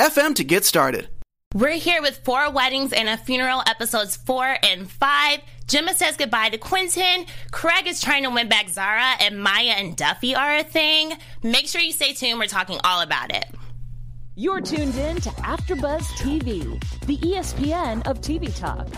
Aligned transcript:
FM 0.00 0.34
to 0.36 0.44
get 0.44 0.64
started. 0.64 1.08
We're 1.54 1.72
here 1.76 2.00
with 2.00 2.16
Four 2.24 2.50
Weddings 2.50 2.94
and 2.94 3.06
a 3.06 3.18
Funeral, 3.18 3.62
episodes 3.66 4.16
four 4.16 4.56
and 4.62 4.90
five. 4.90 5.40
Gemma 5.66 5.94
says 5.94 6.16
goodbye 6.16 6.48
to 6.48 6.56
Quentin. 6.56 7.26
Craig 7.50 7.86
is 7.86 8.00
trying 8.00 8.22
to 8.22 8.30
win 8.30 8.48
back 8.48 8.70
Zara, 8.70 9.16
and 9.20 9.42
Maya 9.42 9.74
and 9.76 9.94
Duffy 9.94 10.34
are 10.34 10.56
a 10.56 10.64
thing. 10.64 11.12
Make 11.42 11.68
sure 11.68 11.82
you 11.82 11.92
stay 11.92 12.14
tuned. 12.14 12.38
We're 12.38 12.46
talking 12.46 12.80
all 12.82 13.02
about 13.02 13.30
it. 13.30 13.44
You're 14.36 14.62
tuned 14.62 14.94
in 14.94 15.20
to 15.20 15.28
AfterBuzz 15.28 16.00
TV, 16.16 16.82
the 17.04 17.18
ESPN 17.18 18.06
of 18.06 18.22
TV 18.22 18.58
talk. 18.58 18.88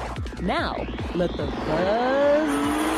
Now, 0.41 0.87
let 1.17 1.37
the 1.37 1.47
buzz. 1.47 2.93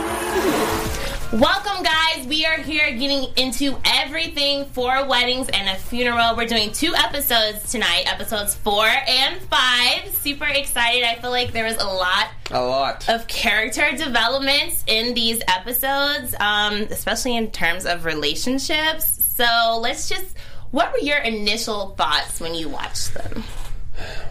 Welcome, 1.33 1.83
guys. 1.83 2.27
We 2.29 2.47
are 2.47 2.59
here 2.59 2.93
getting 2.93 3.33
into 3.37 3.77
everything 3.85 4.67
for 4.67 5.05
weddings 5.09 5.49
and 5.49 5.69
a 5.69 5.75
funeral. 5.75 6.37
We're 6.37 6.47
doing 6.47 6.71
two 6.71 6.95
episodes 6.95 7.73
tonight, 7.73 8.05
episodes 8.07 8.55
four 8.55 8.87
and 8.87 9.41
five. 9.43 10.15
Super 10.15 10.45
excited. 10.45 11.03
I 11.03 11.17
feel 11.17 11.31
like 11.31 11.53
there 11.53 11.65
was 11.65 11.77
a 11.79 11.87
lot, 11.87 12.29
a 12.53 12.63
lot 12.63 13.09
of 13.09 13.27
character 13.27 13.91
developments 13.97 14.85
in 14.87 15.15
these 15.15 15.43
episodes, 15.49 16.37
um, 16.39 16.83
especially 16.91 17.37
in 17.37 17.51
terms 17.51 17.85
of 17.85 18.05
relationships. 18.05 19.25
So 19.35 19.79
let's 19.81 20.09
just. 20.09 20.37
What 20.71 20.93
were 20.93 20.99
your 20.99 21.19
initial 21.19 21.91
thoughts 21.91 22.41
when 22.41 22.55
you 22.55 22.69
watched 22.69 23.15
them? 23.15 23.45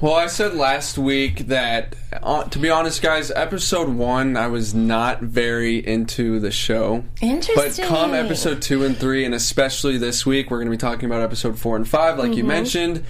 Well, 0.01 0.13
I 0.13 0.27
said 0.27 0.55
last 0.55 0.97
week 0.97 1.47
that, 1.47 1.95
uh, 2.21 2.43
to 2.45 2.59
be 2.59 2.69
honest, 2.69 3.01
guys, 3.01 3.31
episode 3.31 3.89
one, 3.89 4.35
I 4.35 4.47
was 4.47 4.73
not 4.73 5.21
very 5.21 5.77
into 5.77 6.39
the 6.39 6.51
show. 6.51 7.05
Interesting. 7.21 7.55
But 7.55 7.87
come 7.87 8.13
episode 8.13 8.61
two 8.61 8.83
and 8.83 8.97
three, 8.97 9.23
and 9.23 9.33
especially 9.33 9.97
this 9.97 10.25
week, 10.25 10.51
we're 10.51 10.57
going 10.57 10.67
to 10.67 10.71
be 10.71 10.77
talking 10.77 11.05
about 11.05 11.21
episode 11.21 11.57
four 11.57 11.75
and 11.75 11.87
five, 11.87 12.17
like 12.17 12.31
mm-hmm. 12.31 12.39
you 12.39 12.43
mentioned. 12.43 13.05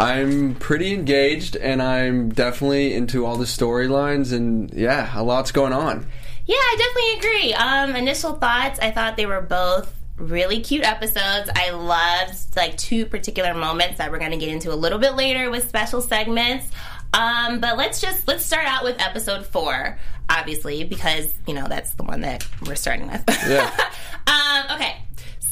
I'm 0.00 0.54
pretty 0.54 0.94
engaged, 0.94 1.56
and 1.56 1.82
I'm 1.82 2.30
definitely 2.30 2.94
into 2.94 3.26
all 3.26 3.36
the 3.36 3.44
storylines, 3.44 4.32
and 4.32 4.72
yeah, 4.72 5.10
a 5.14 5.22
lot's 5.22 5.50
going 5.50 5.72
on. 5.72 6.06
Yeah, 6.46 6.56
I 6.56 6.76
definitely 6.78 7.18
agree. 7.18 7.54
Um, 7.54 7.96
initial 7.96 8.34
thoughts, 8.34 8.78
I 8.78 8.90
thought 8.90 9.16
they 9.16 9.26
were 9.26 9.42
both 9.42 9.92
really 10.18 10.60
cute 10.60 10.84
episodes. 10.84 11.50
I 11.54 11.70
loved 11.70 12.56
like 12.56 12.76
two 12.76 13.06
particular 13.06 13.54
moments 13.54 13.98
that 13.98 14.10
we're 14.10 14.18
going 14.18 14.32
to 14.32 14.36
get 14.36 14.48
into 14.48 14.72
a 14.72 14.76
little 14.76 14.98
bit 14.98 15.14
later 15.14 15.50
with 15.50 15.68
special 15.68 16.00
segments. 16.00 16.70
Um, 17.14 17.60
but 17.60 17.78
let's 17.78 18.00
just 18.00 18.28
let's 18.28 18.44
start 18.44 18.66
out 18.66 18.84
with 18.84 19.00
episode 19.00 19.46
four, 19.46 19.98
obviously, 20.28 20.84
because 20.84 21.32
you 21.46 21.54
know 21.54 21.66
that's 21.68 21.94
the 21.94 22.02
one 22.02 22.20
that 22.20 22.46
we're 22.66 22.74
starting 22.74 23.08
with. 23.08 23.24
Yeah. 23.48 23.72
um, 24.26 24.76
okay. 24.76 24.96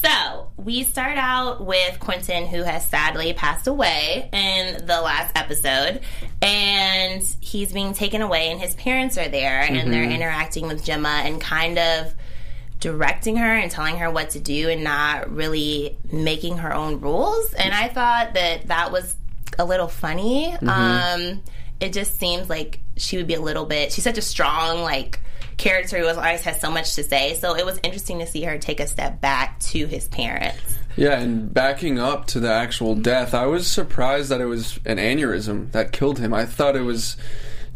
So 0.02 0.52
we 0.56 0.84
start 0.84 1.16
out 1.16 1.64
with 1.64 1.98
Quentin, 1.98 2.46
who 2.46 2.62
has 2.62 2.86
sadly 2.86 3.32
passed 3.32 3.66
away 3.66 4.28
in 4.32 4.86
the 4.86 5.00
last 5.00 5.36
episode, 5.36 6.00
and 6.42 7.22
he's 7.40 7.72
being 7.72 7.94
taken 7.94 8.20
away, 8.20 8.50
and 8.50 8.60
his 8.60 8.74
parents 8.74 9.16
are 9.16 9.28
there, 9.28 9.62
mm-hmm. 9.62 9.74
and 9.74 9.92
they're 9.92 10.04
mm-hmm. 10.04 10.12
interacting 10.12 10.68
with 10.68 10.84
Gemma 10.84 11.22
and 11.24 11.40
kind 11.40 11.78
of 11.78 12.14
directing 12.80 13.36
her 13.36 13.54
and 13.54 13.70
telling 13.70 13.96
her 13.98 14.10
what 14.10 14.30
to 14.30 14.40
do 14.40 14.68
and 14.68 14.84
not 14.84 15.30
really 15.30 15.96
making 16.12 16.58
her 16.58 16.74
own 16.74 17.00
rules. 17.00 17.52
And 17.54 17.74
I 17.74 17.88
thought 17.88 18.34
that 18.34 18.68
that 18.68 18.92
was 18.92 19.16
a 19.58 19.64
little 19.64 19.88
funny. 19.88 20.54
Mm-hmm. 20.60 20.68
Um, 20.68 21.42
it 21.80 21.92
just 21.92 22.18
seems 22.18 22.48
like 22.48 22.80
she 22.96 23.16
would 23.16 23.26
be 23.26 23.34
a 23.34 23.40
little 23.40 23.64
bit. 23.64 23.92
She's 23.92 24.04
such 24.04 24.18
a 24.18 24.22
strong 24.22 24.82
like 24.82 25.20
character 25.56 25.98
who 25.98 26.06
always 26.06 26.42
has 26.42 26.60
so 26.60 26.70
much 26.70 26.94
to 26.96 27.02
say. 27.02 27.34
So 27.34 27.54
it 27.54 27.64
was 27.64 27.78
interesting 27.82 28.18
to 28.18 28.26
see 28.26 28.42
her 28.42 28.58
take 28.58 28.80
a 28.80 28.86
step 28.86 29.20
back 29.20 29.58
to 29.60 29.86
his 29.86 30.08
parents. 30.08 30.78
Yeah, 30.96 31.18
and 31.18 31.52
backing 31.52 31.98
up 31.98 32.26
to 32.28 32.40
the 32.40 32.50
actual 32.50 32.94
death, 32.94 33.34
I 33.34 33.46
was 33.46 33.66
surprised 33.66 34.30
that 34.30 34.40
it 34.40 34.46
was 34.46 34.80
an 34.86 34.96
aneurysm 34.96 35.70
that 35.72 35.92
killed 35.92 36.18
him. 36.18 36.32
I 36.32 36.46
thought 36.46 36.74
it 36.74 36.82
was 36.82 37.18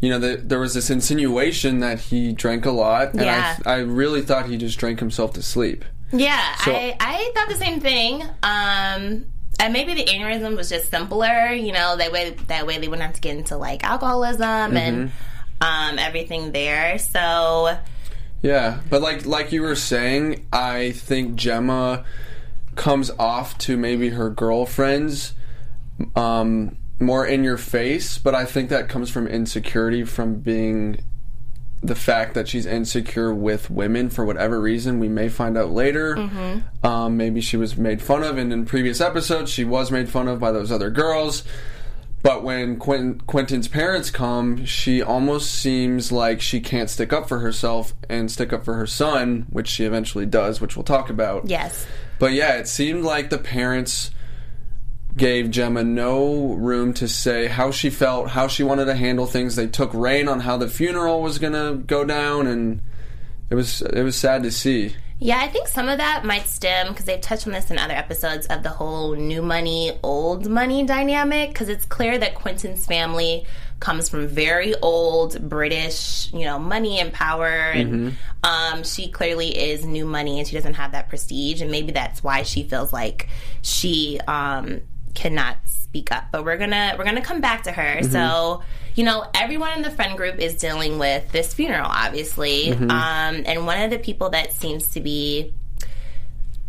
you 0.01 0.09
know, 0.09 0.19
the, 0.19 0.37
there 0.37 0.59
was 0.59 0.73
this 0.73 0.89
insinuation 0.89 1.79
that 1.79 1.99
he 1.99 2.33
drank 2.33 2.65
a 2.65 2.71
lot, 2.71 3.13
and 3.13 3.21
yeah. 3.21 3.57
I, 3.65 3.73
I 3.73 3.77
really 3.77 4.21
thought 4.21 4.47
he 4.47 4.57
just 4.57 4.79
drank 4.79 4.99
himself 4.99 5.33
to 5.33 5.43
sleep. 5.43 5.85
Yeah, 6.11 6.55
so, 6.57 6.73
I, 6.73 6.97
I 6.99 7.31
thought 7.35 7.47
the 7.47 7.55
same 7.55 7.79
thing. 7.79 8.23
Um, 8.43 9.25
and 9.59 9.73
maybe 9.73 9.93
the 9.93 10.05
aneurysm 10.05 10.57
was 10.57 10.69
just 10.69 10.89
simpler. 10.89 11.53
You 11.53 11.71
know, 11.71 11.95
that 11.97 12.11
way 12.11 12.31
that 12.47 12.65
way 12.65 12.79
they 12.79 12.87
wouldn't 12.87 13.05
have 13.05 13.15
to 13.15 13.21
get 13.21 13.37
into 13.37 13.57
like 13.57 13.83
alcoholism 13.83 14.41
mm-hmm. 14.41 14.77
and 14.77 15.11
um, 15.61 15.99
everything 15.99 16.51
there. 16.51 16.97
So 16.97 17.77
yeah, 18.41 18.79
but 18.89 19.01
like 19.01 19.25
like 19.25 19.51
you 19.51 19.61
were 19.61 19.75
saying, 19.75 20.47
I 20.51 20.91
think 20.91 21.35
Gemma 21.35 22.03
comes 22.75 23.11
off 23.11 23.57
to 23.59 23.77
maybe 23.77 24.09
her 24.09 24.29
girlfriends. 24.29 25.33
Um, 26.15 26.77
more 27.01 27.25
in 27.25 27.43
your 27.43 27.57
face, 27.57 28.17
but 28.17 28.35
I 28.35 28.45
think 28.45 28.69
that 28.69 28.89
comes 28.89 29.09
from 29.09 29.27
insecurity 29.27 30.03
from 30.03 30.35
being 30.35 31.03
the 31.83 31.95
fact 31.95 32.35
that 32.35 32.47
she's 32.47 32.65
insecure 32.65 33.33
with 33.33 33.71
women 33.71 34.09
for 34.09 34.23
whatever 34.23 34.61
reason. 34.61 34.99
We 34.99 35.09
may 35.09 35.29
find 35.29 35.57
out 35.57 35.71
later. 35.71 36.15
Mm-hmm. 36.15 36.85
Um, 36.85 37.17
maybe 37.17 37.41
she 37.41 37.57
was 37.57 37.75
made 37.75 38.01
fun 38.01 38.23
of, 38.23 38.37
and 38.37 38.53
in 38.53 38.65
previous 38.65 39.01
episodes, 39.01 39.51
she 39.51 39.63
was 39.63 39.89
made 39.89 40.07
fun 40.09 40.27
of 40.27 40.39
by 40.39 40.51
those 40.51 40.71
other 40.71 40.91
girls. 40.91 41.43
But 42.23 42.43
when 42.43 42.77
Quentin, 42.77 43.19
Quentin's 43.21 43.67
parents 43.67 44.11
come, 44.11 44.63
she 44.65 45.01
almost 45.01 45.51
seems 45.55 46.11
like 46.11 46.39
she 46.39 46.59
can't 46.59 46.87
stick 46.87 47.11
up 47.11 47.27
for 47.27 47.39
herself 47.39 47.95
and 48.09 48.29
stick 48.31 48.53
up 48.53 48.63
for 48.63 48.75
her 48.75 48.85
son, 48.85 49.47
which 49.49 49.67
she 49.67 49.85
eventually 49.85 50.27
does, 50.27 50.61
which 50.61 50.77
we'll 50.77 50.83
talk 50.83 51.09
about. 51.09 51.49
Yes. 51.49 51.87
But 52.19 52.33
yeah, 52.33 52.57
it 52.57 52.67
seemed 52.67 53.03
like 53.03 53.31
the 53.31 53.39
parents 53.39 54.11
gave 55.15 55.51
Gemma 55.51 55.83
no 55.83 56.53
room 56.53 56.93
to 56.95 57.07
say 57.07 57.47
how 57.47 57.71
she 57.71 57.89
felt, 57.89 58.29
how 58.29 58.47
she 58.47 58.63
wanted 58.63 58.85
to 58.85 58.95
handle 58.95 59.25
things. 59.25 59.55
They 59.55 59.67
took 59.67 59.93
reign 59.93 60.27
on 60.27 60.39
how 60.39 60.57
the 60.57 60.67
funeral 60.67 61.21
was 61.21 61.39
going 61.39 61.53
to 61.53 61.83
go 61.83 62.05
down, 62.05 62.47
and 62.47 62.81
it 63.49 63.55
was 63.55 63.81
it 63.81 64.03
was 64.03 64.15
sad 64.15 64.43
to 64.43 64.51
see. 64.51 64.95
Yeah, 65.19 65.39
I 65.39 65.49
think 65.49 65.67
some 65.67 65.87
of 65.87 65.99
that 65.99 66.25
might 66.25 66.47
stem 66.47 66.87
because 66.87 67.05
they've 67.05 67.21
touched 67.21 67.45
on 67.45 67.53
this 67.53 67.69
in 67.69 67.77
other 67.77 67.93
episodes 67.93 68.47
of 68.47 68.63
the 68.63 68.69
whole 68.69 69.13
new 69.13 69.43
money, 69.43 69.91
old 70.01 70.49
money 70.49 70.83
dynamic. 70.83 71.49
Because 71.49 71.69
it's 71.69 71.85
clear 71.85 72.17
that 72.17 72.33
Quentin's 72.33 72.87
family 72.87 73.45
comes 73.79 74.09
from 74.09 74.27
very 74.27 74.73
old 74.81 75.47
British, 75.47 76.31
you 76.33 76.45
know, 76.45 76.57
money 76.57 76.99
and 76.99 77.11
power, 77.11 77.45
and 77.45 77.93
mm-hmm. 77.93 78.15
um, 78.43 78.83
she 78.83 79.09
clearly 79.09 79.49
is 79.49 79.85
new 79.85 80.05
money, 80.05 80.39
and 80.39 80.47
she 80.47 80.55
doesn't 80.55 80.75
have 80.75 80.93
that 80.93 81.09
prestige, 81.09 81.61
and 81.61 81.69
maybe 81.69 81.91
that's 81.91 82.23
why 82.23 82.43
she 82.43 82.63
feels 82.63 82.93
like 82.93 83.27
she 83.61 84.19
um, 84.27 84.81
cannot 85.11 85.57
speak 85.65 86.11
up 86.11 86.25
but 86.31 86.45
we're 86.45 86.57
gonna 86.57 86.95
we're 86.97 87.03
gonna 87.03 87.21
come 87.21 87.41
back 87.41 87.63
to 87.63 87.71
her 87.71 87.97
mm-hmm. 87.99 88.11
so 88.11 88.63
you 88.95 89.03
know 89.03 89.25
everyone 89.33 89.71
in 89.73 89.81
the 89.81 89.89
friend 89.89 90.17
group 90.17 90.39
is 90.39 90.55
dealing 90.55 90.97
with 90.99 91.29
this 91.31 91.53
funeral 91.53 91.87
obviously 91.89 92.67
mm-hmm. 92.67 92.89
um, 92.89 93.43
and 93.45 93.65
one 93.65 93.81
of 93.81 93.91
the 93.91 93.99
people 93.99 94.29
that 94.29 94.53
seems 94.53 94.87
to 94.89 95.01
be 95.01 95.53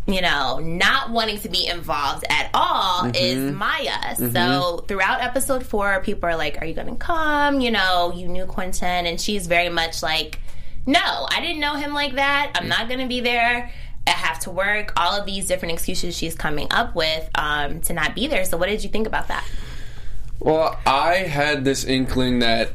you 0.05 0.21
know 0.21 0.59
not 0.59 1.09
wanting 1.09 1.39
to 1.39 1.47
be 1.47 1.65
involved 1.67 2.25
at 2.29 2.49
all 2.53 3.03
mm-hmm. 3.03 3.15
is 3.15 3.53
maya 3.53 4.15
so 4.15 4.23
mm-hmm. 4.25 4.85
throughout 4.85 5.21
episode 5.21 5.65
four 5.65 6.01
people 6.01 6.27
are 6.27 6.35
like 6.35 6.61
are 6.61 6.65
you 6.65 6.73
gonna 6.73 6.95
come 6.95 7.61
you 7.61 7.71
know 7.71 8.11
you 8.13 8.27
knew 8.27 8.45
quentin 8.45 9.05
and 9.05 9.21
she's 9.21 9.47
very 9.47 9.69
much 9.69 10.03
like 10.03 10.39
no 10.85 11.27
i 11.29 11.39
didn't 11.39 11.61
know 11.61 11.75
him 11.75 11.93
like 11.93 12.15
that 12.15 12.51
i'm 12.55 12.67
not 12.67 12.89
gonna 12.89 13.07
be 13.07 13.21
there 13.21 13.71
I 14.07 14.11
have 14.11 14.39
to 14.41 14.51
work, 14.51 14.93
all 14.97 15.19
of 15.19 15.25
these 15.25 15.47
different 15.47 15.73
excuses 15.73 16.17
she's 16.17 16.35
coming 16.35 16.67
up 16.71 16.95
with 16.95 17.29
um, 17.35 17.81
to 17.81 17.93
not 17.93 18.15
be 18.15 18.27
there. 18.27 18.45
So, 18.45 18.57
what 18.57 18.67
did 18.67 18.83
you 18.83 18.89
think 18.89 19.07
about 19.07 19.27
that? 19.29 19.45
Well, 20.39 20.77
I 20.85 21.15
had 21.15 21.63
this 21.63 21.85
inkling 21.85 22.39
that 22.39 22.71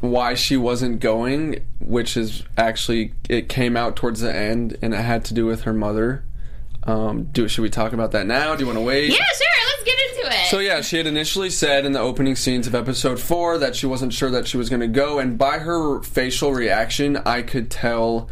why 0.00 0.34
she 0.34 0.56
wasn't 0.56 1.00
going, 1.00 1.66
which 1.80 2.16
is 2.16 2.42
actually 2.56 3.14
it 3.28 3.48
came 3.48 3.76
out 3.76 3.96
towards 3.96 4.20
the 4.20 4.34
end, 4.34 4.76
and 4.82 4.94
it 4.94 4.98
had 4.98 5.24
to 5.26 5.34
do 5.34 5.46
with 5.46 5.62
her 5.62 5.72
mother. 5.72 6.24
Um, 6.84 7.24
do 7.24 7.48
should 7.48 7.62
we 7.62 7.70
talk 7.70 7.92
about 7.92 8.12
that 8.12 8.26
now? 8.26 8.54
Do 8.54 8.60
you 8.60 8.66
want 8.66 8.78
to 8.78 8.84
wait? 8.84 9.08
Yeah, 9.08 9.16
sure. 9.16 9.46
Let's 9.66 9.84
get 9.84 9.98
into 10.10 10.36
it. 10.36 10.46
So 10.50 10.58
yeah, 10.60 10.80
she 10.82 10.98
had 10.98 11.06
initially 11.06 11.50
said 11.50 11.84
in 11.84 11.92
the 11.92 12.00
opening 12.00 12.36
scenes 12.36 12.66
of 12.66 12.74
episode 12.74 13.18
four 13.18 13.58
that 13.58 13.74
she 13.74 13.86
wasn't 13.86 14.12
sure 14.12 14.30
that 14.30 14.46
she 14.46 14.56
was 14.56 14.68
going 14.68 14.80
to 14.80 14.86
go, 14.86 15.18
and 15.18 15.36
by 15.36 15.58
her 15.58 16.02
facial 16.02 16.52
reaction, 16.52 17.16
I 17.18 17.42
could 17.42 17.70
tell 17.70 18.28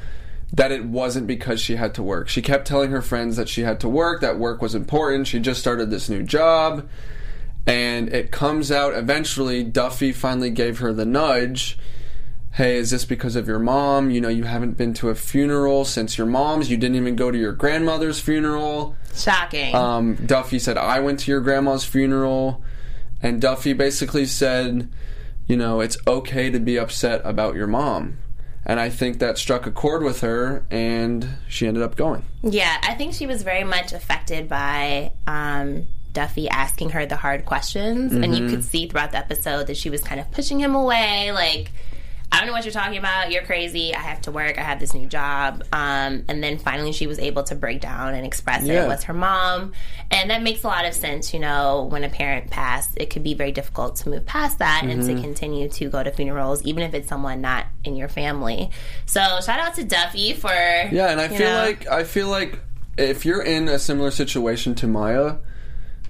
that 0.56 0.70
it 0.70 0.84
wasn't 0.84 1.26
because 1.26 1.60
she 1.60 1.76
had 1.76 1.94
to 1.94 2.02
work. 2.02 2.28
She 2.28 2.40
kept 2.40 2.66
telling 2.66 2.92
her 2.92 3.02
friends 3.02 3.36
that 3.36 3.48
she 3.48 3.62
had 3.62 3.80
to 3.80 3.88
work, 3.88 4.20
that 4.20 4.38
work 4.38 4.62
was 4.62 4.74
important. 4.74 5.26
She 5.26 5.40
just 5.40 5.60
started 5.60 5.90
this 5.90 6.08
new 6.08 6.22
job. 6.22 6.88
And 7.66 8.12
it 8.12 8.30
comes 8.30 8.70
out 8.70 8.94
eventually, 8.94 9.64
Duffy 9.64 10.12
finally 10.12 10.50
gave 10.50 10.78
her 10.78 10.92
the 10.92 11.06
nudge. 11.06 11.78
Hey, 12.52 12.76
is 12.76 12.90
this 12.90 13.04
because 13.04 13.34
of 13.34 13.48
your 13.48 13.58
mom? 13.58 14.10
You 14.10 14.20
know, 14.20 14.28
you 14.28 14.44
haven't 14.44 14.76
been 14.76 14.94
to 14.94 15.08
a 15.08 15.16
funeral 15.16 15.84
since 15.84 16.16
your 16.16 16.26
mom's. 16.28 16.70
You 16.70 16.76
didn't 16.76 16.96
even 16.96 17.16
go 17.16 17.32
to 17.32 17.38
your 17.38 17.52
grandmother's 17.52 18.20
funeral. 18.20 18.96
Shocking. 19.12 19.74
Um, 19.74 20.14
Duffy 20.14 20.60
said, 20.60 20.78
I 20.78 21.00
went 21.00 21.18
to 21.20 21.32
your 21.32 21.40
grandma's 21.40 21.84
funeral. 21.84 22.62
And 23.20 23.40
Duffy 23.40 23.72
basically 23.72 24.26
said, 24.26 24.88
you 25.48 25.56
know, 25.56 25.80
it's 25.80 25.96
okay 26.06 26.50
to 26.50 26.60
be 26.60 26.78
upset 26.78 27.22
about 27.24 27.56
your 27.56 27.66
mom. 27.66 28.18
And 28.66 28.80
I 28.80 28.88
think 28.90 29.18
that 29.18 29.36
struck 29.38 29.66
a 29.66 29.70
chord 29.70 30.02
with 30.02 30.20
her, 30.22 30.64
and 30.70 31.28
she 31.48 31.66
ended 31.66 31.82
up 31.82 31.96
going. 31.96 32.24
Yeah, 32.42 32.76
I 32.82 32.94
think 32.94 33.12
she 33.14 33.26
was 33.26 33.42
very 33.42 33.64
much 33.64 33.92
affected 33.92 34.48
by 34.48 35.12
um, 35.26 35.86
Duffy 36.12 36.48
asking 36.48 36.90
her 36.90 37.04
the 37.04 37.16
hard 37.16 37.44
questions. 37.44 38.12
And 38.14 38.34
you 38.34 38.44
Mm-hmm. 38.44 38.50
could 38.54 38.64
see 38.64 38.88
throughout 38.88 39.10
the 39.10 39.18
episode 39.18 39.66
that 39.66 39.76
she 39.76 39.90
was 39.90 40.00
kind 40.00 40.18
of 40.20 40.30
pushing 40.32 40.58
him 40.60 40.74
away. 40.74 41.30
Like, 41.32 41.72
I 42.34 42.38
don't 42.38 42.48
know 42.48 42.52
what 42.52 42.64
you're 42.64 42.72
talking 42.72 42.98
about. 42.98 43.30
You're 43.30 43.44
crazy. 43.44 43.94
I 43.94 44.00
have 44.00 44.20
to 44.22 44.32
work. 44.32 44.58
I 44.58 44.62
have 44.62 44.80
this 44.80 44.92
new 44.92 45.06
job. 45.06 45.62
Um, 45.72 46.24
and 46.28 46.42
then 46.42 46.58
finally, 46.58 46.90
she 46.90 47.06
was 47.06 47.20
able 47.20 47.44
to 47.44 47.54
break 47.54 47.80
down 47.80 48.14
and 48.14 48.26
express 48.26 48.62
that 48.62 48.66
Yeah. 48.72 48.84
it 48.86 48.88
was 48.88 49.04
her 49.04 49.12
mom. 49.14 49.72
And 50.10 50.30
that 50.30 50.42
makes 50.42 50.64
a 50.64 50.66
lot 50.66 50.84
of 50.84 50.94
sense. 50.94 51.32
You 51.32 51.38
know, 51.38 51.86
when 51.90 52.02
a 52.02 52.08
parent 52.08 52.50
passed, 52.50 52.90
it 52.96 53.10
could 53.10 53.22
be 53.22 53.34
very 53.34 53.52
difficult 53.52 53.96
to 53.96 54.08
move 54.08 54.26
past 54.26 54.58
that 54.58 54.82
and 54.82 55.00
Mm-hmm. 55.00 55.16
to 55.16 55.22
continue 55.22 55.68
to 55.68 55.88
go 55.88 56.02
to 56.02 56.10
funerals, 56.10 56.60
even 56.64 56.82
if 56.82 56.92
it's 56.92 57.08
someone 57.08 57.40
not 57.40 57.66
in 57.84 57.94
your 57.94 58.08
family. 58.08 58.70
So, 59.06 59.20
shout 59.44 59.60
out 59.60 59.74
to 59.76 59.84
Duffy 59.84 60.32
for. 60.32 60.48
Yeah, 60.50 61.10
and 61.10 61.20
I 61.20 61.28
feel 61.28 61.38
know- 61.50 61.62
like 61.62 61.86
I 61.88 62.02
feel 62.02 62.28
like 62.28 62.58
if 62.98 63.24
you're 63.24 63.42
in 63.42 63.68
a 63.68 63.78
similar 63.78 64.10
situation 64.10 64.74
to 64.76 64.86
Maya, 64.88 65.36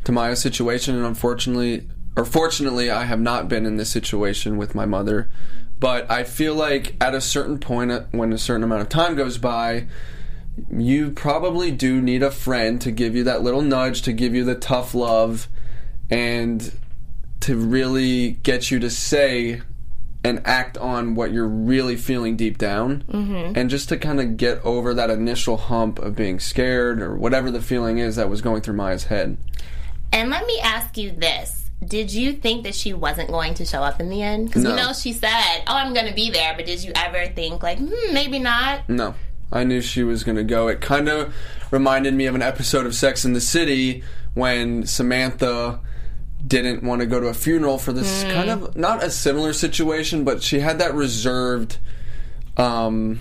to 0.05 0.13
Maya's 0.13 0.41
situation, 0.41 0.97
and 0.97 1.05
unfortunately, 1.05 1.87
or 2.17 2.25
fortunately, 2.25 2.91
I 2.91 3.05
have 3.05 3.21
not 3.21 3.49
been 3.49 3.67
in 3.67 3.77
this 3.77 3.91
situation 3.91 4.57
with 4.57 4.75
my 4.75 4.87
mother. 4.87 5.31
But 5.85 6.11
I 6.11 6.25
feel 6.25 6.55
like 6.55 6.95
at 6.99 7.15
a 7.15 7.21
certain 7.21 7.59
point, 7.59 7.93
uh, 7.93 8.05
when 8.11 8.33
a 8.33 8.39
certain 8.39 8.65
amount 8.65 8.81
of 8.81 8.89
time 8.89 9.17
goes 9.17 9.37
by, 9.37 9.87
you 10.75 11.11
probably 11.11 11.71
do 11.73 12.01
need 12.01 12.23
a 12.23 12.31
friend 12.31 12.81
to 12.81 12.91
give 12.91 13.15
you 13.15 13.25
that 13.25 13.43
little 13.43 13.61
nudge, 13.61 14.01
to 14.03 14.15
give 14.15 14.35
you 14.35 14.45
the 14.45 14.55
tough 14.55 14.95
love, 14.95 15.47
and 16.09 16.73
to 17.41 17.55
really 17.55 18.31
get 18.31 18.71
you 18.71 18.79
to 18.79 18.89
say 18.89 19.61
and 20.25 20.41
act 20.47 20.79
on 20.79 21.17
what 21.17 21.35
you're 21.35 21.47
really 21.47 21.97
feeling 21.97 22.35
deep 22.35 22.57
down 22.57 23.05
Mm-hmm. 23.13 23.53
and 23.55 23.69
just 23.69 23.91
to 23.91 23.99
kind 23.99 24.21
of 24.23 24.39
get 24.39 24.65
over 24.65 24.95
that 24.95 25.11
initial 25.11 25.59
hump 25.59 25.99
of 25.99 26.17
being 26.17 26.41
scared 26.41 27.03
or 27.03 27.15
whatever 27.15 27.51
the 27.51 27.61
feeling 27.61 27.99
is 27.99 28.17
that 28.17 28.31
was 28.31 28.41
going 28.41 28.63
through 28.63 28.77
Maya's 28.77 29.05
head. 29.05 29.37
And 30.15 30.31
let 30.31 30.47
me 30.47 30.59
ask 30.63 30.97
you 30.97 31.13
this. 31.13 31.54
Did 31.85 32.13
you 32.13 32.33
think 32.33 32.65
that 32.65 32.75
she 32.75 32.93
wasn't 32.93 33.31
going 33.31 33.55
to 33.55 33.65
show 33.65 33.83
up 33.83 34.01
in 34.01 34.09
the 34.09 34.23
end? 34.23 34.47
Because 34.47 34.63
No. 34.65 34.71
we 34.71 34.77
know 34.77 34.93
she 34.93 35.13
said, 35.13 35.63
"Oh, 35.67 35.75
I'm 35.77 35.93
going 35.95 36.07
to 36.07 36.15
be 36.15 36.31
there," 36.31 36.55
but 36.57 36.67
did 36.67 36.83
you 36.83 36.93
ever 36.95 37.27
think 37.33 37.63
like, 37.63 37.79
hmm, 37.79 38.13
maybe 38.15 38.39
not? 38.39 38.89
No. 38.89 39.15
I 39.53 39.65
knew 39.65 39.81
she 39.81 40.03
was 40.03 40.25
going 40.25 40.37
to 40.37 40.45
go. 40.45 40.69
It 40.69 40.81
kind 40.81 41.09
of 41.09 41.35
reminded 41.71 42.15
me 42.15 42.27
of 42.27 42.35
an 42.35 42.43
episode 42.43 42.87
of 42.87 42.95
Sex 42.95 43.25
in 43.25 43.35
the 43.35 43.41
City 43.41 44.03
when 44.33 44.87
Samantha 44.87 45.81
didn't 46.47 46.83
want 46.83 47.01
to 47.01 47.07
go 47.07 47.21
to 47.21 47.27
a 47.29 47.35
funeral 47.35 47.79
for 47.79 47.93
this 47.93 48.25
kind 48.25 48.51
of 48.51 48.77
not 48.77 49.03
a 49.03 49.11
similar 49.11 49.53
situation, 49.53 50.25
but 50.25 50.43
she 50.43 50.61
had 50.61 50.79
that 50.79 50.93
reserved 50.95 51.79
um 52.57 53.21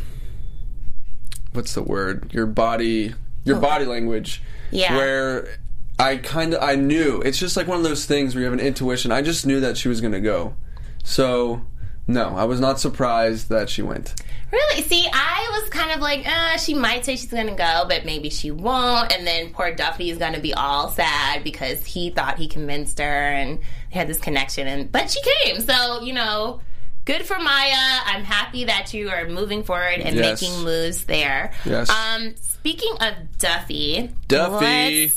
what's 1.54 1.74
the 1.74 1.84
word? 1.84 2.34
Your 2.34 2.46
body 2.46 3.14
your 3.46 3.60
body 3.60 3.86
language. 3.86 4.42
Yeah. 4.72 4.96
Where 4.96 5.60
I 6.00 6.18
kind 6.18 6.54
of 6.54 6.62
I 6.63 6.75
knew. 6.75 7.22
It's 7.22 7.38
just 7.38 7.56
like 7.56 7.68
one 7.68 7.78
of 7.78 7.84
those 7.84 8.06
things 8.06 8.34
where 8.36 8.44
you 8.44 8.45
have 8.50 8.54
an 8.60 8.66
intuition. 8.66 9.12
I 9.12 9.22
just 9.22 9.45
knew 9.45 9.60
that 9.62 9.78
she 9.78 9.88
was 9.88 10.01
going 10.01 10.13
to 10.13 10.22
go. 10.22 10.56
So, 11.04 11.62
no, 12.07 12.36
I 12.36 12.45
was 12.45 12.60
not 12.60 12.80
surprised 12.80 13.50
that 13.50 13.69
she 13.69 13.81
went. 13.81 14.13
Really? 14.51 14.84
See, 14.84 15.07
I 15.12 15.60
was 15.60 15.69
kind 15.69 15.92
of 15.92 16.00
like, 16.00 16.28
uh, 16.28 16.57
she 16.57 16.74
might 16.74 17.06
say 17.06 17.16
she's 17.16 17.31
going 17.31 17.48
to 17.48 17.56
go, 17.56 17.86
but 17.88 18.06
maybe 18.06 18.30
she 18.30 18.51
won't. 18.51 19.12
And 19.12 19.25
then 19.25 19.51
poor 19.51 19.74
Duffy 19.74 20.10
is 20.10 20.18
going 20.18 20.34
to 20.34 20.40
be 20.40 20.54
all 20.54 20.90
sad 20.90 21.44
because 21.44 21.86
he 21.86 22.10
thought 22.10 22.38
he 22.38 22.48
convinced 22.48 23.00
her 23.00 23.06
and 23.06 23.60
they 23.92 24.00
had 24.00 24.07
this 24.07 24.19
connection. 24.19 24.68
And 24.68 24.92
but 24.92 25.10
she 25.10 25.19
came, 25.44 25.62
so 25.62 26.01
you 26.01 26.13
know. 26.13 26.62
Good 27.06 27.25
for 27.25 27.38
Maya. 27.38 28.00
I'm 28.06 28.24
happy 28.24 28.63
that 28.63 28.94
you 28.94 29.10
are 29.10 29.28
moving 29.28 29.63
forward 29.63 30.00
and 30.00 30.16
Yes. 30.16 30.42
making 30.42 30.63
moves 30.63 31.04
there. 31.04 31.51
Yes. 31.66 31.90
Um, 31.90 32.34
speaking 32.40 32.94
of 33.01 33.38
Duffy, 33.40 34.10
Duffy. 34.30 35.12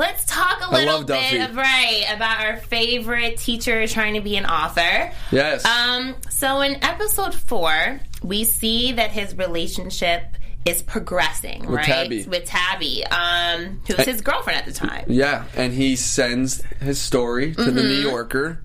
Let's, 0.00 0.24
talk 0.24 0.66
a 0.68 0.72
little 0.72 1.04
bit 1.04 1.48
of 1.48 1.56
right 1.56 2.04
about 2.14 2.40
our 2.40 2.56
favorite 2.56 3.36
teacher 3.36 3.86
trying 3.86 4.14
to 4.14 4.20
be 4.20 4.36
an 4.36 4.46
author. 4.46 5.12
Yes. 5.30 5.64
Um, 5.64 6.16
so 6.30 6.60
in 6.60 6.82
episode 6.82 7.34
four, 7.34 8.00
we 8.22 8.44
see 8.44 8.92
that 8.92 9.10
his 9.10 9.36
relationship 9.36 10.22
is 10.64 10.82
progressing, 10.82 11.66
right? 11.66 11.84
Tabby. 11.84 12.24
With 12.24 12.44
Tabby, 12.44 13.04
um, 13.06 13.80
who 13.86 13.96
was 13.96 14.06
his 14.06 14.20
girlfriend 14.20 14.58
at 14.58 14.66
the 14.66 14.72
time. 14.72 15.06
Yeah, 15.08 15.44
and 15.56 15.72
he 15.72 15.96
sends 15.96 16.62
his 16.80 17.00
story 17.00 17.54
to 17.54 17.70
the 17.70 17.82
New 17.82 18.00
Yorker. 18.00 18.62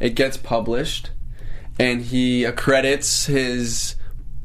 It 0.00 0.14
gets 0.14 0.36
published, 0.36 1.10
and 1.78 2.02
he 2.02 2.44
accredits 2.44 3.26
his 3.26 3.96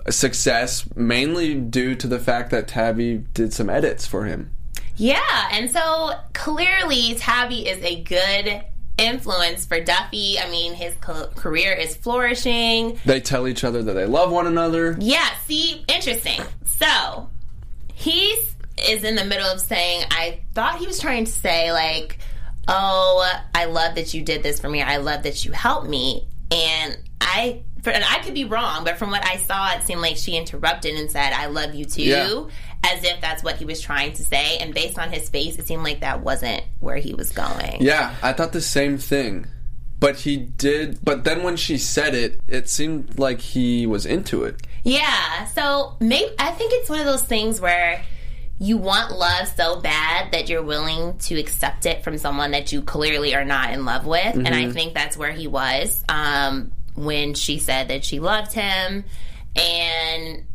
success 0.10 0.86
mainly 0.96 1.56
due 1.56 1.96
to 1.96 2.07
the 2.07 2.19
fact 2.19 2.51
that 2.51 2.68
Tabby 2.68 3.24
did 3.34 3.54
some 3.54 3.69
edits 3.69 4.06
for 4.06 4.25
him. 4.25 4.51
Yeah, 4.95 5.50
and 5.51 5.72
so 5.72 6.13
clearly 6.34 7.16
Tabby 7.16 7.68
is 7.68 7.84
a 7.84 8.01
good 8.04 8.63
influence 8.98 9.66
for 9.66 9.80
Duffy. 9.80 10.40
I 10.40 10.50
mean, 10.50 10.74
his 10.74 10.94
co- 10.95 11.28
career 11.36 11.74
is 11.74 11.95
flourishing. 11.95 13.00
They 13.06 13.19
tell 13.19 13.48
each 13.48 13.63
other 13.63 13.81
that 13.84 13.94
they 13.94 14.06
love 14.06 14.31
one 14.31 14.48
another. 14.48 14.95
Yeah, 15.00 15.28
see, 15.45 15.84
interesting. 15.88 16.42
So 16.66 17.30
he's 17.94 18.54
is 18.88 19.04
in 19.04 19.16
the 19.16 19.25
middle 19.25 19.48
of 19.48 19.62
saying, 19.62 20.06
I 20.10 20.40
thought 20.54 20.80
he 20.80 20.88
was 20.88 21.00
trying 21.00 21.25
to 21.25 21.31
say 21.31 21.72
like, 21.72 22.18
"Oh, 22.68 23.31
I 23.54 23.66
love 23.66 23.96
that 23.96 24.13
you 24.13 24.22
did 24.22 24.44
this 24.44 24.60
for 24.60 24.69
me. 24.69 24.81
I 24.81 24.98
love 24.98 25.24
that 25.24 25.46
you 25.46 25.51
helped 25.51 25.88
me." 25.88 26.28
And 26.51 26.98
I, 27.22 27.62
for, 27.81 27.92
and 27.92 28.04
I 28.04 28.19
could 28.19 28.34
be 28.34 28.46
wrong, 28.46 28.84
but 28.84 28.98
from 28.98 29.12
what 29.12 29.25
I 29.25 29.38
saw, 29.38 29.74
it 29.74 29.84
seemed 29.84 30.01
like 30.01 30.18
she 30.18 30.36
interrupted 30.38 30.96
and 30.96 31.10
said, 31.10 31.34
"I 31.34 31.48
love 31.48 31.74
you 31.75 31.86
too." 31.86 32.04
Yeah. 32.04 32.44
As 32.86 33.04
if 33.04 33.22
that's 33.22 33.44
what 33.44 33.56
he 33.56 33.66
was 33.66 33.80
trying 33.80 34.14
to 34.14 34.24
say, 34.24 34.58
and 34.58 34.74
based 34.74 35.00
on 35.00 35.12
his 35.12 35.30
face, 35.30 35.58
it 35.58 35.68
seemed 35.68 35.84
like 35.84 36.02
that 36.02 36.22
wasn't 36.22 36.64
where 36.80 36.98
he 36.98 37.14
was 37.14 37.32
going. 37.32 37.78
Yeah, 37.82 38.14
I 38.22 38.34
thought 38.34 38.52
the 38.52 38.62
same 38.62 38.98
thing. 38.98 39.48
But 40.00 40.18
he 40.18 40.36
did. 40.36 41.00
But 41.02 41.24
then 41.24 41.44
when 41.44 41.56
she 41.56 41.78
said 41.78 42.13
it, 42.13 42.42
it 42.46 42.68
seemed 42.68 43.18
like 43.18 43.40
he 43.40 43.88
was 43.88 44.06
into 44.06 44.44
it. 44.44 44.62
Yeah. 44.84 45.46
So 45.46 45.96
maybe 46.02 46.30
I 46.38 46.52
think 46.52 46.74
it's 46.74 46.90
one 46.90 47.00
of 47.00 47.06
those 47.06 47.24
things 47.24 47.62
where 47.62 48.04
you 48.60 48.78
want 48.78 49.18
love 49.18 49.48
so 49.56 49.80
bad 49.80 50.34
that 50.34 50.50
you're 50.50 50.62
willing 50.62 51.18
to 51.20 51.40
accept 51.40 51.86
it 51.86 52.04
from 52.04 52.18
someone 52.18 52.52
that 52.52 52.74
you 52.74 52.82
clearly 52.82 53.34
are 53.34 53.46
not 53.46 53.72
in 53.72 53.86
love 53.86 54.06
with. 54.06 54.36
And 54.36 54.50
I 54.50 54.72
think 54.72 54.94
that's 54.94 55.16
where 55.16 55.32
he 55.32 55.48
was 55.48 56.04
um, 56.10 56.74
when 56.96 57.34
she 57.34 57.60
said 57.60 57.88
that 57.88 58.04
she 58.04 58.20
loved 58.20 58.52
him. 58.52 59.06
And 59.56 60.46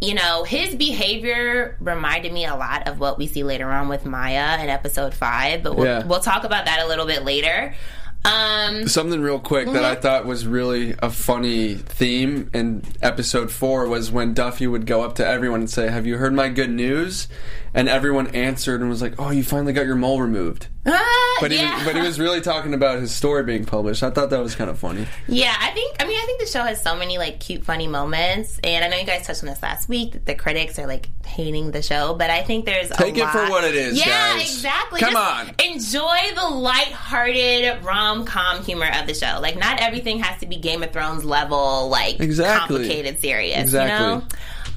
you 0.00 0.14
know, 0.14 0.44
his 0.44 0.74
behavior 0.74 1.76
reminded 1.80 2.32
me 2.32 2.46
a 2.46 2.54
lot 2.56 2.88
of 2.88 2.98
what 3.00 3.18
we 3.18 3.26
see 3.26 3.42
later 3.42 3.70
on 3.70 3.88
with 3.88 4.06
Maya 4.06 4.62
in 4.62 4.68
episode 4.70 5.12
five, 5.14 5.62
but 5.62 5.76
we'll, 5.76 5.86
Yeah. 5.86 6.06
we'll 6.06 6.20
talk 6.20 6.44
about 6.44 6.64
that 6.64 6.82
a 6.82 6.88
little 6.88 7.06
bit 7.06 7.24
later. 7.24 7.74
Um, 8.22 8.86
Something 8.86 9.22
real 9.22 9.38
quick 9.38 9.66
that 9.72 9.82
I 9.84 9.94
thought 9.94 10.26
was 10.26 10.46
really 10.46 10.94
a 11.02 11.08
funny 11.10 11.74
theme 11.74 12.50
in 12.52 12.82
episode 13.00 13.50
four 13.50 13.86
was 13.88 14.10
when 14.10 14.34
Duffy 14.34 14.66
would 14.66 14.84
go 14.86 15.02
up 15.02 15.14
to 15.16 15.26
everyone 15.26 15.60
and 15.60 15.70
say, 15.70 15.88
Have 15.88 16.06
you 16.06 16.18
heard 16.18 16.34
my 16.34 16.50
good 16.50 16.70
news? 16.70 17.28
And 17.72 17.88
everyone 17.88 18.28
answered 18.34 18.80
and 18.80 18.90
was 18.90 19.00
like, 19.00 19.14
Oh, 19.18 19.30
you 19.30 19.44
finally 19.44 19.72
got 19.72 19.86
your 19.86 19.94
mole 19.94 20.20
removed. 20.20 20.66
ah, 20.86 21.36
But, 21.40 21.52
yeah. 21.52 21.78
he, 21.78 21.84
but 21.84 21.94
he 21.94 22.02
was 22.02 22.18
really 22.18 22.40
talking 22.40 22.74
about 22.74 22.98
his 22.98 23.12
story 23.14 23.44
being 23.44 23.64
published. 23.64 24.02
I 24.02 24.10
thought 24.10 24.30
that 24.30 24.40
was 24.42 24.56
kind 24.56 24.68
of 24.68 24.76
funny. 24.78 25.06
Yeah, 25.28 25.54
I 25.56 25.70
think. 25.70 25.96
I 26.00 26.04
mean, 26.06 26.18
I 26.20 26.26
think 26.26 26.40
the 26.40 26.46
show 26.46 26.64
has 26.64 26.82
so 26.82 26.96
many 26.96 27.18
like 27.18 27.38
cute, 27.38 27.64
funny 27.64 27.86
moments, 27.86 28.58
and 28.64 28.84
I 28.84 28.88
know 28.88 28.96
you 28.96 29.06
guys 29.06 29.24
touched 29.24 29.44
on 29.44 29.48
this 29.48 29.62
last 29.62 29.88
week. 29.88 30.12
That 30.14 30.26
the 30.26 30.34
critics 30.34 30.78
are 30.80 30.86
like 30.88 31.08
hating 31.24 31.70
the 31.70 31.80
show, 31.82 32.14
but 32.14 32.28
I 32.28 32.42
think 32.42 32.64
there's 32.66 32.88
Take 32.90 33.16
it 33.16 33.28
for 33.28 33.48
what 33.50 33.62
it 33.62 33.76
is, 33.76 33.96
Yeah, 33.98 34.34
guys. 34.36 34.42
exactly. 34.42 34.98
Come 35.00 35.12
Just 35.12 35.48
on. 35.48 35.54
enjoy 35.72 36.34
the 36.34 36.48
light-hearted 36.56 37.84
rom-com 37.84 38.64
humor 38.64 38.90
of 39.00 39.06
the 39.06 39.14
show. 39.14 39.38
Like, 39.40 39.56
not 39.58 39.80
everything 39.80 40.18
has 40.20 40.40
to 40.40 40.46
be 40.46 40.56
Game 40.56 40.82
of 40.82 40.92
Thrones 40.92 41.24
level, 41.24 41.88
like 41.88 42.20
Exactly. 42.20 42.78
complicated, 42.78 43.20
serious. 43.20 43.58
Exactly. 43.60 44.06
You 44.06 44.12
know. 44.16 44.22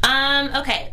Um. 0.09 0.55
Okay. 0.61 0.92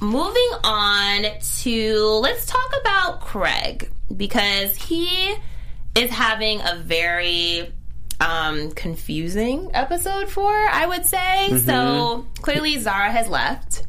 Moving 0.00 0.50
on 0.64 1.26
to 1.60 2.04
let's 2.22 2.46
talk 2.46 2.72
about 2.80 3.20
Craig 3.20 3.90
because 4.16 4.74
he 4.74 5.34
is 5.94 6.10
having 6.10 6.60
a 6.62 6.76
very 6.76 7.72
um, 8.20 8.70
confusing 8.72 9.70
episode 9.74 10.28
four, 10.28 10.54
I 10.54 10.86
would 10.86 11.04
say. 11.06 11.58
So 11.60 12.26
clearly, 12.40 12.78
Zara 12.78 13.10
has 13.10 13.28
left, 13.28 13.84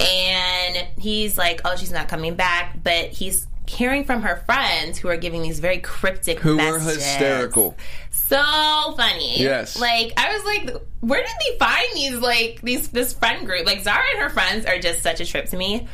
and 0.00 0.88
he's 0.98 1.36
like, 1.38 1.60
"Oh, 1.64 1.76
she's 1.76 1.92
not 1.92 2.08
coming 2.08 2.34
back," 2.34 2.82
but 2.82 3.10
he's 3.10 3.46
hearing 3.66 4.04
from 4.04 4.22
her 4.22 4.36
friends 4.46 4.98
who 4.98 5.08
are 5.08 5.16
giving 5.16 5.42
these 5.42 5.60
very 5.60 5.78
cryptic 5.78 6.38
Who 6.40 6.56
were 6.56 6.78
hysterical. 6.78 7.76
So 8.28 8.94
funny. 8.96 9.40
Yes. 9.40 9.78
Like 9.78 10.12
I 10.16 10.32
was 10.32 10.44
like, 10.44 10.82
where 11.00 11.22
did 11.22 11.32
they 11.40 11.58
find 11.58 11.86
these 11.94 12.16
like 12.16 12.60
these 12.62 12.88
this 12.88 13.12
friend 13.14 13.46
group? 13.46 13.64
Like 13.64 13.80
Zara 13.80 14.04
and 14.14 14.22
her 14.22 14.28
friends 14.30 14.66
are 14.66 14.78
just 14.78 15.02
such 15.02 15.20
a 15.20 15.26
trip 15.26 15.46
to 15.46 15.56
me. 15.56 15.88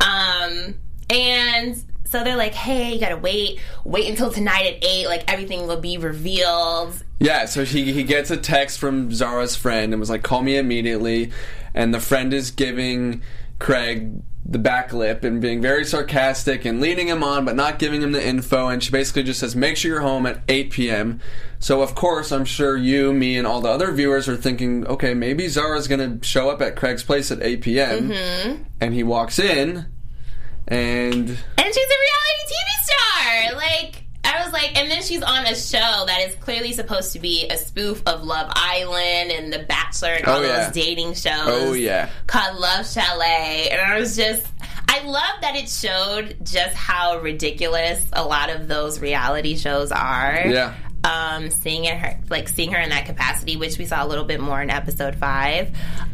Um 0.00 0.74
and 1.10 1.82
so 2.04 2.22
they're 2.22 2.36
like, 2.36 2.54
hey, 2.54 2.92
you 2.92 3.00
gotta 3.00 3.16
wait, 3.16 3.58
wait 3.84 4.08
until 4.08 4.30
tonight 4.30 4.66
at 4.66 4.84
eight, 4.84 5.06
like 5.06 5.32
everything 5.32 5.66
will 5.66 5.80
be 5.80 5.98
revealed. 5.98 7.02
Yeah, 7.18 7.46
so 7.46 7.64
he 7.64 7.92
he 7.92 8.04
gets 8.04 8.30
a 8.30 8.36
text 8.36 8.78
from 8.78 9.12
Zara's 9.12 9.56
friend 9.56 9.92
and 9.92 10.00
was 10.00 10.10
like, 10.10 10.22
"Call 10.22 10.42
me 10.42 10.56
immediately." 10.56 11.32
And 11.72 11.94
the 11.94 12.00
friend 12.00 12.34
is 12.34 12.50
giving 12.50 13.22
Craig 13.58 14.22
the 14.44 14.58
back 14.58 14.92
lip 14.92 15.22
and 15.22 15.40
being 15.40 15.62
very 15.62 15.84
sarcastic 15.84 16.64
and 16.64 16.80
leading 16.80 17.06
him 17.06 17.22
on, 17.22 17.44
but 17.44 17.54
not 17.54 17.78
giving 17.78 18.02
him 18.02 18.12
the 18.12 18.26
info. 18.26 18.68
And 18.68 18.82
she 18.82 18.90
basically 18.90 19.22
just 19.22 19.40
says, 19.40 19.54
"Make 19.54 19.76
sure 19.76 19.92
you're 19.92 20.00
home 20.00 20.26
at 20.26 20.40
8 20.48 20.70
p.m." 20.70 21.20
So 21.60 21.80
of 21.80 21.94
course, 21.94 22.32
I'm 22.32 22.44
sure 22.44 22.76
you, 22.76 23.12
me, 23.12 23.36
and 23.36 23.46
all 23.46 23.60
the 23.60 23.68
other 23.68 23.92
viewers 23.92 24.28
are 24.28 24.36
thinking, 24.36 24.86
"Okay, 24.86 25.14
maybe 25.14 25.46
Zara's 25.48 25.86
gonna 25.86 26.18
show 26.22 26.50
up 26.50 26.60
at 26.60 26.74
Craig's 26.74 27.04
place 27.04 27.30
at 27.30 27.40
8 27.40 27.60
p.m." 27.62 28.10
Mm-hmm. 28.10 28.62
And 28.80 28.94
he 28.94 29.04
walks 29.04 29.38
in, 29.38 29.86
and 30.66 31.28
And 31.28 31.74
she's 31.74 31.76
a 31.76 31.98
reality 32.02 32.42
TV 32.48 32.82
star. 32.82 33.56
Like 33.56 34.01
I 34.32 34.44
was 34.44 34.52
like, 34.52 34.78
and 34.78 34.90
then 34.90 35.02
she's 35.02 35.22
on 35.22 35.46
a 35.46 35.54
show 35.54 36.04
that 36.06 36.20
is 36.26 36.34
clearly 36.36 36.72
supposed 36.72 37.12
to 37.12 37.18
be 37.18 37.46
a 37.48 37.56
spoof 37.56 38.02
of 38.06 38.22
Love 38.24 38.50
Island 38.54 39.30
and 39.32 39.52
The 39.52 39.60
Bachelor 39.60 40.08
and 40.14 40.24
oh, 40.26 40.32
all 40.32 40.38
Oh, 40.38 40.42
yeah. 40.42 40.64
those 40.64 40.74
dating 40.74 41.14
shows. 41.14 41.46
Oh, 41.46 41.72
yeah. 41.74 42.10
called 42.26 42.58
Love 42.58 42.86
Chalet, 42.90 43.68
and 43.70 43.80
I 43.80 43.98
was 43.98 44.16
just. 44.16 44.46
I 44.88 45.02
love 45.04 45.40
that 45.40 45.56
it 45.56 45.68
showed 45.70 46.36
just 46.44 46.74
how 46.76 47.18
ridiculous 47.20 48.04
a 48.12 48.22
lot 48.24 48.50
of 48.50 48.68
those 48.68 49.00
reality 49.00 49.56
shows 49.56 49.90
are. 49.90 50.42
Yeah. 50.46 50.74
Um, 51.04 51.50
seeing 51.50 51.84
it, 51.84 51.98
her 51.98 52.16
like 52.30 52.48
seeing 52.48 52.70
her 52.72 52.78
in 52.78 52.90
that 52.90 53.06
capacity, 53.06 53.56
which 53.56 53.76
we 53.76 53.86
saw 53.86 54.04
a 54.04 54.06
little 54.06 54.24
bit 54.24 54.40
more 54.40 54.62
in 54.62 54.70
episode 54.70 55.16
five. 55.16 55.68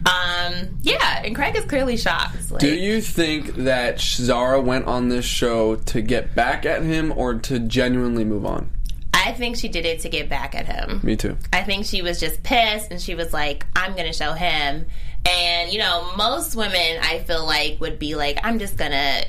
Um, 0.06 0.78
yeah, 0.82 1.22
and 1.22 1.34
Craig 1.34 1.56
is 1.56 1.66
clearly 1.66 1.98
shocked. 1.98 2.50
Like, 2.50 2.60
Do 2.60 2.74
you 2.74 3.02
think 3.02 3.54
that 3.56 4.00
Zara 4.00 4.60
went 4.60 4.86
on 4.86 5.08
this 5.10 5.26
show 5.26 5.76
to 5.76 6.00
get 6.00 6.34
back 6.34 6.64
at 6.64 6.82
him 6.82 7.12
or 7.14 7.34
to 7.34 7.58
genuinely 7.58 8.24
move 8.24 8.46
on? 8.46 8.70
I 9.12 9.32
think 9.32 9.56
she 9.56 9.68
did 9.68 9.84
it 9.84 10.00
to 10.00 10.08
get 10.08 10.30
back 10.30 10.54
at 10.54 10.64
him. 10.66 11.00
Me 11.02 11.16
too. 11.16 11.36
I 11.52 11.62
think 11.64 11.84
she 11.84 12.00
was 12.00 12.18
just 12.18 12.42
pissed 12.42 12.90
and 12.90 13.00
she 13.00 13.14
was 13.14 13.32
like, 13.32 13.66
I'm 13.76 13.92
going 13.92 14.06
to 14.06 14.12
show 14.12 14.32
him. 14.32 14.86
And, 15.28 15.72
you 15.72 15.78
know, 15.80 16.14
most 16.16 16.54
women 16.56 16.98
I 17.02 17.18
feel 17.18 17.44
like 17.44 17.80
would 17.80 17.98
be 17.98 18.14
like, 18.14 18.38
I'm 18.42 18.58
just 18.58 18.78
going 18.78 18.92
to 18.92 19.26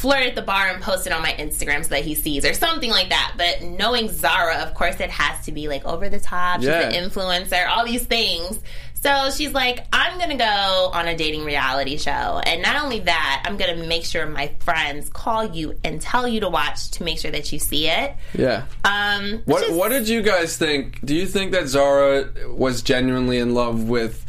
flirt 0.00 0.22
at 0.26 0.34
the 0.34 0.42
bar 0.42 0.68
and 0.68 0.82
post 0.82 1.06
it 1.06 1.12
on 1.12 1.22
my 1.22 1.32
Instagram 1.32 1.82
so 1.82 1.90
that 1.90 2.04
he 2.04 2.14
sees 2.14 2.44
or 2.44 2.54
something 2.54 2.90
like 2.90 3.10
that. 3.10 3.34
But 3.36 3.62
knowing 3.62 4.08
Zara, 4.08 4.56
of 4.58 4.74
course, 4.74 4.98
it 5.00 5.10
has 5.10 5.44
to 5.44 5.52
be 5.52 5.68
like 5.68 5.84
over 5.84 6.08
the 6.08 6.18
top. 6.20 6.60
She's 6.60 6.68
Yeah. 6.68 6.88
an 6.88 7.10
influencer, 7.10 7.68
all 7.68 7.84
these 7.84 8.04
things. 8.04 8.58
So 9.02 9.30
she's 9.30 9.52
like, 9.54 9.86
I'm 9.94 10.18
gonna 10.18 10.36
go 10.36 10.90
on 10.92 11.08
a 11.08 11.16
dating 11.16 11.44
reality 11.44 11.96
show. 11.96 12.10
And 12.44 12.60
not 12.60 12.82
only 12.82 13.00
that, 13.00 13.42
I'm 13.46 13.56
gonna 13.56 13.76
make 13.86 14.04
sure 14.04 14.26
my 14.26 14.50
friends 14.60 15.08
call 15.08 15.54
you 15.54 15.78
and 15.84 16.00
tell 16.02 16.28
you 16.28 16.40
to 16.40 16.48
watch 16.50 16.90
to 16.92 17.02
make 17.04 17.18
sure 17.18 17.30
that 17.30 17.50
you 17.50 17.58
see 17.58 17.88
it. 17.88 18.14
Yeah. 18.34 18.64
Um, 18.84 19.40
What 19.46 19.60
just- 19.62 19.72
What 19.74 19.88
did 19.88 20.06
you 20.08 20.20
guys 20.20 20.56
think? 20.58 20.98
Do 21.04 21.14
you 21.14 21.26
think 21.26 21.52
that 21.52 21.66
Zara 21.68 22.26
was 22.48 22.82
genuinely 22.82 23.38
in 23.38 23.54
love 23.54 23.84
with 23.84 24.24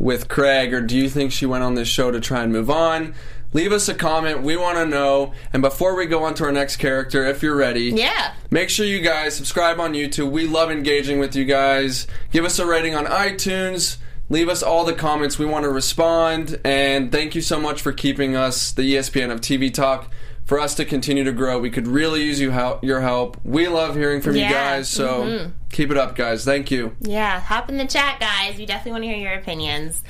with 0.00 0.26
Craig, 0.28 0.74
or 0.74 0.80
do 0.80 0.96
you 0.96 1.08
think 1.08 1.30
she 1.30 1.46
went 1.46 1.62
on 1.62 1.76
this 1.76 1.86
show 1.86 2.10
to 2.10 2.18
try 2.18 2.42
and 2.42 2.50
move 2.52 2.68
on? 2.68 3.14
Leave 3.54 3.72
us 3.72 3.88
a 3.88 3.94
comment. 3.94 4.42
We 4.42 4.56
want 4.56 4.76
to 4.78 4.84
know. 4.84 5.32
And 5.52 5.62
before 5.62 5.94
we 5.94 6.04
go 6.06 6.24
on 6.24 6.34
to 6.34 6.44
our 6.44 6.52
next 6.52 6.76
character, 6.76 7.24
if 7.24 7.42
you're 7.42 7.56
ready, 7.56 7.84
Yeah. 7.84 8.32
make 8.50 8.68
sure 8.68 8.84
you 8.84 9.00
guys 9.00 9.34
subscribe 9.34 9.80
on 9.80 9.94
YouTube. 9.94 10.30
We 10.30 10.46
love 10.46 10.70
engaging 10.70 11.20
with 11.20 11.34
you 11.36 11.44
guys. 11.44 12.06
Give 12.32 12.44
us 12.44 12.58
a 12.58 12.66
rating 12.66 12.94
on 12.94 13.06
iTunes. 13.06 13.96
Leave 14.28 14.48
us 14.48 14.62
all 14.62 14.84
the 14.84 14.92
comments. 14.92 15.38
We 15.38 15.46
want 15.46 15.62
to 15.64 15.70
respond. 15.70 16.58
And 16.64 17.12
thank 17.12 17.34
you 17.34 17.40
so 17.40 17.60
much 17.60 17.80
for 17.80 17.92
keeping 17.92 18.34
us 18.36 18.72
the 18.72 18.82
ESPN 18.82 19.30
of 19.30 19.40
TV 19.40 19.72
Talk. 19.72 20.10
For 20.46 20.58
us 20.60 20.74
to 20.74 20.84
continue 20.84 21.24
to 21.24 21.32
grow, 21.32 21.58
we 21.58 21.70
could 21.70 21.86
really 21.86 22.22
use 22.24 22.38
you 22.38 22.50
help, 22.50 22.84
your 22.84 23.00
help. 23.00 23.38
We 23.44 23.66
love 23.68 23.94
hearing 23.96 24.20
from 24.20 24.34
you 24.36 24.42
guys. 24.42 24.88
So 24.90 25.50
keep 25.72 25.90
it 25.90 25.96
up, 25.96 26.16
guys. 26.16 26.44
Thank 26.44 26.70
you. 26.70 26.94
Yeah, 27.00 27.40
hop 27.40 27.70
in 27.70 27.78
the 27.78 27.86
chat, 27.86 28.18
guys. 28.20 28.58
We 28.58 28.66
definitely 28.66 28.92
want 28.92 29.04
to 29.04 29.08
hear 29.08 29.16
your 29.16 29.32
opinions. 29.40 30.02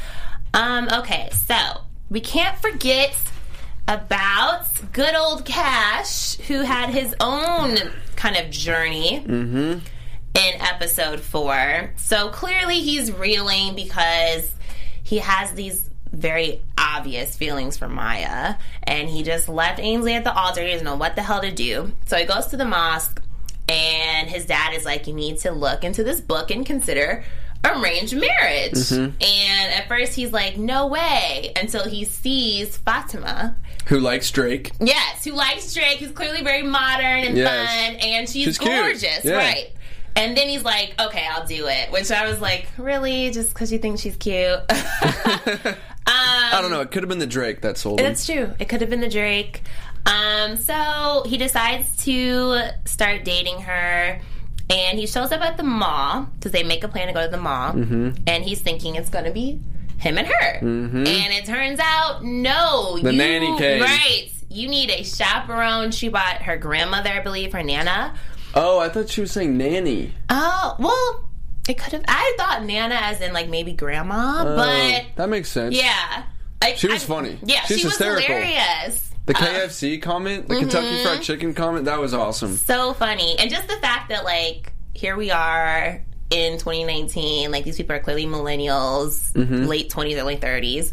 Um, 0.52 0.88
okay, 0.92 1.28
so 1.46 1.54
we 2.10 2.20
can't 2.20 2.58
forget 2.58 3.14
about 3.94 4.66
good 4.92 5.14
old 5.14 5.44
Cash, 5.44 6.36
who 6.38 6.62
had 6.62 6.90
his 6.90 7.14
own 7.20 7.78
kind 8.16 8.36
of 8.36 8.50
journey 8.50 9.24
mm-hmm. 9.26 9.78
in 10.34 10.60
episode 10.60 11.20
four. 11.20 11.92
So 11.96 12.28
clearly 12.28 12.80
he's 12.80 13.12
reeling 13.12 13.74
because 13.74 14.50
he 15.02 15.18
has 15.18 15.52
these 15.52 15.88
very 16.12 16.62
obvious 16.78 17.36
feelings 17.36 17.76
for 17.76 17.88
Maya, 17.88 18.54
and 18.84 19.08
he 19.08 19.22
just 19.22 19.48
left 19.48 19.80
Ainsley 19.80 20.14
at 20.14 20.24
the 20.24 20.34
altar. 20.34 20.62
He 20.62 20.70
doesn't 20.70 20.84
know 20.84 20.96
what 20.96 21.16
the 21.16 21.22
hell 21.22 21.40
to 21.40 21.50
do. 21.50 21.92
So 22.06 22.16
he 22.16 22.24
goes 22.24 22.46
to 22.48 22.56
the 22.56 22.64
mosque, 22.64 23.20
and 23.68 24.28
his 24.28 24.46
dad 24.46 24.74
is 24.74 24.84
like, 24.84 25.06
"You 25.06 25.14
need 25.14 25.38
to 25.40 25.52
look 25.52 25.84
into 25.84 26.04
this 26.04 26.20
book 26.20 26.50
and 26.50 26.64
consider." 26.64 27.24
Arranged 27.66 28.14
marriage. 28.14 28.74
Mm-hmm. 28.74 29.22
And 29.22 29.72
at 29.72 29.88
first 29.88 30.12
he's 30.12 30.32
like, 30.32 30.58
no 30.58 30.86
way, 30.86 31.50
until 31.56 31.88
he 31.88 32.04
sees 32.04 32.76
Fatima. 32.76 33.56
Who 33.88 34.00
likes 34.00 34.30
Drake? 34.30 34.72
Yes, 34.80 35.24
who 35.24 35.32
likes 35.32 35.72
Drake, 35.74 35.98
who's 35.98 36.12
clearly 36.12 36.42
very 36.42 36.62
modern 36.62 37.24
and 37.24 37.36
Yes. 37.36 37.68
fun, 37.68 37.96
and 37.96 38.28
she's, 38.28 38.44
She's 38.44 38.58
cute. 38.58 38.70
gorgeous, 38.72 39.24
Yeah. 39.24 39.34
right? 39.36 39.70
And 40.16 40.36
then 40.36 40.48
he's 40.48 40.62
like, 40.62 40.94
"Okay, 41.00 41.26
I'll 41.30 41.44
do 41.46 41.66
it." 41.66 41.90
Which 41.90 42.10
I 42.12 42.28
was 42.28 42.40
like, 42.40 42.66
"Really? 42.78 43.30
Just 43.32 43.52
because 43.52 43.72
you 43.72 43.78
think 43.78 43.98
she's 43.98 44.16
cute?" 44.16 44.60
I 46.06 46.58
don't 46.60 46.70
know. 46.70 46.80
It 46.82 46.90
could 46.90 47.02
have 47.02 47.08
been 47.08 47.18
the 47.18 47.26
Drake 47.26 47.62
that 47.62 47.76
sold 47.78 47.98
him. 48.00 48.06
That's 48.06 48.24
true. 48.26 48.52
It 48.58 48.68
could 48.68 48.80
have 48.80 48.90
been 48.90 49.00
the 49.00 49.08
Drake. 49.08 49.62
Um, 50.06 50.56
so 50.56 51.24
he 51.26 51.36
decides 51.38 51.96
to 52.04 52.68
start 52.84 53.24
dating 53.24 53.60
her, 53.62 54.20
and 54.70 54.98
he 54.98 55.06
shows 55.06 55.32
up 55.32 55.40
at 55.40 55.56
the 55.56 55.62
mall 55.62 56.28
because 56.36 56.52
they 56.52 56.62
make 56.62 56.84
a 56.84 56.88
plan 56.88 57.06
to 57.08 57.12
go 57.14 57.22
to 57.24 57.30
the 57.30 57.38
mall, 57.38 57.72
Mm-hmm. 57.72 58.10
and 58.26 58.44
he's 58.44 58.60
thinking 58.60 58.94
it's 58.96 59.08
going 59.10 59.24
to 59.24 59.30
be 59.32 59.60
him 59.98 60.18
and 60.18 60.26
her. 60.26 60.54
And 60.58 61.06
it 61.06 61.44
turns 61.46 61.78
out, 61.80 62.24
no, 62.24 62.98
The 63.00 63.12
you, 63.12 63.18
nanny 63.18 63.58
came. 63.58 63.82
Right. 63.82 64.30
You 64.48 64.68
need 64.68 64.90
a 64.90 65.02
chaperone. 65.02 65.90
She 65.90 66.08
bought 66.08 66.42
her 66.42 66.56
grandmother, 66.56 67.10
I 67.10 67.20
believe, 67.20 67.52
her 67.52 67.62
nana. 67.62 68.14
Oh, 68.54 68.78
I 68.78 68.88
thought 68.88 69.08
she 69.08 69.20
was 69.20 69.32
saying 69.32 69.56
nanny. 69.56 70.12
Oh, 70.30 70.76
well, 70.78 71.28
it 71.68 71.74
could 71.78 71.92
have. 71.92 72.04
I 72.06 72.34
thought 72.38 72.64
nana 72.64 72.94
as 72.94 73.20
in 73.20 73.32
like 73.32 73.48
maybe 73.48 73.72
grandma, 73.72 74.42
Oh, 74.46 74.56
but 74.56 75.16
that 75.16 75.28
makes 75.28 75.48
sense. 75.50 75.74
yeah. 75.74 76.24
Like, 76.62 76.76
She 76.76 76.86
was 76.86 77.02
I- 77.02 77.06
funny. 77.06 77.38
Yeah, 77.44 77.62
She's 77.62 77.78
she 77.80 77.84
was 77.86 77.94
hysterical. 77.96 78.34
hilarious. 78.34 79.10
The 79.26 79.34
Uh, 79.34 79.38
KFC 79.40 80.00
comment, 80.02 80.48
the 80.48 80.56
Kentucky 80.56 80.86
mm-hmm. 80.86 81.02
Fried 81.02 81.22
Chicken 81.22 81.54
comment, 81.54 81.86
that 81.86 81.98
was 81.98 82.12
awesome. 82.14 82.56
so 82.56 82.92
funny. 82.94 83.36
And 83.38 83.50
just 83.50 83.66
the 83.68 83.76
fact 83.76 84.10
that 84.10 84.24
like 84.24 84.72
here 84.92 85.16
we 85.16 85.30
are 85.30 86.02
in 86.34 86.58
2019, 86.58 87.50
like 87.52 87.64
these 87.64 87.76
people 87.76 87.94
are 87.96 88.00
clearly 88.00 88.26
millennials, 88.26 89.32
Mm-hmm. 89.32 89.64
late 89.64 89.88
20s, 89.90 90.18
early 90.20 90.36
30s. 90.36 90.92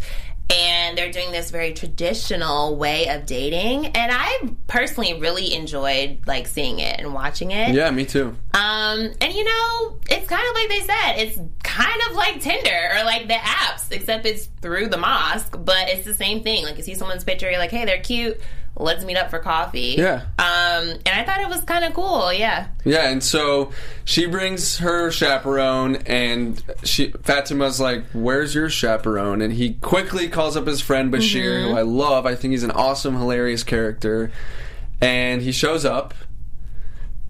And 0.54 0.98
they're 0.98 1.14
doing 1.14 1.32
this 1.32 1.50
very 1.50 1.74
traditional 1.74 2.76
way 2.76 3.08
of 3.08 3.26
dating, 3.26 3.86
and 3.86 4.12
I 4.14 4.50
personally 4.68 5.14
really 5.18 5.54
enjoyed 5.54 6.20
like 6.28 6.46
seeing 6.46 6.80
it 6.80 7.00
and 7.00 7.14
watching 7.14 7.52
it. 7.52 7.74
Yeah, 7.74 7.90
me 7.92 8.06
too. 8.06 8.36
Um, 8.54 9.12
and 9.22 9.34
you 9.34 9.46
know, 9.46 9.98
it's 10.10 10.28
kind 10.28 10.44
of 10.50 10.54
like 10.56 10.68
they 10.68 10.82
said, 10.82 11.14
it's 11.20 11.40
kind 11.64 12.02
of 12.10 12.18
like 12.18 12.42
Tinder 12.42 12.90
or 12.98 13.06
like 13.06 13.30
the 13.30 13.36
apps, 13.36 13.90
except 13.92 14.26
it's 14.26 14.48
through 14.62 14.88
the 14.88 14.98
mosque, 14.98 15.56
but 15.58 15.88
it's 15.88 16.04
the 16.06 16.14
same 16.14 16.44
thing. 16.44 16.66
Like 16.66 16.76
you 16.76 16.84
see 16.84 16.96
someone's 16.96 17.24
picture, 17.24 17.50
you're 17.50 17.58
like, 17.60 17.72
hey, 17.72 17.86
they're 17.86 18.02
cute. 18.02 18.38
Let's 18.78 19.04
meet 19.04 19.18
up 19.18 19.30
for 19.30 19.38
coffee. 19.40 19.96
Yeah. 19.98 20.22
Um, 20.40 20.90
and 21.06 21.10
I 21.10 21.24
thought 21.26 21.42
it 21.42 21.50
was 21.50 21.62
kind 21.64 21.84
of 21.86 21.94
cool. 21.94 22.32
Yeah. 22.34 22.68
Yeah, 22.86 23.10
and 23.10 23.22
so 23.24 23.74
she 24.06 24.26
brings 24.26 24.78
her 24.78 25.12
chaperone, 25.12 25.98
and 26.08 26.64
she 26.84 27.12
Fatima's 27.24 27.80
like, 27.80 28.06
"Where's 28.14 28.56
your 28.56 28.70
chaperone?" 28.70 29.42
And 29.42 29.54
he 29.54 29.74
quickly 29.74 30.30
calls 30.30 30.56
up 30.58 30.66
his 30.68 30.82
friend 30.82 31.14
Bashir, 31.14 31.44
Mm-hmm. 31.60 31.72
who 31.72 31.78
I 31.78 31.82
love. 31.82 32.26
I 32.26 32.34
think 32.36 32.52
he's 32.54 32.64
an 32.64 32.72
awesome, 32.72 33.16
hilarious 33.18 33.64
character. 33.64 34.32
And 35.02 35.42
he 35.42 35.52
shows 35.52 35.84
up, 35.86 36.14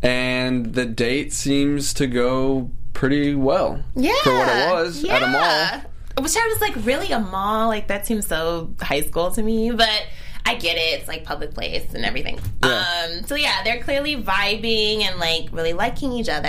and 0.01 0.73
the 0.73 0.85
date 0.85 1.33
seems 1.33 1.93
to 1.95 2.07
go 2.07 2.71
pretty 2.93 3.35
well. 3.35 3.83
Yeah. 3.95 4.13
for 4.23 4.33
what 4.33 4.47
it 4.49 4.71
was 4.73 5.03
at 5.05 5.23
a 5.23 5.27
mall. 5.27 5.41
Yeah. 5.41 5.81
Which 6.19 6.35
I 6.37 6.45
was 6.47 6.61
like, 6.61 6.85
really 6.85 7.11
a 7.11 7.19
mall? 7.19 7.67
Like 7.67 7.87
that 7.87 8.05
seems 8.05 8.27
so 8.27 8.73
high 8.81 9.01
school 9.01 9.31
to 9.31 9.41
me, 9.41 9.71
but 9.71 10.05
I 10.45 10.55
get 10.55 10.77
it. 10.77 10.99
It's 10.99 11.07
like 11.07 11.23
public 11.23 11.53
place 11.53 11.93
and 11.93 12.03
everything. 12.05 12.39
Yeah. 12.63 12.83
Um, 13.19 13.23
so 13.25 13.35
yeah, 13.35 13.63
they're 13.63 13.81
clearly 13.83 14.15
vibing 14.17 15.01
and 15.03 15.19
like 15.19 15.49
really 15.51 15.73
liking 15.73 16.11
each 16.13 16.29
other. 16.29 16.47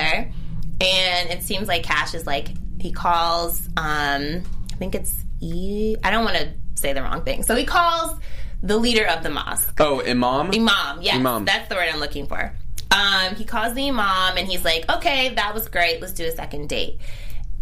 And 0.81 1.31
it 1.31 1.43
seems 1.43 1.69
like 1.69 1.83
Cash 1.85 2.15
is 2.15 2.27
like 2.27 2.49
he 2.81 2.91
calls. 2.93 3.67
Um, 3.77 4.43
I 4.73 4.77
think 4.79 4.95
it's 4.95 5.15
E. 5.41 5.97
I 6.03 6.11
don't 6.11 6.25
want 6.25 6.37
to 6.39 6.49
say 6.75 6.93
the 6.93 7.03
wrong 7.03 7.23
thing. 7.23 7.43
So 7.43 7.55
he 7.55 7.65
calls 7.65 8.19
the 8.63 8.77
leader 8.77 9.07
of 9.07 9.23
the 9.23 9.31
mosque. 9.31 9.75
Oh, 9.81 10.01
Imam. 10.01 10.51
Imam, 10.53 11.03
yes, 11.03 11.15
Imam. 11.17 11.45
that's 11.45 11.69
the 11.69 11.75
word 11.75 11.89
I'm 11.93 12.01
looking 12.01 12.27
for. 12.27 12.53
Um, 12.91 13.35
he 13.37 13.45
calls 13.45 13.75
the 13.75 13.89
imam 13.89 14.37
and 14.37 14.47
he's 14.47 14.65
like, 14.65 14.91
"Okay, 14.91 15.31
that 15.35 15.55
was 15.55 15.69
great. 15.69 16.01
Let's 16.01 16.13
do 16.13 16.25
a 16.27 16.31
second 16.33 16.69
date." 16.69 16.99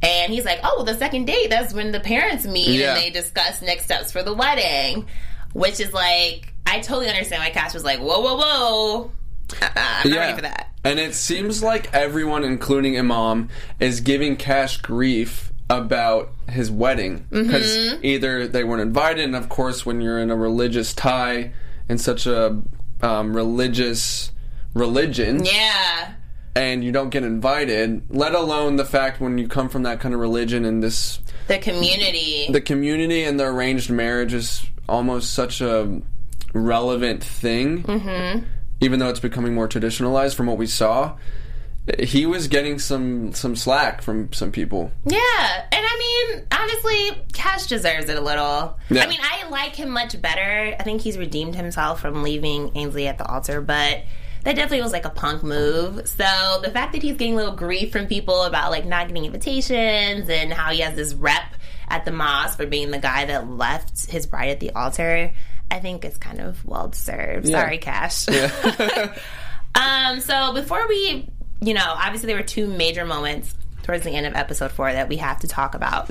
And 0.02 0.32
he's 0.32 0.44
like, 0.44 0.60
"Oh, 0.64 0.74
well, 0.76 0.84
the 0.84 0.94
second 0.96 1.26
date. 1.26 1.50
That's 1.50 1.72
when 1.74 1.92
the 1.92 2.00
parents 2.00 2.46
meet 2.46 2.68
Yeah. 2.80 2.94
and 2.94 3.02
they 3.02 3.10
discuss 3.10 3.60
next 3.62 3.84
steps 3.84 4.10
for 4.12 4.22
the 4.22 4.34
wedding." 4.34 5.06
Which 5.52 5.80
is 5.80 5.92
like, 5.92 6.52
I 6.66 6.80
totally 6.80 7.08
understand 7.08 7.42
why 7.42 7.50
Cash 7.50 7.74
was 7.74 7.84
like, 7.84 7.98
"Whoa, 7.98 8.20
whoa, 8.20 8.36
whoa." 8.36 9.10
Uh-uh, 9.60 9.68
I'm 9.76 10.10
not 10.10 10.16
ready 10.18 10.34
for 10.36 10.42
that. 10.42 10.68
And 10.84 10.98
it 11.00 11.14
seems 11.14 11.62
like 11.62 11.92
everyone, 11.92 12.44
including 12.44 12.96
Imam, 12.98 13.48
is 13.80 14.00
giving 14.00 14.36
Cash 14.36 14.78
grief 14.78 15.52
about 15.68 16.32
his 16.48 16.70
wedding 16.70 17.26
because 17.30 17.64
Mm-hmm. 17.76 18.04
either 18.04 18.46
they 18.48 18.64
weren't 18.64 18.82
invited, 18.82 19.24
and 19.24 19.36
of 19.36 19.48
course, 19.48 19.84
when 19.84 20.00
you're 20.00 20.18
in 20.18 20.30
a 20.30 20.36
religious 20.36 20.94
tie 20.94 21.52
in 21.88 21.98
such 21.98 22.26
a 22.26 22.60
um, 23.02 23.36
religious 23.36 24.30
religion, 24.74 25.44
Yeah. 25.44 26.12
and 26.54 26.82
you 26.84 26.92
don't 26.92 27.10
get 27.10 27.24
invited, 27.24 28.02
let 28.08 28.34
alone 28.34 28.76
the 28.76 28.84
fact 28.84 29.20
when 29.20 29.36
you 29.38 29.48
come 29.48 29.68
from 29.68 29.82
that 29.82 30.00
kind 30.00 30.14
of 30.14 30.20
religion 30.20 30.64
and 30.64 30.82
this 30.82 31.18
The 31.48 31.58
community. 31.58 32.46
the 32.50 32.60
community 32.60 33.24
and 33.24 33.38
the 33.38 33.44
arranged 33.46 33.90
marriage 33.90 34.32
is 34.32 34.64
almost 34.90 35.32
such 35.32 35.60
a 35.60 36.02
relevant 36.52 37.22
thing, 37.22 37.84
mm-hmm. 37.84 38.44
even 38.80 38.98
though 38.98 39.08
it's 39.08 39.20
becoming 39.20 39.54
more 39.54 39.68
traditionalized 39.68 40.34
from 40.34 40.46
what 40.46 40.58
we 40.58 40.66
saw. 40.66 41.16
He 41.98 42.26
was 42.26 42.46
getting 42.46 42.78
some 42.78 43.32
some 43.32 43.56
slack 43.56 44.02
from 44.02 44.32
some 44.32 44.52
people. 44.52 44.92
Yeah, 45.06 45.66
and 45.72 45.86
I 45.86 46.28
mean, 46.28 46.46
honestly, 46.52 47.24
Cash 47.32 47.66
deserves 47.66 48.08
it 48.08 48.16
a 48.16 48.20
little. 48.20 48.78
Yeah. 48.90 49.02
I 49.02 49.06
mean, 49.06 49.20
I 49.22 49.48
like 49.48 49.74
him 49.74 49.90
much 49.90 50.20
better. 50.20 50.76
I 50.78 50.82
think 50.82 51.00
he's 51.00 51.16
redeemed 51.16 51.54
himself 51.54 52.00
from 52.00 52.22
leaving 52.22 52.70
Ainsley 52.76 53.08
at 53.08 53.16
the 53.18 53.26
altar, 53.26 53.60
but 53.60 54.04
that 54.44 54.56
definitely 54.56 54.82
was 54.82 54.92
like 54.92 55.04
a 55.04 55.10
punk 55.10 55.42
move. 55.42 56.06
So 56.06 56.60
the 56.62 56.70
fact 56.70 56.92
that 56.92 57.02
he's 57.02 57.16
getting 57.16 57.34
a 57.34 57.36
little 57.36 57.56
grief 57.56 57.92
from 57.92 58.06
people 58.06 58.42
about 58.42 58.70
like 58.70 58.86
not 58.86 59.08
getting 59.08 59.24
invitations 59.24 60.28
and 60.28 60.52
how 60.52 60.70
he 60.70 60.80
has 60.80 60.94
this 60.94 61.14
rep 61.14 61.54
at 61.90 62.04
the 62.04 62.12
mosque 62.12 62.56
for 62.56 62.66
being 62.66 62.90
the 62.90 62.98
guy 62.98 63.26
that 63.26 63.50
left 63.50 64.06
his 64.08 64.26
bride 64.26 64.50
at 64.50 64.60
the 64.60 64.70
altar, 64.70 65.32
I 65.70 65.78
think 65.80 66.04
it's 66.04 66.16
kind 66.16 66.40
of 66.40 66.64
well 66.64 66.88
deserved. 66.88 67.48
Sorry, 67.48 67.78
Cash. 67.78 68.28
Yeah. 68.28 69.14
Um, 69.72 70.18
so 70.20 70.52
before 70.52 70.86
we, 70.88 71.28
you 71.60 71.74
know, 71.74 71.94
obviously 71.96 72.26
there 72.26 72.36
were 72.36 72.42
two 72.42 72.66
major 72.66 73.04
moments 73.04 73.54
towards 73.84 74.02
the 74.04 74.10
end 74.10 74.26
of 74.26 74.34
episode 74.34 74.72
four 74.72 74.92
that 74.92 75.08
we 75.08 75.16
have 75.18 75.38
to 75.40 75.48
talk 75.48 75.74
about. 75.76 76.08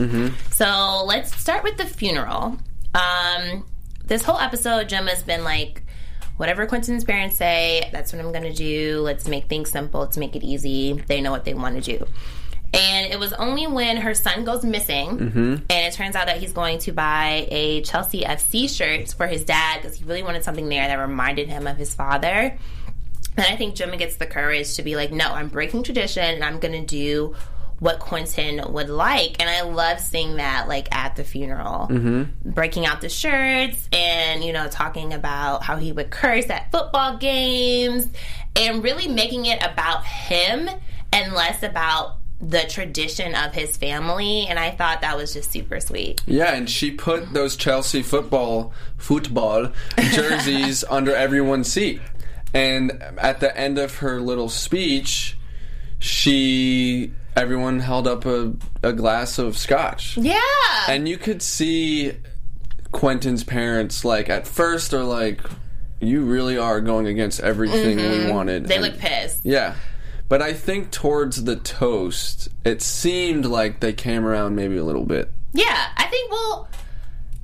So 0.51 1.03
let's 1.05 1.36
start 1.36 1.65
with 1.65 1.77
the 1.77 1.86
funeral. 1.86 2.57
Um, 2.95 3.65
this 4.05 4.24
whole 4.24 4.39
episode, 4.39 4.88
Gemma's 4.89 5.24
been 5.24 5.43
like, 5.43 5.83
whatever 6.38 6.65
Quentin's 6.65 7.03
parents 7.03 7.36
say, 7.36 7.89
that's 7.91 8.13
what 8.13 8.24
I'm 8.24 8.31
going 8.31 8.45
to 8.45 8.53
do. 8.53 9.01
Let's 9.01 9.27
make 9.27 9.48
things 9.50 9.69
simple. 9.69 10.00
Let's 10.00 10.17
make 10.17 10.36
it 10.38 10.43
easy. 10.43 10.93
They 10.93 11.19
know 11.21 11.31
what 11.31 11.43
they 11.43 11.53
want 11.53 11.83
to 11.83 11.98
do. 11.98 12.05
And 12.72 13.12
it 13.12 13.18
was 13.18 13.34
only 13.34 13.66
when 13.66 13.98
her 13.98 14.14
son 14.14 14.44
goes 14.44 14.64
missing, 14.64 15.08
and 15.10 15.64
it 15.70 15.94
turns 15.94 16.16
out 16.16 16.28
that 16.28 16.38
he's 16.38 16.54
going 16.54 16.78
to 16.80 16.92
buy 16.92 17.48
a 17.50 17.82
Chelsea 17.82 18.22
FC 18.22 18.70
shirt 18.70 19.12
for 19.12 19.26
his 19.26 19.44
dad 19.44 19.82
because 19.82 19.98
he 19.98 20.06
really 20.06 20.22
wanted 20.22 20.44
something 20.44 20.70
there 20.70 20.88
that 20.88 20.96
reminded 20.96 21.50
him 21.50 21.66
of 21.66 21.78
his 21.78 21.96
father. 21.96 22.58
And 23.38 23.48
I 23.48 23.56
think 23.56 23.76
Gemma 23.76 23.98
gets 23.98 24.18
the 24.18 24.28
courage 24.28 24.76
to 24.76 24.84
be 24.84 24.96
like, 24.96 25.12
no, 25.12 25.26
I'm 25.26 25.48
breaking 25.48 25.84
tradition 25.84 26.24
and 26.24 26.44
I'm 26.44 26.60
going 26.60 26.74
to 26.74 26.86
do 26.86 27.36
what 27.80 28.00
Quentin 28.00 28.74
would 28.74 28.90
like. 28.90 29.42
And 29.42 29.50
I 29.50 29.62
love 29.62 30.00
seeing 30.00 30.36
that, 30.36 30.68
like, 30.68 30.94
at 30.94 31.16
the 31.16 31.24
funeral. 31.24 31.88
Mm-hmm. 31.88 32.52
Breaking 32.52 32.86
out 32.86 33.02
the 33.02 33.10
shirts 33.10 33.88
and, 33.94 34.44
you 34.44 34.52
know, 34.52 34.68
talking 34.68 35.14
about 35.14 35.64
how 35.64 35.78
he 35.78 35.92
would 35.92 36.12
curse 36.12 36.50
at 36.50 36.72
football 36.72 37.18
games 37.18 38.10
and 38.56 38.84
really 38.84 39.08
making 39.08 39.46
it 39.46 39.64
about 39.64 40.06
him 40.06 40.70
and 41.14 41.34
less 41.34 41.64
about 41.64 42.18
the 42.41 42.62
tradition 42.69 43.36
of 43.36 43.53
his 43.53 43.75
family. 43.77 44.46
And 44.48 44.58
I 44.58 44.72
thought 44.72 45.01
that 45.01 45.18
was 45.18 45.33
just 45.33 45.51
super 45.51 45.79
sweet. 45.79 46.22
Yeah, 46.25 46.53
and 46.53 46.70
she 46.70 46.92
put 46.92 47.33
those 47.33 47.55
Chelsea 47.55 48.01
football 48.01 48.74
football 48.98 49.72
jerseys 49.98 50.83
under 50.90 51.14
everyone's 51.16 51.72
seat. 51.72 52.01
And 52.53 52.92
at 53.18 53.40
the 53.42 53.55
end 53.55 53.77
of 53.77 53.98
her 53.98 54.20
little 54.22 54.50
speech, 54.50 55.37
she 56.00 57.14
everyone 57.35 57.79
held 57.79 58.07
up 58.07 58.25
a, 58.25 58.53
a 58.83 58.94
glass 58.94 59.37
of 59.37 59.57
scotch. 59.57 60.18
Yeah. 60.18 60.40
And 60.87 61.07
you 61.07 61.18
could 61.18 61.42
see 61.42 62.14
Quentin's 62.92 63.44
parents 63.44 64.03
like 64.03 64.29
at 64.29 64.48
first 64.48 64.94
are 64.94 65.03
like 65.03 65.42
you 66.01 66.22
really 66.24 66.57
are 66.57 66.79
going 66.81 67.07
against 67.07 67.40
everything 67.42 67.98
we 67.98 68.31
wanted. 68.31 68.64
Mm-hmm. 68.64 68.70
they 68.70 68.75
And- 68.75 68.83
look 68.85 68.98
pissed. 68.98 69.46
Yeah. 69.46 69.75
But 70.29 70.42
I 70.44 70.53
think 70.53 70.92
towards 70.92 71.44
the 71.44 71.55
toast, 71.55 72.50
it 72.63 72.81
seemed 72.83 73.46
like 73.46 73.79
they 73.79 73.94
came 73.94 74.25
around 74.25 74.55
maybe 74.55 74.77
a 74.77 74.83
little 74.83 75.05
bit. 75.05 75.31
Yeah, 75.53 75.87
I 75.98 76.05
think 76.05 76.31
well 76.31 76.70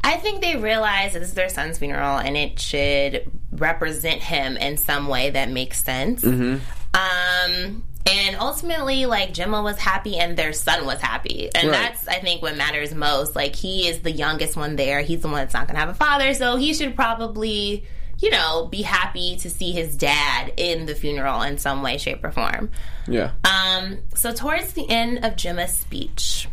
I 0.04 0.18
think 0.18 0.42
they 0.44 0.56
realize 0.56 1.14
that 1.14 1.20
this 1.20 1.30
is 1.30 1.34
their 1.34 1.50
son's 1.50 1.80
funeral 1.80 2.20
and 2.20 2.38
it 2.38 2.60
should 2.60 3.24
represent 3.52 4.22
him 4.22 4.56
in 4.56 4.78
some 4.78 5.08
way 5.08 5.32
that 5.32 5.50
makes 5.50 5.84
sense. 5.84 6.24
Um 6.24 7.84
and 8.08 8.36
ultimately 8.40 9.08
like 9.08 9.34
Gemma 9.34 9.64
was 9.64 9.78
happy 9.80 10.18
and 10.18 10.38
their 10.38 10.54
son 10.54 10.86
was 10.86 11.02
happy. 11.02 11.50
And 11.56 11.70
Right. 11.72 11.78
that's 11.96 12.08
I 12.08 12.20
think 12.20 12.44
what 12.44 12.56
matters 12.56 12.94
most. 12.94 13.36
Like 13.36 13.56
he 13.56 13.88
is 13.88 14.02
the 14.02 14.12
youngest 14.12 14.56
one 14.56 14.76
there. 14.76 15.02
He's 15.02 15.22
the 15.22 15.28
one 15.28 15.38
that's 15.38 15.56
not 15.56 15.66
going 15.68 15.74
to 15.76 15.80
have 15.80 15.90
a 15.90 15.96
father, 15.96 16.36
so 16.36 16.56
he 16.56 16.76
should 16.76 16.96
probably 16.96 17.84
you 18.20 18.30
know, 18.30 18.68
be 18.72 18.82
happy 18.82 19.36
to 19.38 19.50
see 19.50 19.72
his 19.72 19.96
dad 19.96 20.54
in 20.58 20.86
the 20.86 20.96
funeral 20.96 21.42
in 21.42 21.58
some 21.58 21.82
way, 21.82 21.98
shape, 21.98 22.24
or 22.24 22.32
form. 22.32 22.72
Yeah. 23.08 23.32
Um, 23.44 24.00
so 24.14 24.32
towards 24.34 24.74
the 24.74 24.90
end 24.90 25.26
of 25.26 25.36
Gemma's 25.36 25.74
speech, 25.74 26.48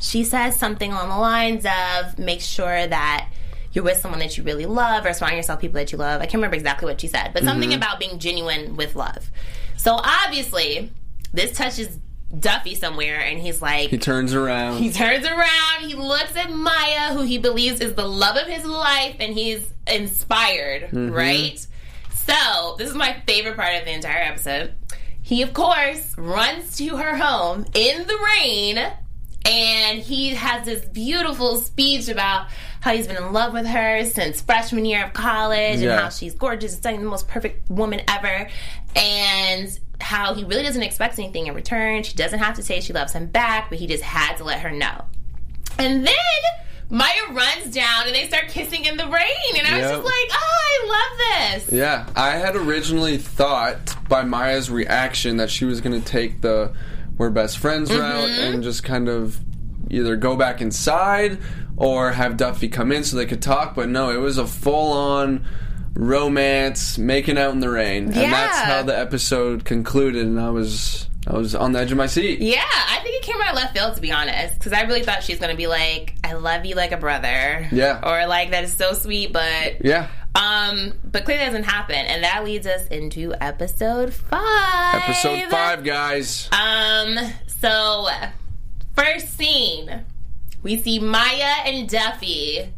she 0.00 0.24
says 0.24 0.56
something 0.56 0.92
along 0.92 1.08
the 1.08 1.16
lines 1.16 1.66
of 1.66 2.18
make 2.18 2.40
sure 2.40 2.86
that 2.86 3.30
you're 3.72 3.84
with 3.84 3.98
someone 3.98 4.20
that 4.20 4.36
you 4.36 4.44
really 4.44 4.66
love 4.66 5.04
or 5.04 5.12
surround 5.12 5.36
yourself 5.36 5.58
with 5.58 5.62
people 5.62 5.80
that 5.80 5.92
you 5.92 5.98
love. 5.98 6.20
I 6.20 6.24
can't 6.24 6.34
remember 6.34 6.56
exactly 6.56 6.86
what 6.86 7.00
she 7.00 7.08
said, 7.08 7.32
but 7.34 7.42
something 7.42 7.74
about 7.74 7.98
being 7.98 8.18
genuine 8.18 8.76
with 8.76 8.94
love. 8.94 9.30
So 9.76 9.94
obviously, 9.94 10.92
this 11.32 11.52
touches 11.52 11.98
Duffy 12.38 12.74
somewhere, 12.74 13.20
and 13.20 13.38
he's 13.38 13.60
like, 13.62 13.90
He 13.90 13.98
turns 13.98 14.34
around. 14.34 14.78
he 14.78 14.90
turns 14.90 15.26
around, 15.26 15.80
he 15.80 15.94
looks 15.94 16.36
at 16.36 16.50
Maya, 16.50 17.12
who 17.12 17.22
he 17.22 17.38
believes 17.38 17.80
is 17.80 17.94
the 17.94 18.06
love 18.06 18.36
of 18.36 18.46
his 18.46 18.64
life, 18.64 19.16
and 19.20 19.34
he's 19.34 19.72
inspired, 19.86 20.84
mm-hmm. 20.84 21.10
right? 21.10 21.66
So, 22.10 22.74
this 22.78 22.88
is 22.88 22.94
my 22.94 23.20
favorite 23.26 23.56
part 23.56 23.76
of 23.76 23.84
the 23.84 23.92
entire 23.92 24.22
episode. 24.22 24.74
He, 25.22 25.42
of 25.42 25.54
course, 25.54 26.16
runs 26.18 26.76
to 26.78 26.96
her 26.96 27.16
home 27.16 27.66
in 27.74 28.06
the 28.06 28.18
rain, 28.38 28.78
and 29.46 29.98
he 29.98 30.30
has 30.30 30.64
this 30.64 30.84
beautiful 30.86 31.56
speech 31.56 32.08
about 32.08 32.48
how 32.80 32.94
he's 32.94 33.06
been 33.06 33.16
in 33.16 33.32
love 33.32 33.54
with 33.54 33.66
her 33.66 34.04
since 34.04 34.42
freshman 34.42 34.84
year 34.84 35.04
of 35.04 35.14
college 35.14 35.80
and 35.80 35.90
how 35.90 36.10
she's 36.10 36.34
gorgeous 36.34 36.78
and 36.84 36.98
the 36.98 37.08
most 37.08 37.28
perfect 37.28 37.70
woman 37.70 38.02
ever. 38.08 38.48
And 38.94 39.78
how 40.04 40.34
he 40.34 40.44
really 40.44 40.62
doesn't 40.62 40.82
expect 40.82 41.18
anything 41.18 41.46
in 41.46 41.54
return. 41.54 42.02
She 42.02 42.14
doesn't 42.14 42.38
have 42.38 42.54
to 42.56 42.62
say 42.62 42.80
she 42.80 42.92
loves 42.92 43.12
him 43.12 43.26
back, 43.26 43.70
but 43.70 43.78
he 43.78 43.86
just 43.86 44.02
had 44.02 44.36
to 44.36 44.44
let 44.44 44.60
her 44.60 44.70
know. 44.70 45.04
And 45.78 46.06
then 46.06 46.14
Maya 46.90 47.32
runs 47.32 47.74
down 47.74 48.06
and 48.06 48.14
they 48.14 48.28
start 48.28 48.48
kissing 48.48 48.84
in 48.84 48.96
the 48.96 49.06
rain. 49.06 49.56
And 49.56 49.66
I 49.66 49.78
was 49.78 49.90
just 49.90 50.04
like, 50.04 50.28
oh, 50.30 50.60
I 50.62 50.86
love 50.88 51.62
this. 51.62 51.72
Yeah, 51.72 52.06
I 52.14 52.32
had 52.32 52.54
originally 52.54 53.16
thought 53.16 53.96
by 54.08 54.22
Maya's 54.22 54.70
reaction 54.70 55.38
that 55.38 55.50
she 55.50 55.64
was 55.64 55.80
going 55.80 56.00
to 56.00 56.06
take 56.06 56.40
the 56.42 56.72
we're 57.16 57.30
best 57.30 57.58
friends 57.58 57.90
mm-hmm. 57.90 58.00
route 58.00 58.30
and 58.30 58.62
just 58.62 58.84
kind 58.84 59.08
of 59.08 59.40
either 59.90 60.16
go 60.16 60.36
back 60.36 60.60
inside 60.60 61.38
or 61.76 62.12
have 62.12 62.36
Duffy 62.36 62.68
come 62.68 62.92
in 62.92 63.04
so 63.04 63.16
they 63.16 63.26
could 63.26 63.42
talk. 63.42 63.74
But 63.74 63.88
no, 63.88 64.10
it 64.10 64.18
was 64.18 64.38
a 64.38 64.46
full 64.46 64.92
on 64.92 65.46
romance, 65.94 66.98
making 66.98 67.38
out 67.38 67.52
in 67.52 67.60
the 67.60 67.70
rain, 67.70 68.04
and 68.04 68.14
that's 68.32 68.58
how 68.58 68.82
the 68.82 68.96
episode 68.98 69.64
concluded. 69.64 70.26
And 70.26 70.40
I 70.40 70.50
was 70.50 71.08
I 71.26 71.34
was 71.36 71.54
on 71.54 71.72
the 71.72 71.78
edge 71.80 71.90
of 71.92 71.96
my 71.98 72.06
seat. 72.06 72.40
Yeah, 72.40 72.62
I 72.64 73.00
think 73.02 73.16
it 73.16 73.22
came 73.22 73.40
out 73.40 73.50
of 73.50 73.56
left 73.56 73.74
field 73.76 73.94
to 73.94 74.00
be 74.00 74.12
honest, 74.12 74.58
because 74.58 74.72
I 74.72 74.82
really 74.82 75.02
thought 75.02 75.22
she 75.22 75.32
was 75.32 75.40
going 75.40 75.52
to 75.52 75.56
be 75.56 75.66
like, 75.66 76.14
"I 76.24 76.34
love 76.34 76.64
you 76.66 76.74
like 76.74 76.92
a 76.92 76.96
brother," 76.98 77.68
Yeah. 77.72 78.00
or 78.02 78.26
like 78.26 78.50
that 78.50 78.64
is 78.64 78.72
so 78.72 78.92
sweet, 78.92 79.32
but 79.32 79.84
Yeah, 79.84 80.08
um, 80.34 80.92
but 81.04 81.24
clearly 81.24 81.44
that 81.44 81.50
doesn't 81.50 81.64
happen, 81.64 81.96
and 81.96 82.24
that 82.24 82.44
leads 82.44 82.66
us 82.66 82.86
into 82.88 83.32
episode 83.40 84.12
five. 84.12 85.02
episode 85.02 85.42
five, 85.50 85.84
guys. 85.84 86.48
Um, 86.52 87.16
so 87.46 88.08
first 88.96 89.36
scene, 89.38 90.04
we 90.62 90.76
see 90.80 90.98
Maya 90.98 91.62
and 91.64 91.88
Duffy 91.88 92.68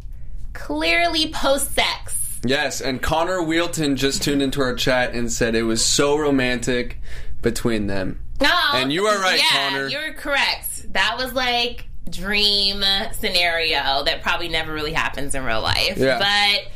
clearly 0.53 1.31
post 1.33 1.75
sex. 1.75 2.26
Yes, 2.49 2.81
and 2.81 3.03
Connor 3.03 3.43
Wheelton 3.43 3.97
just 3.97 4.23
tuned 4.23 4.43
into 4.43 4.61
our 4.61 4.75
chat 4.75 5.15
and 5.15 5.31
said 5.31 5.55
it 5.55 5.63
was 5.63 5.85
so 5.85 6.17
romantic 6.17 7.01
between 7.43 7.87
them. 7.87 8.21
Oh, 8.41 8.73
And 8.75 8.93
you 8.93 9.07
are 9.07 9.19
right, 9.21 9.39
yeah, 9.39 9.71
Connor. 9.71 9.89
You're 9.89 10.13
correct. 10.15 10.93
That 10.93 11.17
was 11.19 11.33
like 11.33 11.89
dream 12.09 12.85
scenario 13.13 14.05
that 14.05 14.23
probably 14.23 14.49
never 14.49 14.73
really 14.73 14.93
happens 14.93 15.35
in 15.35 15.45
real 15.45 15.61
life. 15.61 15.97
Yeah. 15.97 16.19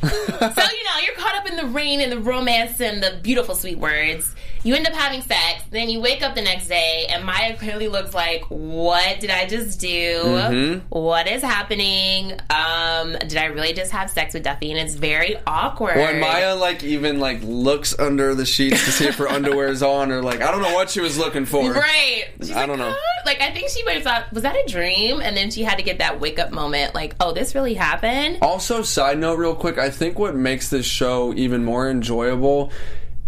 But 0.01 0.09
so 0.55 0.61
you 0.61 0.83
know, 0.83 1.05
you're 1.05 1.15
caught 1.15 1.35
up 1.35 1.49
in 1.49 1.55
the 1.55 1.67
rain 1.67 2.01
and 2.01 2.11
the 2.11 2.19
romance 2.19 2.81
and 2.81 3.01
the 3.01 3.19
beautiful 3.21 3.55
sweet 3.55 3.77
words. 3.77 4.35
You 4.63 4.75
end 4.75 4.85
up 4.85 4.93
having 4.93 5.21
sex, 5.21 5.63
then 5.71 5.89
you 5.89 5.99
wake 6.01 6.21
up 6.21 6.35
the 6.35 6.41
next 6.41 6.67
day, 6.67 7.07
and 7.09 7.25
Maya 7.25 7.57
clearly 7.57 7.87
looks 7.87 8.13
like, 8.13 8.43
"What 8.49 9.19
did 9.19 9.31
I 9.31 9.47
just 9.47 9.79
do? 9.79 10.21
Mm-hmm. 10.23 10.87
What 10.89 11.27
is 11.27 11.41
happening? 11.41 12.33
Um, 12.49 13.13
did 13.13 13.37
I 13.37 13.45
really 13.45 13.73
just 13.73 13.91
have 13.91 14.11
sex 14.11 14.35
with 14.35 14.43
Duffy?" 14.43 14.71
And 14.71 14.79
it's 14.79 14.93
very 14.93 15.35
awkward. 15.47 15.95
When 15.95 16.19
Maya 16.19 16.55
like 16.55 16.83
even 16.83 17.19
like 17.19 17.39
looks 17.41 17.97
under 17.97 18.35
the 18.35 18.45
sheets 18.45 18.85
to 18.85 18.91
see 18.91 19.07
if 19.07 19.15
her 19.17 19.27
underwear 19.27 19.67
is 19.69 19.81
on, 19.81 20.11
or 20.11 20.21
like 20.21 20.41
I 20.41 20.51
don't 20.51 20.61
know 20.61 20.73
what 20.73 20.91
she 20.91 21.01
was 21.01 21.17
looking 21.17 21.45
for. 21.45 21.71
Right. 21.71 22.25
She's 22.39 22.51
I 22.51 22.61
like, 22.61 22.67
don't 22.67 22.77
know. 22.77 22.91
"Huh?" 22.91 23.21
Like, 23.25 23.41
I 23.41 23.51
think 23.51 23.69
she 23.69 23.83
might 23.83 23.93
have 23.93 24.03
thought, 24.03 24.33
was 24.33 24.43
that 24.43 24.55
a 24.55 24.65
dream? 24.67 25.21
And 25.21 25.37
then 25.37 25.51
she 25.51 25.61
had 25.61 25.77
to 25.77 25.83
get 25.83 25.99
that 25.99 26.19
wake 26.19 26.39
up 26.39 26.51
moment, 26.51 26.95
like, 26.95 27.15
oh, 27.19 27.33
this 27.33 27.53
really 27.53 27.75
happened. 27.75 28.39
Also, 28.41 28.81
side 28.81 29.19
note, 29.19 29.37
real 29.37 29.53
quick, 29.53 29.77
I 29.77 29.91
think 29.91 30.17
what 30.17 30.35
makes 30.35 30.69
this 30.69 30.87
show 30.87 31.31
even 31.35 31.63
more 31.63 31.87
enjoyable 31.87 32.71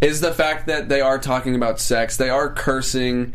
is 0.04 0.22
the 0.22 0.34
fact 0.34 0.68
that 0.68 0.90
they 0.90 1.02
are 1.02 1.18
talking 1.20 1.56
about 1.56 1.80
sex. 1.80 2.18
They 2.18 2.30
are 2.30 2.50
cursing. 2.54 3.34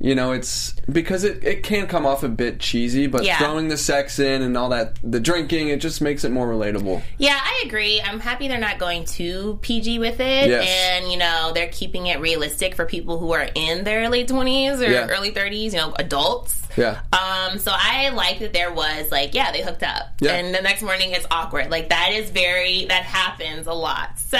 You 0.00 0.14
know, 0.14 0.30
it's 0.30 0.76
because 0.92 1.24
it, 1.24 1.42
it 1.42 1.64
can 1.64 1.88
come 1.88 2.06
off 2.06 2.22
a 2.22 2.28
bit 2.28 2.60
cheesy, 2.60 3.08
but 3.08 3.24
Yeah. 3.24 3.36
throwing 3.38 3.66
the 3.66 3.76
sex 3.76 4.20
in 4.20 4.42
and 4.42 4.56
all 4.56 4.68
that, 4.68 4.96
the 5.02 5.18
drinking, 5.18 5.70
it 5.70 5.80
just 5.80 6.00
makes 6.00 6.22
it 6.22 6.30
more 6.30 6.46
relatable. 6.46 7.02
Yeah, 7.18 7.36
I 7.36 7.64
agree. 7.66 8.00
I'm 8.00 8.20
happy 8.20 8.46
they're 8.46 8.58
not 8.58 8.78
going 8.78 9.06
too 9.06 9.58
PG 9.60 9.98
with 9.98 10.20
it. 10.20 10.48
Yes. 10.50 10.68
And, 10.68 11.10
you 11.10 11.18
know, 11.18 11.50
they're 11.52 11.66
keeping 11.66 12.06
it 12.06 12.20
realistic 12.20 12.76
for 12.76 12.86
people 12.86 13.18
who 13.18 13.32
are 13.32 13.48
in 13.56 13.82
their 13.82 14.08
late 14.08 14.28
20s 14.28 14.78
or 14.80 14.88
Yeah. 14.88 15.08
early 15.08 15.32
30s, 15.32 15.72
you 15.72 15.78
know, 15.78 15.92
adults. 15.98 16.62
Yeah. 16.76 17.00
Um, 17.12 17.58
so 17.58 17.72
I 17.74 18.10
like 18.10 18.38
that 18.38 18.52
there 18.52 18.72
was 18.72 19.10
like, 19.10 19.34
yeah, 19.34 19.50
they 19.50 19.62
hooked 19.62 19.82
up. 19.82 20.10
Yeah. 20.20 20.34
And 20.34 20.54
the 20.54 20.62
next 20.62 20.82
morning 20.82 21.10
it's 21.10 21.26
awkward. 21.28 21.72
Like 21.72 21.88
that 21.88 22.12
is 22.12 22.30
very 22.30 22.84
that 22.84 23.02
happens 23.02 23.66
a 23.66 23.74
lot. 23.74 24.16
So 24.20 24.38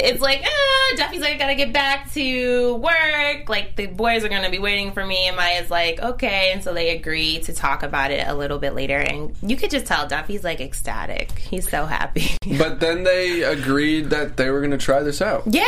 it's 0.00 0.20
like, 0.20 0.42
ah, 0.44 0.96
Duffy's 0.96 1.20
like, 1.20 1.34
I 1.34 1.38
gotta 1.38 1.54
get 1.54 1.72
back 1.72 2.12
to 2.14 2.74
work. 2.76 3.48
Like 3.48 3.76
the 3.76 3.86
boys 3.86 4.24
are 4.24 4.28
gonna 4.28 4.50
be 4.50 4.58
waiting 4.58 4.92
for 4.92 5.04
me, 5.04 5.26
and 5.26 5.36
Maya's 5.36 5.70
like, 5.70 6.00
okay. 6.00 6.50
And 6.52 6.62
so 6.62 6.74
they 6.74 6.96
agree 6.96 7.38
to 7.40 7.52
talk 7.52 7.82
about 7.82 8.10
it 8.10 8.26
a 8.26 8.34
little 8.34 8.58
bit 8.58 8.74
later, 8.74 8.98
and 8.98 9.34
you 9.42 9.56
could 9.56 9.70
just 9.70 9.86
tell 9.86 10.06
Duffy's 10.08 10.44
like 10.44 10.60
ecstatic. 10.60 11.38
He's 11.38 11.68
so 11.68 11.86
happy. 11.86 12.28
But 12.58 12.80
then 12.80 13.04
they 13.04 13.42
agreed 13.42 14.10
that 14.10 14.36
they 14.36 14.50
were 14.50 14.60
going 14.60 14.72
to 14.72 14.78
try 14.78 15.02
this 15.02 15.20
out. 15.20 15.44
Yeah. 15.46 15.64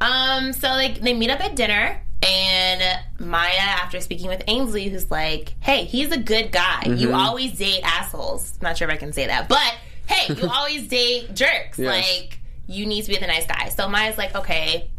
Um. 0.00 0.52
So 0.52 0.68
like 0.68 1.00
they 1.00 1.14
meet 1.14 1.30
up 1.30 1.40
at 1.40 1.56
dinner, 1.56 2.00
and 2.22 3.00
Maya, 3.18 3.56
after 3.58 4.00
speaking 4.00 4.28
with 4.28 4.42
Ainsley, 4.46 4.88
who's 4.88 5.10
like, 5.10 5.54
"Hey, 5.60 5.84
he's 5.84 6.12
a 6.12 6.18
good 6.18 6.52
guy. 6.52 6.84
You 6.86 7.14
always 7.14 7.58
date 7.58 7.80
assholes." 7.82 8.58
Not 8.62 8.76
sure 8.76 8.88
if 8.88 8.94
I 8.94 8.98
can 8.98 9.12
say 9.12 9.26
that, 9.26 9.48
but 9.48 9.74
hey, 10.06 10.34
you 10.34 10.48
always 10.52 10.86
date 10.88 11.34
jerks. 11.34 11.78
Yes. 11.78 11.88
Like 11.88 12.38
you 12.66 12.86
need 12.86 13.02
to 13.02 13.10
be 13.10 13.18
the 13.18 13.26
nice 13.26 13.46
guy. 13.46 13.68
So 13.70 13.88
Maya's 13.88 14.18
like, 14.18 14.34
"Okay." 14.34 14.90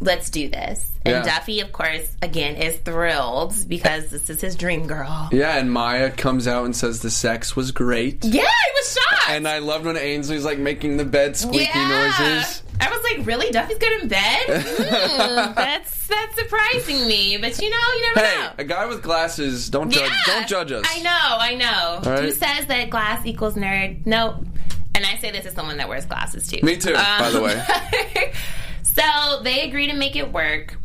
Let's 0.00 0.30
do 0.30 0.48
this. 0.48 0.84
And 1.04 1.24
Yeah. 1.24 1.36
Duffy, 1.38 1.60
of 1.60 1.70
course, 1.70 2.16
again, 2.22 2.56
is 2.56 2.74
thrilled 2.78 3.54
because 3.68 4.08
this 4.08 4.28
is 4.30 4.40
his 4.40 4.56
dream 4.56 4.88
girl. 4.88 5.28
Yeah, 5.30 5.56
and 5.58 5.70
Maya 5.70 6.10
comes 6.10 6.48
out 6.48 6.64
and 6.64 6.74
says 6.74 7.02
the 7.02 7.10
sex 7.10 7.54
was 7.54 7.70
great. 7.70 8.24
Yeah, 8.24 8.42
I 8.42 8.70
was 8.74 8.92
shocked. 8.98 9.30
And 9.30 9.46
I 9.46 9.58
loved 9.60 9.84
when 9.84 9.96
Ainsley's 9.96 10.44
like 10.44 10.58
making 10.58 10.96
the 10.96 11.04
bed 11.04 11.36
squeaky 11.36 11.78
noises. 11.78 12.64
I 12.80 12.90
was 12.90 13.00
like, 13.16 13.24
really? 13.24 13.52
Duffy's 13.52 13.78
good 13.78 14.02
in 14.02 14.08
bed? 14.08 14.42
Hmm, 14.48 15.54
that's 15.54 16.08
that's 16.08 16.34
surprising 16.34 17.06
me. 17.06 17.36
But 17.36 17.60
you 17.60 17.70
know, 17.70 17.76
you 17.76 18.02
never 18.16 18.26
Hey, 18.26 18.40
know. 18.42 18.50
a 18.58 18.64
guy 18.64 18.86
with 18.86 19.02
glasses, 19.04 19.70
don't 19.70 19.90
judge 19.90 20.10
Yeah. 20.10 20.34
don't 20.34 20.48
judge 20.48 20.72
us. 20.72 20.84
I 20.88 21.00
know, 21.00 21.10
I 21.12 21.54
know. 21.54 22.10
All 22.10 22.22
Who 22.22 22.32
says 22.32 22.66
that 22.66 22.90
glass 22.90 23.24
equals 23.24 23.54
nerd? 23.54 24.04
Nope. 24.04 24.46
And 24.94 25.04
I 25.06 25.16
say 25.16 25.30
this 25.30 25.46
as 25.46 25.54
someone 25.54 25.78
that 25.78 25.88
wears 25.88 26.04
glasses 26.06 26.46
too. 26.48 26.58
Me 26.62 26.76
too, 26.76 26.92
by 26.94 27.30
the 27.32 27.40
way. 27.42 28.32
so 28.82 29.40
they 29.42 29.62
agree 29.68 29.86
to 29.88 29.94
make 29.94 30.16
it 30.16 30.32
work. 30.32 30.76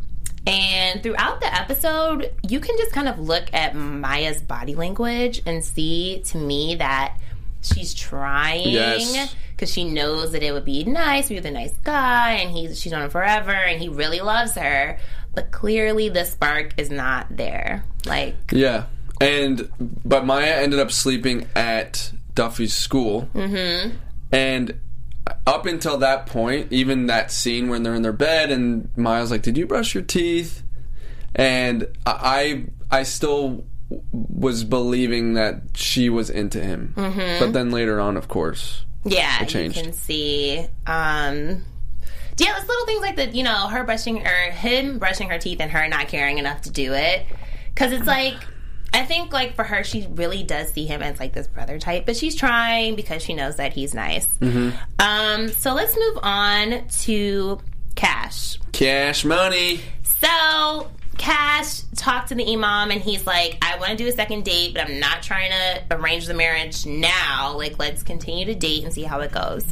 And 0.46 1.04
throughout 1.04 1.42
the 1.42 1.54
episode, 1.54 2.32
you 2.48 2.62
can 2.62 2.78
just 2.78 2.94
kind 2.94 3.10
of 3.10 3.20
look 3.20 3.54
at 3.54 3.76
Maya's 3.76 4.42
body 4.42 4.76
language 4.76 5.42
and 5.46 5.64
see 5.64 6.22
to 6.28 6.38
me 6.38 6.76
that 6.76 7.18
she's 7.62 7.94
trying 7.94 8.70
Yes. 8.70 9.36
because 9.52 9.74
she 9.74 9.84
knows 9.84 10.32
that 10.32 10.44
it 10.44 10.54
would 10.54 10.64
be 10.64 10.86
nice 10.86 11.26
to 11.26 11.30
be 11.30 11.36
with 11.36 11.46
a 11.48 11.52
nice 11.52 11.74
guy 11.84 12.34
and 12.34 12.52
he's 12.56 12.80
she's 12.80 12.94
known 12.94 13.02
him 13.04 13.10
forever 13.10 13.52
and 13.52 13.82
he 13.82 13.90
really 13.90 14.22
loves 14.22 14.54
her. 14.56 14.98
But 15.36 15.52
clearly 15.52 16.08
the 16.08 16.24
spark 16.24 16.74
is 16.78 16.90
not 16.90 17.28
there. 17.36 17.84
Like 18.06 18.36
Yeah. 18.54 18.86
And 19.20 19.70
but 20.06 20.26
Maya 20.26 20.54
ended 20.62 20.80
up 20.80 20.92
sleeping 20.92 21.48
at 21.58 22.14
Duffy's 22.38 22.74
school. 22.74 23.28
Mm-hmm. 23.34 23.98
And 24.32 24.80
up 25.46 25.66
until 25.66 25.98
that 25.98 26.28
point, 26.28 26.72
even 26.72 27.08
that 27.08 27.32
scene 27.32 27.68
when 27.68 27.82
they're 27.84 27.96
in 27.96 28.04
their 28.04 28.14
bed 28.14 28.52
and 28.52 28.96
Miles 28.96 29.32
like, 29.32 29.42
"Did 29.42 29.58
you 29.58 29.66
brush 29.66 29.94
your 29.96 30.04
teeth?" 30.04 30.64
And 31.36 31.88
I 32.06 32.68
I 32.92 33.04
still 33.04 33.66
was 34.12 34.64
believing 34.64 35.34
that 35.34 35.62
she 35.74 36.10
was 36.10 36.30
into 36.30 36.62
him. 36.62 36.94
Mm-hmm. 36.96 37.44
But 37.44 37.54
then 37.54 37.72
later 37.72 38.00
on, 38.00 38.16
of 38.16 38.28
course. 38.28 38.86
Yeah, 39.04 39.42
you 39.42 39.48
changed. 39.48 39.78
can 39.78 39.94
see. 39.94 40.60
Um, 40.86 41.64
yeah, 42.38 42.58
it's 42.58 42.68
little 42.68 42.86
things 42.86 43.02
like 43.02 43.16
that. 43.16 43.34
You 43.34 43.44
know, 43.44 43.68
her 43.68 43.84
brushing 43.84 44.26
or 44.26 44.52
him 44.52 45.00
brushing 45.00 45.30
her 45.30 45.40
teeth 45.40 45.60
and 45.60 45.72
her 45.72 45.88
not 45.88 46.08
caring 46.08 46.38
enough 46.38 46.62
to 46.62 46.70
do 46.70 46.94
it. 46.94 47.26
Because 47.74 47.92
it's 47.94 48.08
like, 48.08 48.36
I 48.98 49.06
think 49.06 49.32
like 49.32 49.56
for 49.56 49.64
her, 49.64 49.84
she 49.84 50.08
really 50.10 50.42
does 50.42 50.74
see 50.74 50.88
him 50.88 51.04
as 51.04 51.20
like 51.20 51.32
this 51.32 51.46
brother 51.46 51.78
type, 51.78 52.08
but 52.08 52.18
she's 52.18 52.36
trying 52.36 52.96
because 52.96 53.22
she 53.22 53.36
knows 53.36 53.58
that 53.58 53.72
he's 53.72 53.94
nice. 53.94 54.26
Mm-hmm. 54.40 54.76
Um, 54.98 55.50
so 55.50 55.74
let's 55.74 55.96
move 55.96 56.18
on 56.24 56.88
to 57.04 57.60
Cash. 57.94 58.58
Cash 58.72 59.24
money. 59.24 59.82
So 60.02 60.90
Cash 61.20 61.82
talked 61.96 62.30
to 62.30 62.36
the 62.36 62.52
imam 62.52 62.90
and 62.90 63.00
he's 63.00 63.28
like, 63.28 63.60
I 63.62 63.78
want 63.78 63.92
to 63.92 63.98
do 63.98 64.08
a 64.08 64.12
second 64.12 64.46
date, 64.46 64.74
but 64.74 64.90
I'm 64.90 65.00
not 65.00 65.22
trying 65.22 65.52
to 65.52 65.84
arrange 65.92 66.26
the 66.26 66.34
marriage 66.34 66.88
now. 66.88 67.56
Like, 67.56 67.78
let's 67.78 68.02
continue 68.02 68.46
to 68.46 68.56
date 68.56 68.84
and 68.84 68.92
see 68.92 69.04
how 69.04 69.20
it 69.20 69.32
goes. 69.32 69.64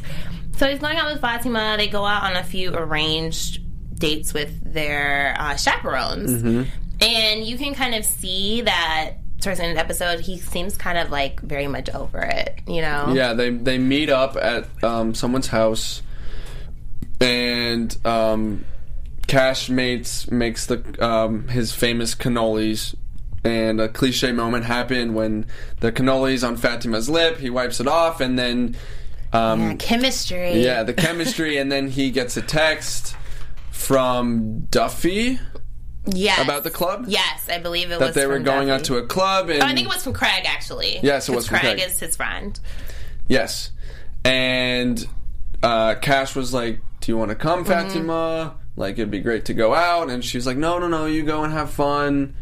So 0.58 0.70
he's 0.70 0.80
going 0.80 0.98
out 0.98 1.12
with 1.12 1.20
Fatima. 1.20 1.76
They 1.78 1.88
go 1.88 2.06
out 2.06 2.24
on 2.24 2.36
a 2.36 2.44
few 2.44 2.76
arranged 2.76 3.62
dates 3.98 4.36
with 4.36 4.72
their 4.72 5.36
uh, 5.40 5.56
chaperones. 5.56 6.44
And 7.02 7.46
you 7.46 7.58
can 7.58 7.76
kind 7.76 7.94
of 7.96 8.06
see 8.06 8.62
that 8.62 9.14
towards 9.42 9.60
the 9.60 9.66
end 9.66 9.72
of 9.72 9.76
the 9.78 9.84
episode, 9.84 10.22
he 10.22 10.38
seems 10.38 10.78
kind 10.78 10.98
of 10.98 11.10
like 11.12 11.40
very 11.42 11.68
much 11.68 11.90
over 11.90 12.20
it, 12.20 12.60
you 12.68 12.82
know? 12.82 13.14
Yeah, 13.14 13.34
they 13.34 13.50
they 13.52 13.78
meet 13.78 14.10
up 14.10 14.36
at 14.38 14.68
um, 14.84 15.14
someone's 15.14 15.48
house, 15.48 16.02
and 17.20 17.96
um, 18.06 18.66
Cash 19.28 19.70
mates 19.70 20.30
makes 20.32 20.66
the 20.68 21.06
um, 21.06 21.48
his 21.48 21.72
famous 21.74 22.16
cannolis. 22.16 22.96
And 23.44 23.80
a 23.80 23.88
cliche 23.88 24.32
moment 24.32 24.66
happened 24.66 25.14
when 25.14 25.46
the 25.80 25.92
cannolis 25.92 26.48
on 26.48 26.58
Fatima's 26.58 27.08
lip. 27.08 27.38
He 27.38 27.52
wipes 27.52 27.80
it 27.80 27.88
off, 27.88 28.20
and 28.20 28.40
then 28.40 28.76
um, 29.34 29.62
Yeah, 29.62 29.76
chemistry. 29.76 30.64
yeah, 30.64 30.82
the 30.82 30.96
chemistry, 30.96 31.58
and 31.58 31.72
then 31.72 31.90
he 31.90 32.10
gets 32.10 32.38
a 32.38 32.42
text 32.42 33.16
from 33.72 34.62
Duffy 34.72 35.40
Yes. 36.08 36.40
about 36.44 36.64
the 36.64 36.72
club. 36.72 37.06
Yes, 37.08 37.48
I 37.50 37.58
believe 37.60 37.88
it 37.92 38.00
that 38.00 38.06
was 38.08 38.16
they 38.16 38.28
were 38.28 38.40
going 38.40 38.68
Duffy. 38.68 38.80
out 38.80 38.86
to 38.86 38.98
a 38.98 39.06
club, 39.06 39.50
and 39.50 39.62
Oh, 39.64 39.66
I 39.66 39.74
think 39.74 39.88
it 39.88 39.94
was 39.94 40.04
from 40.04 40.14
Craig, 40.14 40.44
actually. 40.46 41.00
Yes, 41.02 41.28
it 41.30 41.36
was 41.36 41.48
Craig 41.50 41.62
Craig. 41.62 41.80
is 41.80 42.00
his 42.00 42.16
friend. 42.16 42.60
Yes. 43.28 43.72
And 44.24 45.06
uh, 45.64 45.96
Cash 45.96 46.36
was 46.36 46.54
like, 46.54 46.80
Do 47.02 47.12
you 47.12 47.18
want 47.18 47.30
to 47.30 47.36
come, 47.36 47.64
Mm-hmm. 47.64 47.72
Fatima? 47.90 48.56
Like, 48.76 48.94
it'd 48.94 49.12
be 49.12 49.22
great 49.22 49.46
to 49.46 49.54
go 49.54 49.74
out. 49.74 50.10
And 50.10 50.24
she's 50.24 50.46
like, 50.46 50.58
No, 50.58 50.80
no, 50.80 50.88
no, 50.88 51.06
you 51.06 51.24
go 51.24 51.44
and 51.44 51.54
have 51.54 51.72
fun. 51.72 52.36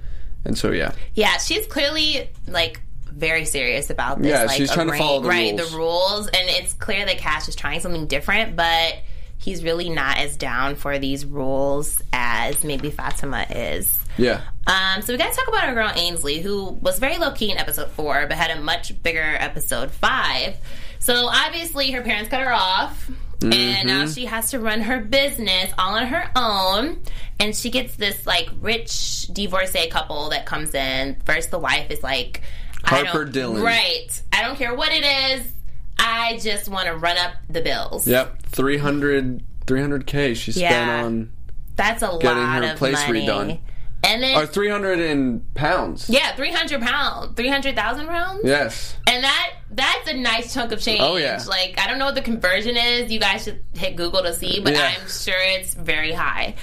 And 0.46 0.58
so, 0.58 0.72
yeah. 0.72 0.92
Yeah, 1.14 1.38
she's 1.38 1.66
clearly 1.68 2.30
like 2.48 2.82
very 3.06 3.46
serious 3.46 3.90
about 3.90 4.22
this. 4.22 4.30
Yeah, 4.32 4.44
like, 4.46 4.58
she's 4.58 4.72
trying 4.72 4.88
to 4.92 4.98
follow 4.98 5.22
the 5.22 5.30
right 5.30 5.54
rules. 5.58 5.72
the 5.72 5.78
rules, 5.78 6.28
and 6.28 6.50
it's 6.50 6.74
clear 6.74 7.06
that 7.06 7.18
Cash 7.18 7.48
is 7.48 7.56
trying 7.56 7.80
something 7.80 8.08
different, 8.08 8.56
but 8.56 8.96
he's 9.44 9.64
really 9.64 9.90
not 9.90 10.18
as 10.18 10.38
down 10.38 10.76
for 10.76 10.98
these 11.00 11.26
rules 11.26 12.02
as 12.14 12.64
maybe 12.64 12.90
Fatima 12.90 13.46
is. 13.50 14.00
Yeah. 14.18 14.42
Um, 14.68 15.02
so 15.02 15.12
we 15.12 15.18
got 15.18 15.32
to 15.32 15.36
talk 15.36 15.48
about 15.50 15.66
our 15.66 15.74
girl 15.74 15.92
Ainsley, 15.94 16.40
who 16.40 16.66
was 16.82 17.00
very 17.00 17.18
low 17.18 17.32
key 17.32 17.52
in 17.52 17.58
episode 17.58 17.90
four, 17.92 18.26
but 18.28 18.38
had 18.38 18.52
a 18.52 18.62
much 18.62 19.02
bigger 19.04 19.36
episode 19.40 19.92
five. 19.92 20.56
So 21.00 21.28
obviously 21.28 21.92
her 21.92 22.02
parents 22.02 22.30
cut 22.30 22.40
her 22.42 22.54
off, 22.54 23.10
and 23.42 23.88
now 23.88 24.08
she 24.08 24.26
has 24.26 24.52
to 24.52 24.60
run 24.60 24.80
her 24.82 25.02
business 25.02 25.74
all 25.78 25.96
on 25.96 26.08
her 26.08 26.32
own. 26.36 27.02
And 27.40 27.54
she 27.54 27.70
gets 27.72 27.98
this 27.98 28.26
like 28.26 28.50
rich 28.62 29.28
divorcee 29.34 29.90
couple 29.90 30.30
that 30.30 30.46
comes 30.46 30.74
in. 30.74 31.18
First, 31.26 31.52
the 31.52 31.60
wife 31.60 31.92
is 31.92 32.02
like, 32.02 32.42
Harper 32.86 33.26
Dillon. 33.26 33.62
right? 33.62 34.22
I 34.32 34.44
don't 34.44 34.56
care 34.56 34.74
what 34.74 34.92
it 34.94 35.04
is. 35.04 35.52
I 36.00 36.38
just 36.42 36.68
want 36.70 36.88
to 36.88 36.96
run 36.96 37.18
up 37.18 37.34
the 37.50 37.62
bills. 37.62 38.08
Yep. 38.08 38.44
300, 38.48 39.44
300K 39.66 40.36
she 40.36 40.52
spent 40.52 40.72
Yeah. 40.72 41.04
on. 41.04 41.32
That's 41.76 42.02
a 42.04 42.18
Getting 42.20 42.38
lot 42.44 42.64
her 42.64 42.72
of 42.74 42.78
place 42.78 43.08
money. 43.08 43.26
redone. 43.26 43.60
And 44.06 44.22
then 44.22 44.36
Or 44.38 44.46
300 44.46 45.00
in 45.00 45.40
pounds. 45.56 46.10
yeah, 46.10 46.36
three 46.36 46.52
hundred 46.52 46.82
pounds, 46.82 47.36
three 47.38 47.48
hundred 47.48 47.74
thousand 47.78 48.08
pounds. 48.08 48.42
Yes. 48.44 48.98
And 49.10 49.24
that 49.24 49.54
that's 49.72 50.10
a 50.10 50.14
nice 50.14 50.54
chunk 50.54 50.74
of 50.74 50.82
change. 50.82 51.00
Oh, 51.02 51.16
yeah. 51.16 51.42
Like 51.48 51.80
I 51.80 51.88
don't 51.88 52.00
know 52.00 52.06
what 52.08 52.16
the 52.16 52.22
conversion 52.22 52.76
is. 52.76 53.10
You 53.14 53.20
guys 53.22 53.46
should 53.46 53.64
hit 53.74 53.96
Google 53.96 54.22
to 54.24 54.34
see, 54.34 54.60
but 54.60 54.74
Yeah. 54.74 54.92
I'm 55.00 55.08
sure 55.10 55.34
it's 55.38 55.74
very 55.74 56.12
high. 56.12 56.56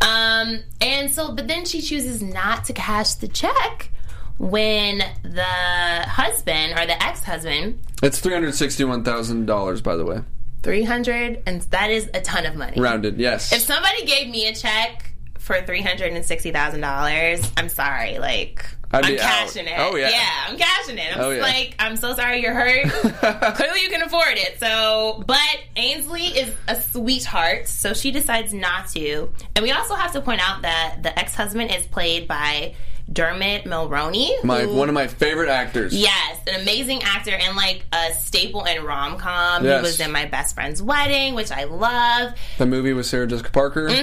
Um 0.00 0.60
and 0.80 1.10
so 1.12 1.32
but 1.32 1.46
then 1.46 1.66
she 1.66 1.82
chooses 1.82 2.22
not 2.22 2.64
to 2.64 2.72
cash 2.72 3.12
the 3.16 3.28
check 3.28 3.90
when 4.38 5.02
the 5.22 5.42
husband 5.44 6.72
or 6.78 6.86
the 6.86 7.00
ex-husband 7.04 7.78
It's 8.02 8.20
$361,000, 8.20 9.82
by 9.82 9.96
the 9.96 10.04
way. 10.04 10.20
300 10.62 11.42
and 11.46 11.62
that 11.62 11.90
is 11.90 12.10
a 12.12 12.20
ton 12.20 12.44
of 12.46 12.54
money. 12.54 12.78
Rounded, 12.80 13.18
yes. 13.18 13.52
If 13.52 13.62
somebody 13.62 14.04
gave 14.04 14.28
me 14.28 14.46
a 14.46 14.54
check 14.54 15.12
for 15.38 15.56
$360,000, 15.56 17.52
I'm 17.56 17.68
sorry, 17.68 18.18
like 18.18 18.64
I'd 18.92 19.04
I'm 19.04 19.12
be 19.12 19.20
out. 19.20 19.26
cashing 19.26 19.66
it. 19.66 19.74
Oh, 19.78 19.94
yeah. 19.96 20.10
Yeah, 20.10 20.30
I'm 20.48 20.56
cashing 20.58 20.98
it. 20.98 21.16
I'm 21.16 21.22
Oh, 21.24 21.30
yeah. 21.30 21.42
like, 21.42 21.76
I'm 21.78 21.96
so 21.96 22.12
sorry 22.14 22.42
you're 22.42 22.52
hurt. 22.54 22.86
Clearly 23.56 23.82
you 23.82 23.88
can 23.88 24.02
afford 24.02 24.32
it. 24.36 24.58
So, 24.58 25.22
but 25.26 25.38
Ainsley 25.76 26.24
is 26.24 26.54
a 26.68 26.80
sweetheart, 26.80 27.68
so 27.68 27.94
she 27.94 28.10
decides 28.10 28.52
not 28.52 28.88
to. 28.88 29.30
And 29.56 29.62
we 29.62 29.70
also 29.70 29.94
have 29.94 30.12
to 30.12 30.20
point 30.20 30.40
out 30.46 30.62
that 30.62 30.98
the 31.02 31.16
ex-husband 31.18 31.70
is 31.72 31.86
played 31.86 32.26
by 32.26 32.74
Dermot 33.12 33.64
Mulroney. 33.64 34.30
my 34.44 34.62
who- 34.62 34.74
One 34.76 34.88
of 34.88 34.94
my 34.94 35.06
favorite 35.08 35.48
actors. 35.48 35.92
Yes, 35.94 36.38
an 36.46 36.60
amazing 36.60 37.02
actor 37.02 37.32
and 37.32 37.56
like 37.56 37.84
a 37.92 38.14
staple 38.14 38.64
in 38.64 38.84
rom 38.84 39.16
com. 39.18 39.64
Yes. 39.64 39.80
He 39.80 39.82
was 39.82 40.00
in 40.00 40.12
My 40.12 40.26
Best 40.26 40.54
Friend's 40.54 40.80
Wedding, 40.82 41.34
which 41.34 41.50
I 41.50 41.64
love. 41.64 42.34
The 42.58 42.66
movie 42.66 42.92
with 42.92 43.06
Sarah 43.06 43.26
Jessica 43.26 43.50
Parker. 43.50 43.88
Um, 43.88 43.96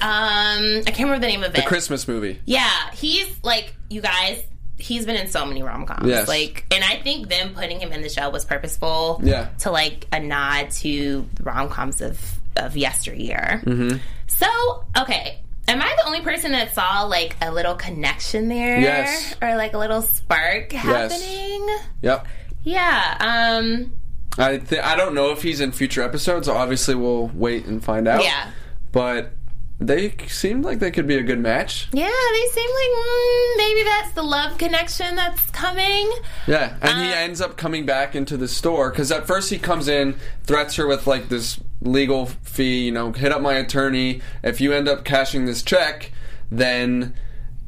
I 0.00 0.82
can't 0.86 1.00
remember 1.00 1.20
the 1.20 1.26
name 1.32 1.42
of 1.42 1.50
it. 1.54 1.56
The 1.56 1.62
Christmas 1.62 2.06
movie. 2.08 2.40
Yeah, 2.44 2.68
he's 2.92 3.26
like 3.42 3.74
you 3.90 4.00
guys. 4.00 4.42
He's 4.76 5.06
been 5.06 5.16
in 5.16 5.28
so 5.28 5.46
many 5.46 5.62
rom 5.62 5.86
coms. 5.86 6.06
Yes. 6.08 6.26
Like, 6.26 6.64
and 6.72 6.82
I 6.82 6.96
think 6.96 7.28
them 7.28 7.54
putting 7.54 7.78
him 7.80 7.92
in 7.92 8.02
the 8.02 8.08
show 8.08 8.28
was 8.30 8.44
purposeful. 8.44 9.20
Yeah. 9.22 9.48
To 9.60 9.70
like 9.70 10.06
a 10.12 10.18
nod 10.20 10.70
to 10.82 11.28
rom 11.42 11.68
coms 11.68 12.00
of 12.00 12.20
of 12.56 12.76
yesteryear. 12.76 13.62
Mm-hmm. 13.64 13.98
So 14.26 14.84
okay. 15.00 15.40
Am 15.66 15.80
I 15.80 15.94
the 15.98 16.06
only 16.06 16.20
person 16.20 16.52
that 16.52 16.74
saw 16.74 17.04
like 17.04 17.36
a 17.40 17.50
little 17.52 17.74
connection 17.74 18.48
there? 18.48 18.78
Yes. 18.80 19.34
Or 19.40 19.56
like 19.56 19.72
a 19.74 19.78
little 19.78 20.02
spark 20.02 20.72
happening? 20.72 21.66
Yep. 22.02 22.26
Yeah. 22.62 23.16
Um 23.58 23.92
I 24.38 24.58
th- 24.58 24.82
I 24.82 24.96
don't 24.96 25.14
know 25.14 25.30
if 25.30 25.42
he's 25.42 25.60
in 25.60 25.72
future 25.72 26.02
episodes. 26.02 26.48
Obviously, 26.48 26.94
we'll 26.96 27.28
wait 27.28 27.66
and 27.66 27.82
find 27.84 28.08
out. 28.08 28.22
Yeah. 28.22 28.50
But 28.90 29.32
they 29.80 30.14
seemed 30.28 30.64
like 30.64 30.80
they 30.80 30.90
could 30.90 31.06
be 31.06 31.16
a 31.16 31.22
good 31.22 31.38
match. 31.38 31.88
Yeah, 31.92 32.10
they 32.32 32.46
seem 32.52 32.68
like 32.70 33.06
mm, 33.06 33.56
maybe 33.58 33.82
that's 33.84 34.12
the 34.12 34.22
love 34.22 34.58
connection 34.58 35.14
that's 35.16 35.50
coming. 35.50 36.10
Yeah, 36.46 36.76
and 36.82 36.98
he 37.06 37.12
Uh, 37.12 37.16
ends 37.16 37.40
up 37.40 37.56
coming 37.56 37.86
back 37.86 38.14
into 38.16 38.36
the 38.36 38.48
store 38.48 38.90
because 38.90 39.10
at 39.12 39.26
first 39.26 39.50
he 39.50 39.58
comes 39.58 39.86
in, 39.88 40.16
threats 40.44 40.74
her 40.76 40.86
with 40.86 41.06
like 41.06 41.28
this 41.28 41.58
legal 41.84 42.26
fee. 42.26 42.86
You 42.86 42.92
know, 42.92 43.12
hit 43.12 43.32
up 43.32 43.40
my 43.40 43.54
attorney. 43.54 44.20
If 44.42 44.60
you 44.60 44.72
end 44.72 44.88
up 44.88 45.04
cashing 45.04 45.46
this 45.46 45.62
check, 45.62 46.12
then 46.50 47.14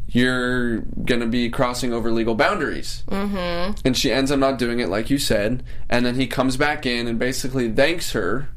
you're 0.08 0.78
gonna 1.04 1.26
be 1.26 1.50
crossing 1.50 1.92
over 1.92 2.10
legal 2.10 2.34
boundaries. 2.34 3.02
Mm-hmm. 3.10 3.74
And 3.84 3.96
she 3.96 4.12
ends 4.12 4.30
up 4.30 4.38
not 4.38 4.58
doing 4.58 4.80
it, 4.80 4.88
like 4.88 5.10
you 5.10 5.18
said. 5.18 5.62
And 5.90 6.06
then 6.06 6.14
he 6.14 6.26
comes 6.26 6.56
back 6.56 6.86
in 6.86 7.06
and 7.06 7.18
basically 7.18 7.70
thanks 7.70 8.12
her. 8.12 8.48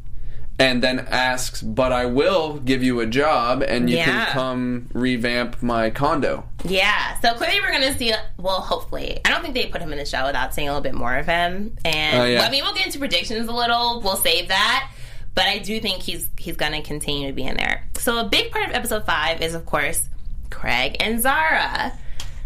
And 0.61 0.83
then 0.83 0.99
asks, 1.09 1.61
but 1.61 1.93
I 1.93 2.05
will 2.05 2.57
give 2.59 2.83
you 2.83 2.99
a 2.99 3.05
job 3.05 3.63
and 3.65 3.89
you 3.89 3.95
Yeah. 3.95 4.03
can 4.25 4.25
come 4.33 4.89
revamp 4.93 5.63
my 5.63 5.89
condo. 5.89 6.43
Yeah, 6.65 7.17
so 7.21 7.33
clearly 7.35 7.61
we're 7.61 7.71
gonna 7.71 7.97
see. 7.97 8.13
Well, 8.37 8.59
hopefully, 8.59 9.19
I 9.23 9.29
don't 9.29 9.41
think 9.41 9.53
they 9.53 9.67
put 9.67 9.81
him 9.81 9.93
in 9.93 9.97
the 9.97 10.05
show 10.05 10.25
without 10.25 10.53
seeing 10.53 10.67
a 10.67 10.71
little 10.71 10.83
bit 10.83 10.95
more 10.95 11.15
of 11.15 11.25
him. 11.25 11.77
And 11.85 12.19
Oh, 12.21 12.25
yeah. 12.25 12.41
I 12.43 12.51
mean, 12.51 12.63
we'll 12.65 12.73
get 12.73 12.85
into 12.87 12.99
predictions 12.99 13.47
a 13.47 13.53
little. 13.53 14.01
We'll 14.01 14.17
save 14.17 14.49
that, 14.49 14.89
but 15.35 15.45
I 15.45 15.59
do 15.59 15.79
think 15.79 16.01
he's 16.03 16.29
he's 16.37 16.57
gonna 16.57 16.81
continue 16.81 17.27
to 17.27 17.33
be 17.33 17.43
in 17.43 17.57
there. 17.57 17.85
So 17.97 18.19
a 18.19 18.27
big 18.27 18.51
part 18.51 18.69
of 18.69 18.75
episode 18.75 19.05
five 19.05 19.41
is, 19.41 19.53
of 19.53 19.65
course, 19.65 20.07
Craig 20.49 20.97
and 20.99 21.21
Zara. 21.21 21.93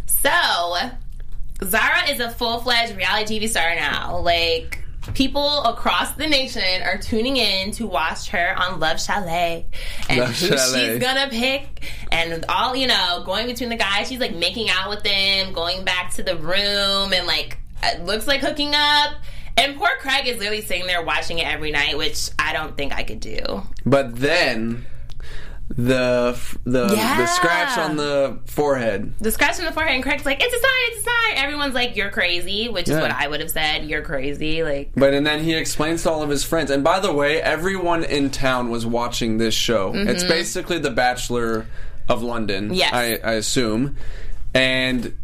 So 0.05 0.29
Zara 1.63 2.09
is 2.09 2.19
a 2.19 2.29
full 2.29 2.59
fledged 2.59 2.95
reality 2.95 3.39
TV 3.39 3.49
star 3.49 3.75
now. 3.75 4.19
Like 4.19 4.83
people 5.13 5.63
across 5.63 6.13
the 6.13 6.27
nation 6.27 6.81
are 6.83 6.97
tuning 6.97 7.37
in 7.37 7.71
to 7.71 7.85
watch 7.87 8.29
her 8.29 8.57
on 8.57 8.79
Love 8.79 9.01
Chalet 9.01 9.65
and 10.09 10.19
Love 10.19 10.39
who 10.39 10.47
Chalet. 10.47 10.93
she's 10.93 10.99
gonna 10.99 11.27
pick 11.29 11.83
and 12.11 12.45
all 12.47 12.75
you 12.75 12.87
know 12.87 13.23
going 13.25 13.47
between 13.47 13.69
the 13.69 13.75
guys. 13.75 14.07
She's 14.07 14.19
like 14.19 14.35
making 14.35 14.69
out 14.69 14.89
with 14.89 15.03
them, 15.03 15.53
going 15.53 15.83
back 15.83 16.13
to 16.15 16.23
the 16.23 16.35
room, 16.37 17.13
and 17.13 17.27
like 17.27 17.57
it 17.83 18.03
looks 18.05 18.27
like 18.27 18.41
hooking 18.41 18.73
up. 18.75 19.15
And 19.57 19.77
poor 19.77 19.89
Craig 19.99 20.27
is 20.27 20.37
literally 20.37 20.61
sitting 20.61 20.87
there 20.87 21.03
watching 21.03 21.39
it 21.39 21.47
every 21.47 21.71
night, 21.71 21.97
which 21.97 22.29
I 22.39 22.53
don't 22.53 22.75
think 22.75 22.93
I 22.93 23.03
could 23.03 23.19
do. 23.19 23.63
But 23.85 24.15
then 24.15 24.85
the 25.69 26.37
the 26.65 26.87
the 26.87 27.25
scratch 27.27 27.77
on 27.77 27.95
the 27.95 28.39
forehead. 28.45 29.13
The 29.19 29.31
scratch 29.31 29.59
on 29.59 29.65
the 29.65 29.71
forehead, 29.71 29.95
and 29.95 30.03
Craig's 30.03 30.25
like, 30.25 30.41
"It's 30.41 30.53
a 30.53 30.59
sign, 30.59 30.71
it's 30.87 30.99
a 30.99 31.03
sign." 31.03 31.43
Everyone's 31.43 31.73
like, 31.73 31.95
"You're 31.95 32.11
crazy," 32.11 32.69
which 32.69 32.89
is 32.89 32.99
what 32.99 33.11
I 33.11 33.27
would 33.27 33.39
have 33.39 33.49
said. 33.49 33.85
You're 33.85 34.01
crazy, 34.01 34.63
like. 34.63 34.91
But 34.95 35.13
and 35.13 35.25
then 35.25 35.43
he 35.43 35.53
explains 35.53 36.03
to 36.03 36.11
all 36.11 36.21
of 36.21 36.29
his 36.29 36.43
friends. 36.43 36.69
And 36.69 36.83
by 36.83 36.99
the 36.99 37.13
way, 37.13 37.41
everyone 37.41 38.03
in 38.03 38.29
town 38.29 38.69
was 38.69 38.85
watching 38.85 39.37
this 39.37 39.53
show. 39.53 39.93
It's 39.95 40.23
basically 40.23 40.79
The 40.79 40.91
Bachelor 40.91 41.65
of 42.09 42.21
London. 42.21 42.65
Mm-hmm. 42.65 42.73
Yes. 42.73 42.93
I, 42.93 43.19
I 43.23 43.33
assume. 43.33 43.95
And 44.53 45.15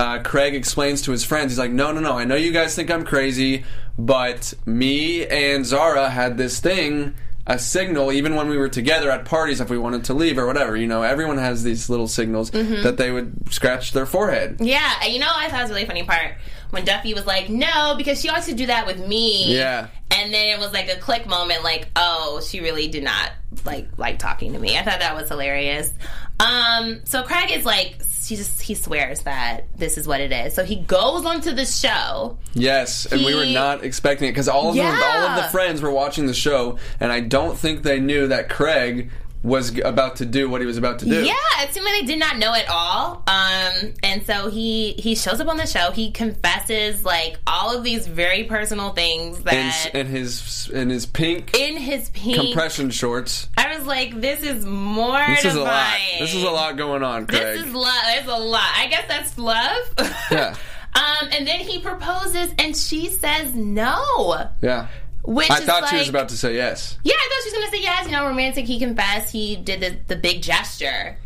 uh, 0.00 0.18
Craig 0.22 0.54
explains 0.54 1.02
to 1.02 1.12
his 1.12 1.24
friends. 1.24 1.52
He's 1.52 1.58
like, 1.58 1.70
"No, 1.72 1.92
no, 1.92 2.00
no. 2.00 2.12
I 2.18 2.24
know 2.24 2.36
you 2.36 2.52
guys 2.52 2.74
think 2.74 2.90
I'm 2.90 3.04
crazy, 3.04 3.64
but 3.98 4.54
me 4.66 5.26
and 5.26 5.64
Zara 5.66 6.08
had 6.10 6.36
this 6.38 6.60
thing." 6.60 7.14
A 7.46 7.58
signal, 7.58 8.12
even 8.12 8.36
when 8.36 8.48
we 8.48 8.56
were 8.58 8.68
together 8.68 9.10
at 9.10 9.24
parties, 9.24 9.60
if 9.60 9.70
we 9.70 9.78
wanted 9.78 10.04
to 10.04 10.14
leave 10.14 10.38
or 10.38 10.46
whatever, 10.46 10.76
you 10.76 10.86
know, 10.86 11.02
everyone 11.02 11.38
has 11.38 11.64
these 11.64 11.90
little 11.90 12.06
signals 12.06 12.50
Mm-hmm. 12.52 12.82
that 12.84 12.96
they 12.96 13.10
would 13.10 13.52
scratch 13.52 13.90
their 13.92 14.06
forehead. 14.06 14.58
Yeah, 14.60 15.04
you 15.06 15.18
know, 15.18 15.26
I 15.34 15.48
thought 15.48 15.60
it 15.60 15.62
was 15.62 15.70
a 15.72 15.74
really 15.74 15.86
funny 15.86 16.04
part 16.04 16.34
when 16.70 16.84
Duffy 16.84 17.12
was 17.14 17.26
like, 17.26 17.48
"No," 17.48 17.94
because 17.96 18.20
she 18.20 18.28
always 18.28 18.44
to 18.46 18.54
do 18.54 18.66
that 18.66 18.86
with 18.86 19.04
me. 19.04 19.52
Yeah. 19.56 19.88
and 20.12 20.32
then 20.32 20.48
it 20.48 20.60
was 20.60 20.72
like 20.72 20.88
a 20.90 20.96
click 21.00 21.26
moment, 21.26 21.64
like, 21.64 21.88
"Oh, 21.96 22.40
she 22.46 22.60
really 22.60 22.86
did 22.88 23.02
not 23.02 23.32
like 23.64 23.88
like 23.96 24.18
talking 24.20 24.52
to 24.52 24.58
me." 24.60 24.78
I 24.78 24.82
thought 24.84 25.00
that 25.00 25.16
was 25.16 25.28
hilarious. 25.28 25.92
Um, 26.38 27.00
so 27.04 27.22
Craig 27.24 27.50
is 27.50 27.64
like, 27.64 27.96
she 28.30 28.36
just 28.36 28.62
he 28.62 28.76
swears 28.76 29.22
that 29.22 29.66
this 29.76 29.98
is 29.98 30.06
what 30.06 30.20
it 30.20 30.30
is. 30.30 30.54
So 30.54 30.62
he 30.62 30.76
goes 30.76 31.26
onto 31.26 31.50
the 31.50 31.66
show. 31.66 32.38
Yes, 32.54 33.04
and 33.06 33.24
we 33.24 33.34
were 33.34 33.44
not 33.44 33.82
expecting 33.82 34.28
it 34.28 34.30
because 34.30 34.48
all 34.48 34.68
of 34.68 34.76
the, 34.76 34.82
all 34.82 35.26
of 35.26 35.42
the 35.42 35.48
friends 35.50 35.82
were 35.82 35.90
watching 35.90 36.26
the 36.26 36.34
show, 36.34 36.78
and 37.00 37.10
I 37.10 37.18
don't 37.18 37.58
think 37.58 37.82
they 37.82 37.98
knew 37.98 38.28
that 38.28 38.48
Craig 38.48 39.10
was 39.42 39.78
about 39.78 40.16
to 40.16 40.26
do 40.26 40.50
what 40.50 40.60
he 40.60 40.66
was 40.66 40.76
about 40.76 40.98
to 40.98 41.06
do. 41.06 41.24
Yeah, 41.24 41.32
it 41.60 41.72
seemed 41.72 41.86
like 41.86 42.00
they 42.00 42.06
did 42.06 42.18
not 42.18 42.36
know 42.38 42.52
at 42.52 42.68
all. 42.68 43.22
Um, 43.26 43.94
and 44.02 44.22
so 44.26 44.50
he 44.50 44.92
he 44.92 45.14
shows 45.14 45.40
up 45.40 45.48
on 45.48 45.56
the 45.56 45.66
show. 45.66 45.90
He 45.92 46.10
confesses 46.10 47.04
like 47.04 47.38
all 47.46 47.74
of 47.76 47.82
these 47.82 48.06
very 48.06 48.44
personal 48.44 48.90
things 48.90 49.42
that 49.44 49.54
s- 49.54 49.86
in 49.94 50.06
his 50.08 50.68
in 50.74 50.90
his 50.90 51.06
pink 51.06 51.56
in 51.58 51.78
his 51.78 52.10
pink 52.10 52.36
compression 52.38 52.90
shorts. 52.90 53.48
I 53.56 53.76
was 53.76 53.86
like, 53.86 54.20
this 54.20 54.42
is 54.42 54.66
more 54.66 55.24
This 55.28 55.44
is 55.46 55.54
a 55.54 55.62
lot. 55.62 55.96
This 56.18 56.34
is 56.34 56.42
a 56.42 56.50
lot 56.50 56.76
going 56.76 57.02
on, 57.02 57.26
Craig. 57.26 57.42
This 57.42 57.66
is 57.66 57.74
love. 57.74 57.94
It's 58.08 58.28
a 58.28 58.36
lot. 58.38 58.72
I 58.76 58.88
guess 58.88 59.04
that's 59.08 59.38
love. 59.38 59.94
Yeah. 60.30 60.54
um, 60.94 61.28
and 61.32 61.46
then 61.46 61.60
he 61.60 61.80
proposes, 61.80 62.52
and 62.58 62.76
she 62.76 63.08
says 63.08 63.54
no. 63.54 64.48
yeah. 64.60 64.88
Which 65.30 65.48
I 65.48 65.60
thought 65.60 65.82
like, 65.82 65.92
she 65.92 65.98
was 65.98 66.08
about 66.08 66.30
to 66.30 66.36
say 66.36 66.56
yes. 66.56 66.98
Yeah, 67.04 67.14
I 67.14 67.28
thought 67.28 67.42
she 67.44 67.50
was 67.50 67.54
gonna 67.60 67.70
say 67.70 67.82
yes. 67.82 68.06
You 68.06 68.12
know, 68.12 68.26
romantic. 68.26 68.66
He 68.66 68.80
confessed. 68.80 69.32
He 69.32 69.54
did 69.54 69.78
the 69.78 69.96
the 70.08 70.16
big 70.16 70.42
gesture, 70.42 71.16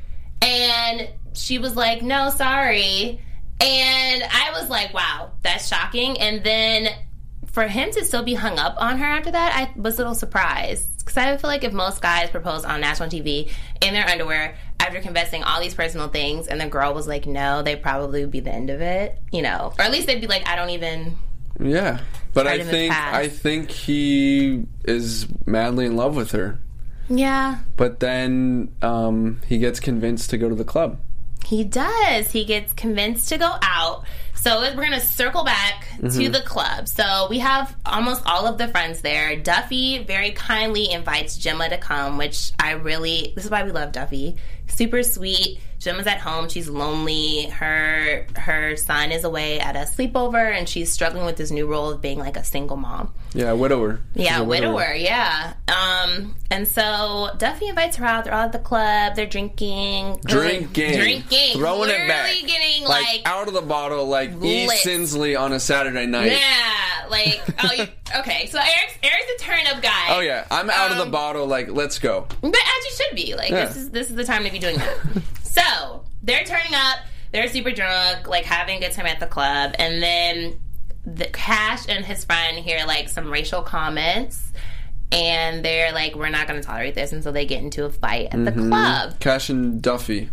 and 0.43 1.09
she 1.33 1.57
was 1.57 1.75
like, 1.75 2.03
"No, 2.03 2.29
sorry." 2.29 3.23
And 3.61 4.23
I 4.23 4.51
was 4.53 4.69
like, 4.69 4.93
"Wow, 4.93 5.31
that's 5.41 5.69
shocking." 5.69 6.21
And 6.21 6.45
then 6.45 6.91
for 7.47 7.67
him 7.67 7.93
to 7.93 8.05
still 8.05 8.23
be 8.23 8.35
hung 8.35 8.59
up 8.59 8.75
on 8.79 8.99
her 8.99 9.07
after 9.07 9.31
that, 9.31 9.55
I 9.57 9.81
was 9.81 9.95
a 9.95 9.99
little 10.03 10.15
surprised 10.15 10.99
because 10.99 11.17
I 11.17 11.35
feel 11.39 11.49
like 11.49 11.65
if 11.65 11.73
most 11.73 12.03
guys 12.03 12.29
propose 12.29 12.67
on 12.67 12.83
national 12.83 13.09
TV 13.09 13.51
in 13.81 13.95
their 13.95 14.07
underwear 14.07 14.59
after 14.81 15.01
confessing 15.01 15.43
all 15.45 15.63
these 15.63 15.73
personal 15.73 16.09
things, 16.09 16.47
and 16.47 16.61
the 16.61 16.67
girl 16.67 16.93
was 16.93 17.09
like, 17.09 17.25
"No," 17.25 17.63
they 17.63 17.75
probably 17.75 18.21
would 18.21 18.31
be 18.33 18.41
the 18.41 18.53
end 18.53 18.69
of 18.69 18.83
it, 18.83 19.19
you 19.33 19.41
know, 19.41 19.73
or 19.79 19.83
at 19.83 19.91
least 19.91 20.07
they'd 20.09 20.21
be 20.21 20.27
like, 20.27 20.47
"I 20.47 20.57
don't 20.57 20.71
even." 20.71 21.17
Yeah. 21.59 22.01
But 22.35 22.47
I 22.47 22.63
think. 22.63 22.93
I 22.93 23.29
think 23.29 23.71
he 23.71 24.67
is 24.85 25.27
madly 25.47 25.87
in 25.87 25.97
love 25.97 26.17
with 26.17 26.33
her. 26.33 26.59
Yeah, 27.09 27.59
But 27.77 28.01
then 28.01 28.75
um, 28.81 29.41
he 29.47 29.59
gets 29.59 29.79
convinced 29.79 30.31
to 30.31 30.39
go 30.39 30.49
to 30.49 30.55
the 30.55 30.65
club. 30.65 30.99
He 31.45 31.63
does. 31.63 32.33
He 32.33 32.45
gets 32.47 32.73
convinced 32.73 33.29
to 33.29 33.37
go 33.37 33.57
out. 33.61 34.05
So 34.35 34.61
we're 34.61 34.75
going 34.75 34.93
to 34.93 35.01
circle 35.01 35.45
back 35.45 35.87
to 36.01 36.29
the 36.29 36.41
club. 36.41 36.89
So 36.89 37.27
we 37.31 37.39
have 37.39 37.75
almost 37.87 38.23
all 38.27 38.47
of 38.47 38.59
the 38.59 38.69
friends 38.69 39.01
there. 39.03 39.37
Duffy 39.37 40.03
very 40.05 40.33
kindly 40.33 40.91
invites 40.91 41.37
Gemma 41.37 41.69
to 41.71 41.79
come, 41.79 42.19
which 42.19 42.53
I 42.59 42.73
really, 42.73 43.33
this 43.35 43.45
is 43.45 43.51
why 43.51 43.63
we 43.65 43.71
love 43.71 43.93
Duffy. 43.93 44.37
Super 44.67 45.03
sweet, 45.03 45.61
Gemma's 45.85 46.07
at 46.07 46.19
home. 46.19 46.49
She's 46.49 46.69
lonely. 46.69 47.47
Her 47.51 48.27
her 48.37 48.75
son 48.77 49.13
is 49.13 49.23
away 49.25 49.61
at 49.61 49.77
a 49.77 49.81
sleepover, 49.81 50.51
and 50.57 50.69
she's 50.69 50.91
struggling 50.91 51.27
with 51.27 51.37
this 51.37 51.51
new 51.51 51.67
role 51.67 51.91
of 51.91 52.01
being 52.01 52.19
like 52.19 52.37
a 52.37 52.43
single 52.45 52.77
mom. 52.77 53.13
Yeah, 53.35 53.53
widower. 53.53 54.01
She's 54.17 54.25
Yeah, 54.25 54.41
a 54.41 54.45
widower. 54.45 54.95
Yeah. 54.95 55.55
Um, 55.69 56.35
and 56.51 56.67
so 56.67 57.31
Duffy 57.37 57.69
invites 57.69 57.97
her 57.97 58.05
out. 58.07 58.25
They're 58.25 58.33
all 58.35 58.43
at 58.45 58.53
the 58.53 58.59
club. 58.61 59.15
They're 59.17 59.27
drinking, 59.27 60.21
Drinking, 60.25 60.97
drinking, 60.99 61.59
throwing 61.59 61.91
it 61.91 62.07
back, 62.09 62.33
getting 62.47 62.85
like, 62.85 63.05
like, 63.07 63.23
out 63.27 63.49
of 63.49 63.55
the 63.55 63.61
bottle, 63.63 64.07
like 64.07 64.31
E. 64.43 64.67
lit. 64.69 64.79
Sinsley 64.79 65.39
on 65.39 65.53
a 65.53 65.61
Saturday 65.61 66.07
night. 66.07 66.33
yeah, 66.33 67.07
like 67.11 67.43
oh, 67.63 67.73
you, 67.73 67.87
okay. 68.21 68.47
So 68.47 68.59
Eric's 68.59 68.99
Eric's 69.03 69.33
a 69.37 69.45
turn 69.45 69.67
up 69.67 69.83
guy. 69.83 70.07
Oh 70.11 70.21
yeah, 70.21 70.47
I'm 70.51 70.71
out 70.71 70.93
of 70.93 70.97
the 70.97 71.03
Um, 71.05 71.11
bottle. 71.11 71.47
Like, 71.47 71.69
let's 71.71 71.99
go. 71.99 72.27
But 72.41 72.55
as 72.55 72.85
you 72.85 72.91
should 72.97 73.17
be. 73.17 73.35
Like 73.35 73.51
Yeah. 73.51 73.67
this 73.67 73.77
is 73.77 73.91
this 73.91 74.09
is 74.11 74.17
the 74.17 74.25
time 74.25 74.45
to 74.45 74.51
be 74.51 74.59
doing 74.59 74.77
that. 74.79 74.97
so 75.55 76.05
they're 76.23 76.45
turning 76.45 76.75
up. 76.75 76.99
They're 77.33 77.49
super 77.49 77.71
drunk, 77.73 78.29
like 78.29 78.45
having 78.45 78.77
a 78.77 78.81
good 78.81 78.93
time 78.93 79.07
at 79.07 79.19
the 79.21 79.27
club, 79.27 79.75
and 79.79 80.03
then 80.03 80.61
the 81.05 81.27
Kash 81.27 81.89
and 81.89 82.05
his 82.05 82.25
friend 82.25 82.57
hear 82.59 82.87
like 82.87 83.09
some 83.09 83.31
racial 83.31 83.63
comments, 83.63 84.53
and 85.11 85.65
they're 85.65 85.93
like, 85.93 86.15
"We're 86.15 86.29
not 86.31 86.47
going 86.47 86.61
to 86.61 86.67
tolerate 86.67 86.95
this," 86.95 87.13
and 87.13 87.25
so 87.25 87.33
they 87.33 87.45
get 87.45 87.61
into 87.63 87.85
a 87.85 87.91
fight 87.91 88.27
at 88.31 88.45
the 88.45 88.51
Mm-hmm. 88.53 88.69
club. 88.69 89.21
Kash 89.21 89.49
and 89.51 89.83
Duffy. 89.83 90.31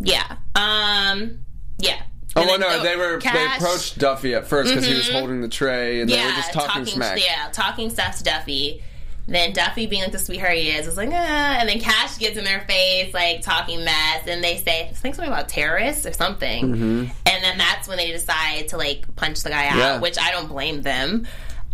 Yeah. 0.00 0.36
Um. 0.54 1.38
Yeah. 1.78 2.02
Oh 2.36 2.40
And 2.42 2.48
well, 2.50 2.58
then- 2.58 2.60
no, 2.60 2.82
they 2.82 2.96
were 2.96 3.18
they 3.20 3.46
approached 3.56 3.98
Duffy 3.98 4.34
at 4.34 4.46
first 4.46 4.70
because 4.70 4.86
he 4.86 4.94
was 4.94 5.08
holding 5.10 5.40
the 5.42 5.48
tray 5.48 6.00
and 6.00 6.08
they 6.10 6.16
were 6.22 6.30
just 6.32 6.52
talking, 6.52 6.86
smack. 6.86 7.18
Yeah, 7.22 7.48
talking 7.52 7.90
stuff 7.90 8.18
to 8.18 8.24
Duffy. 8.24 8.82
Then 9.28 9.52
Duffy, 9.52 9.86
being 9.86 10.02
like 10.02 10.10
the 10.12 10.18
sweetheart 10.18 10.54
he 10.54 10.70
is, 10.70 10.84
was 10.86 10.96
like, 10.96 11.10
ah. 11.12 11.56
And 11.60 11.68
then 11.68 11.78
Kash 11.78 12.18
gets 12.18 12.36
in 12.36 12.44
their 12.44 12.60
face, 12.62 13.14
like 13.14 13.42
talking 13.42 13.84
mess, 13.84 14.26
and 14.26 14.42
they 14.42 14.56
say, 14.56 14.82
I 14.88 14.92
think 14.92 15.14
something 15.14 15.32
about 15.32 15.48
terrorists 15.48 16.04
or 16.06 16.12
something. 16.12 16.72
And 16.74 17.10
then 17.44 17.56
that's 17.58 17.86
when 17.86 17.98
they 17.98 18.10
decide 18.10 18.68
to 18.68 18.76
like 18.76 19.14
punch 19.16 19.42
the 19.42 19.50
guy 19.50 19.68
out, 19.68 19.76
Yeah. 19.76 20.00
which 20.00 20.18
I 20.18 20.32
don't 20.32 20.48
blame 20.48 20.82
them. 20.82 21.26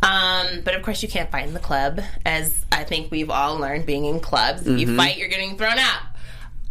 Um, 0.03 0.61
but 0.65 0.75
of 0.77 0.83
course, 0.83 1.03
you 1.03 1.09
can't 1.09 1.31
fight 1.31 1.49
in 1.49 1.55
the 1.55 1.61
club, 1.61 2.01
as 2.25 2.65
I 2.71 2.85
think 2.85 3.11
we've 3.11 3.31
all 3.31 3.57
learned 3.59 3.87
being 3.87 4.05
in 4.05 4.21
clubs. 4.21 4.67
If 4.67 4.79
you 4.79 4.97
fight, 4.97 5.17
you're 5.17 5.29
getting 5.29 5.57
thrown 5.57 5.79
out. 5.79 6.03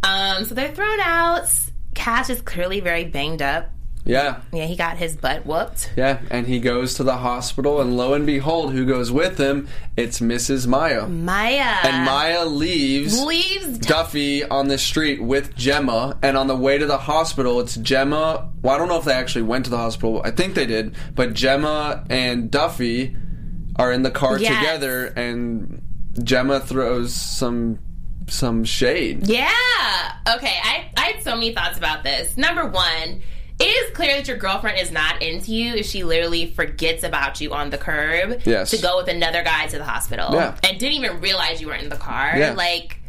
Um, 0.02 0.44
so 0.44 0.54
they're 0.54 0.72
thrown 0.74 1.00
out. 1.00 1.46
Kash 1.94 2.30
is 2.30 2.40
clearly 2.40 2.80
very 2.80 3.04
banged 3.04 3.42
up. 3.42 3.70
Yeah, 4.08 4.40
Yeah, 4.54 4.64
he 4.64 4.74
got 4.74 4.96
his 4.96 5.14
butt 5.16 5.44
whooped. 5.44 5.92
yeah, 5.94 6.20
and 6.30 6.46
he 6.46 6.60
goes 6.60 6.94
to 6.94 7.04
the 7.04 7.18
hospital, 7.18 7.80
and 7.82 7.94
lo 7.96 8.14
and 8.14 8.24
behold, 8.26 8.72
who 8.72 8.86
goes 8.86 9.12
with 9.12 9.36
him? 9.38 9.68
It's 9.98 10.18
Mrs. 10.20 10.66
Maya, 10.66 11.06
Maya. 11.06 11.76
and 11.84 12.06
Maya 12.06 12.46
leaves 12.46 13.22
leaves 13.22 13.76
Duffy 13.78 14.42
on 14.44 14.68
the 14.68 14.78
street 14.78 15.22
with 15.22 15.54
Gemma, 15.56 16.16
and 16.22 16.38
on 16.38 16.46
the 16.46 16.56
way 16.56 16.78
to 16.78 16.86
the 16.86 16.96
hospital, 16.96 17.60
it's 17.60 17.76
Gemma. 17.76 18.50
Well, 18.62 18.74
I 18.74 18.78
don't 18.78 18.88
know 18.88 18.96
if 18.98 19.04
they 19.04 19.12
actually 19.12 19.42
went 19.42 19.66
to 19.66 19.70
the 19.70 19.76
hospital. 19.76 20.22
I 20.24 20.30
think 20.30 20.54
they 20.54 20.64
did, 20.66 20.94
but 21.14 21.34
Gemma 21.34 22.04
and 22.08 22.50
Duffy 22.50 23.14
are 23.76 23.92
in 23.92 24.02
the 24.04 24.10
car 24.10 24.38
Yes. 24.38 24.56
together, 24.58 25.04
and 25.16 25.82
Gemma 26.24 26.60
throws 26.60 27.12
some 27.14 27.78
some 28.26 28.64
shade. 28.64 29.26
Yeah. 29.26 29.50
Okay. 30.34 30.56
I, 30.62 30.90
I 30.96 31.00
had 31.12 31.22
so 31.22 31.34
many 31.34 31.52
thoughts 31.54 31.76
about 31.78 32.04
this. 32.04 32.36
Number 32.36 32.66
one, 32.66 33.20
it 33.60 33.64
is 33.64 33.96
clear 33.96 34.16
that 34.16 34.28
your 34.28 34.36
girlfriend 34.36 34.78
is 34.78 34.90
not 34.92 35.22
into 35.22 35.52
you 35.52 35.74
if 35.74 35.86
she 35.86 36.04
literally 36.04 36.46
forgets 36.52 37.02
about 37.02 37.40
you 37.40 37.52
on 37.52 37.70
the 37.70 37.78
curb 37.78 38.40
Yes. 38.44 38.70
to 38.70 38.78
go 38.78 38.96
with 38.98 39.08
another 39.08 39.42
guy 39.42 39.66
to 39.66 39.78
the 39.78 39.84
hospital 39.84 40.32
Yeah. 40.32 40.56
and 40.62 40.78
didn't 40.78 40.94
even 40.94 41.20
realize 41.20 41.60
you 41.60 41.66
were 41.68 41.74
in 41.74 41.88
the 41.88 41.96
car. 41.96 42.34
Yeah. 42.36 42.52
Like, 42.52 43.00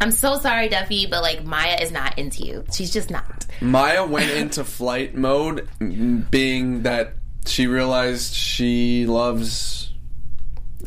I'm 0.00 0.10
so 0.10 0.36
sorry, 0.38 0.68
Duffy, 0.68 1.06
but 1.06 1.22
like 1.22 1.44
Maya 1.44 1.78
is 1.80 1.92
not 1.92 2.18
into 2.18 2.44
you. 2.44 2.64
She's 2.72 2.92
just 2.92 3.10
not. 3.10 3.46
Maya 3.60 4.04
went 4.06 4.30
into 4.32 4.64
flight 4.64 5.14
mode, 5.14 5.68
being 6.30 6.82
that 6.82 7.14
she 7.46 7.66
realized 7.66 8.34
she 8.34 9.06
loves 9.06 9.81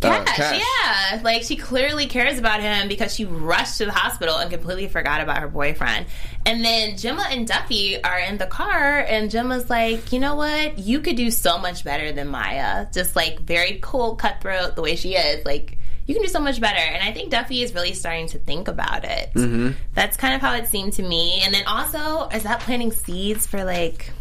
uh, 0.03 0.23
Kash, 0.23 0.36
Kash. 0.36 0.62
yeah. 0.62 1.21
Like 1.23 1.43
she 1.43 1.55
clearly 1.55 2.08
cares 2.08 2.38
about 2.38 2.62
him 2.62 2.88
because 2.88 3.13
she 3.13 3.25
rushed 3.25 3.77
to 3.77 3.86
the 3.86 3.91
hospital 3.91 4.38
and 4.38 4.51
completely 4.51 4.88
forgot 4.88 5.21
about 5.21 5.39
her 5.39 5.47
boyfriend. 5.47 6.05
And 6.45 6.63
then 6.63 6.97
Gemma 6.97 7.25
and 7.29 7.47
Duffy 7.47 8.03
are 8.03 8.19
in 8.19 8.38
the 8.38 8.45
car, 8.45 8.99
and 8.99 9.31
Gemma's 9.31 9.69
like, 9.69 10.12
you 10.12 10.19
know 10.19 10.36
what? 10.36 10.77
You 10.77 10.99
could 10.99 11.15
do 11.15 11.31
so 11.31 11.58
much 11.58 11.84
better 11.84 12.12
than 12.12 12.27
Maya. 12.27 12.86
Just 12.93 13.15
like 13.15 13.39
very 13.39 13.79
cool, 13.81 14.15
cutthroat, 14.15 14.75
the 14.75 14.81
way 14.81 14.95
she 14.95 15.15
is. 15.15 15.43
Like, 15.45 15.77
you 16.05 16.13
can 16.13 16.21
do 16.21 16.29
so 16.29 16.39
much 16.39 16.62
better. 16.62 16.77
And 16.77 17.01
I 17.01 17.12
think 17.12 17.31
Duffy 17.31 17.63
is 17.63 17.73
really 17.73 17.93
starting 17.93 18.27
to 18.27 18.38
think 18.38 18.67
about 18.67 19.05
it. 19.05 19.31
Mm-hmm. 19.34 19.71
That's 19.95 20.17
kind 20.17 20.36
of 20.36 20.41
how 20.41 20.53
it 20.53 20.67
seemed 20.67 20.93
to 20.93 21.03
me. 21.03 21.41
And 21.43 21.51
then 21.51 21.65
also, 21.65 22.27
is 22.29 22.43
that 22.43 22.60
planting 22.60 22.91
seeds 22.91 23.47
for 23.47 23.63
like, 23.63 24.12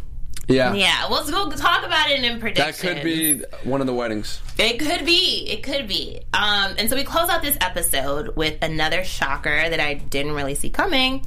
Yeah. 0.48 0.74
yeah, 0.74 1.08
we'll, 1.08 1.24
we'll 1.24 1.50
talk 1.52 1.84
about 1.84 2.10
it 2.10 2.22
in 2.22 2.40
prediction. 2.40 2.66
That 2.66 2.96
could 2.96 3.04
be 3.04 3.42
one 3.62 3.80
of 3.80 3.86
the 3.86 3.94
weddings. 3.94 4.40
It 4.58 4.78
could 4.78 5.06
be. 5.06 5.46
It 5.48 5.62
could 5.62 5.88
be. 5.88 6.20
Um, 6.32 6.74
and 6.78 6.90
so 6.90 6.96
we 6.96 7.04
close 7.04 7.28
out 7.28 7.42
this 7.42 7.56
episode 7.60 8.36
with 8.36 8.62
another 8.62 9.04
shocker 9.04 9.68
that 9.68 9.80
I 9.80 9.94
didn't 9.94 10.32
really 10.32 10.54
see 10.54 10.70
coming. 10.70 11.26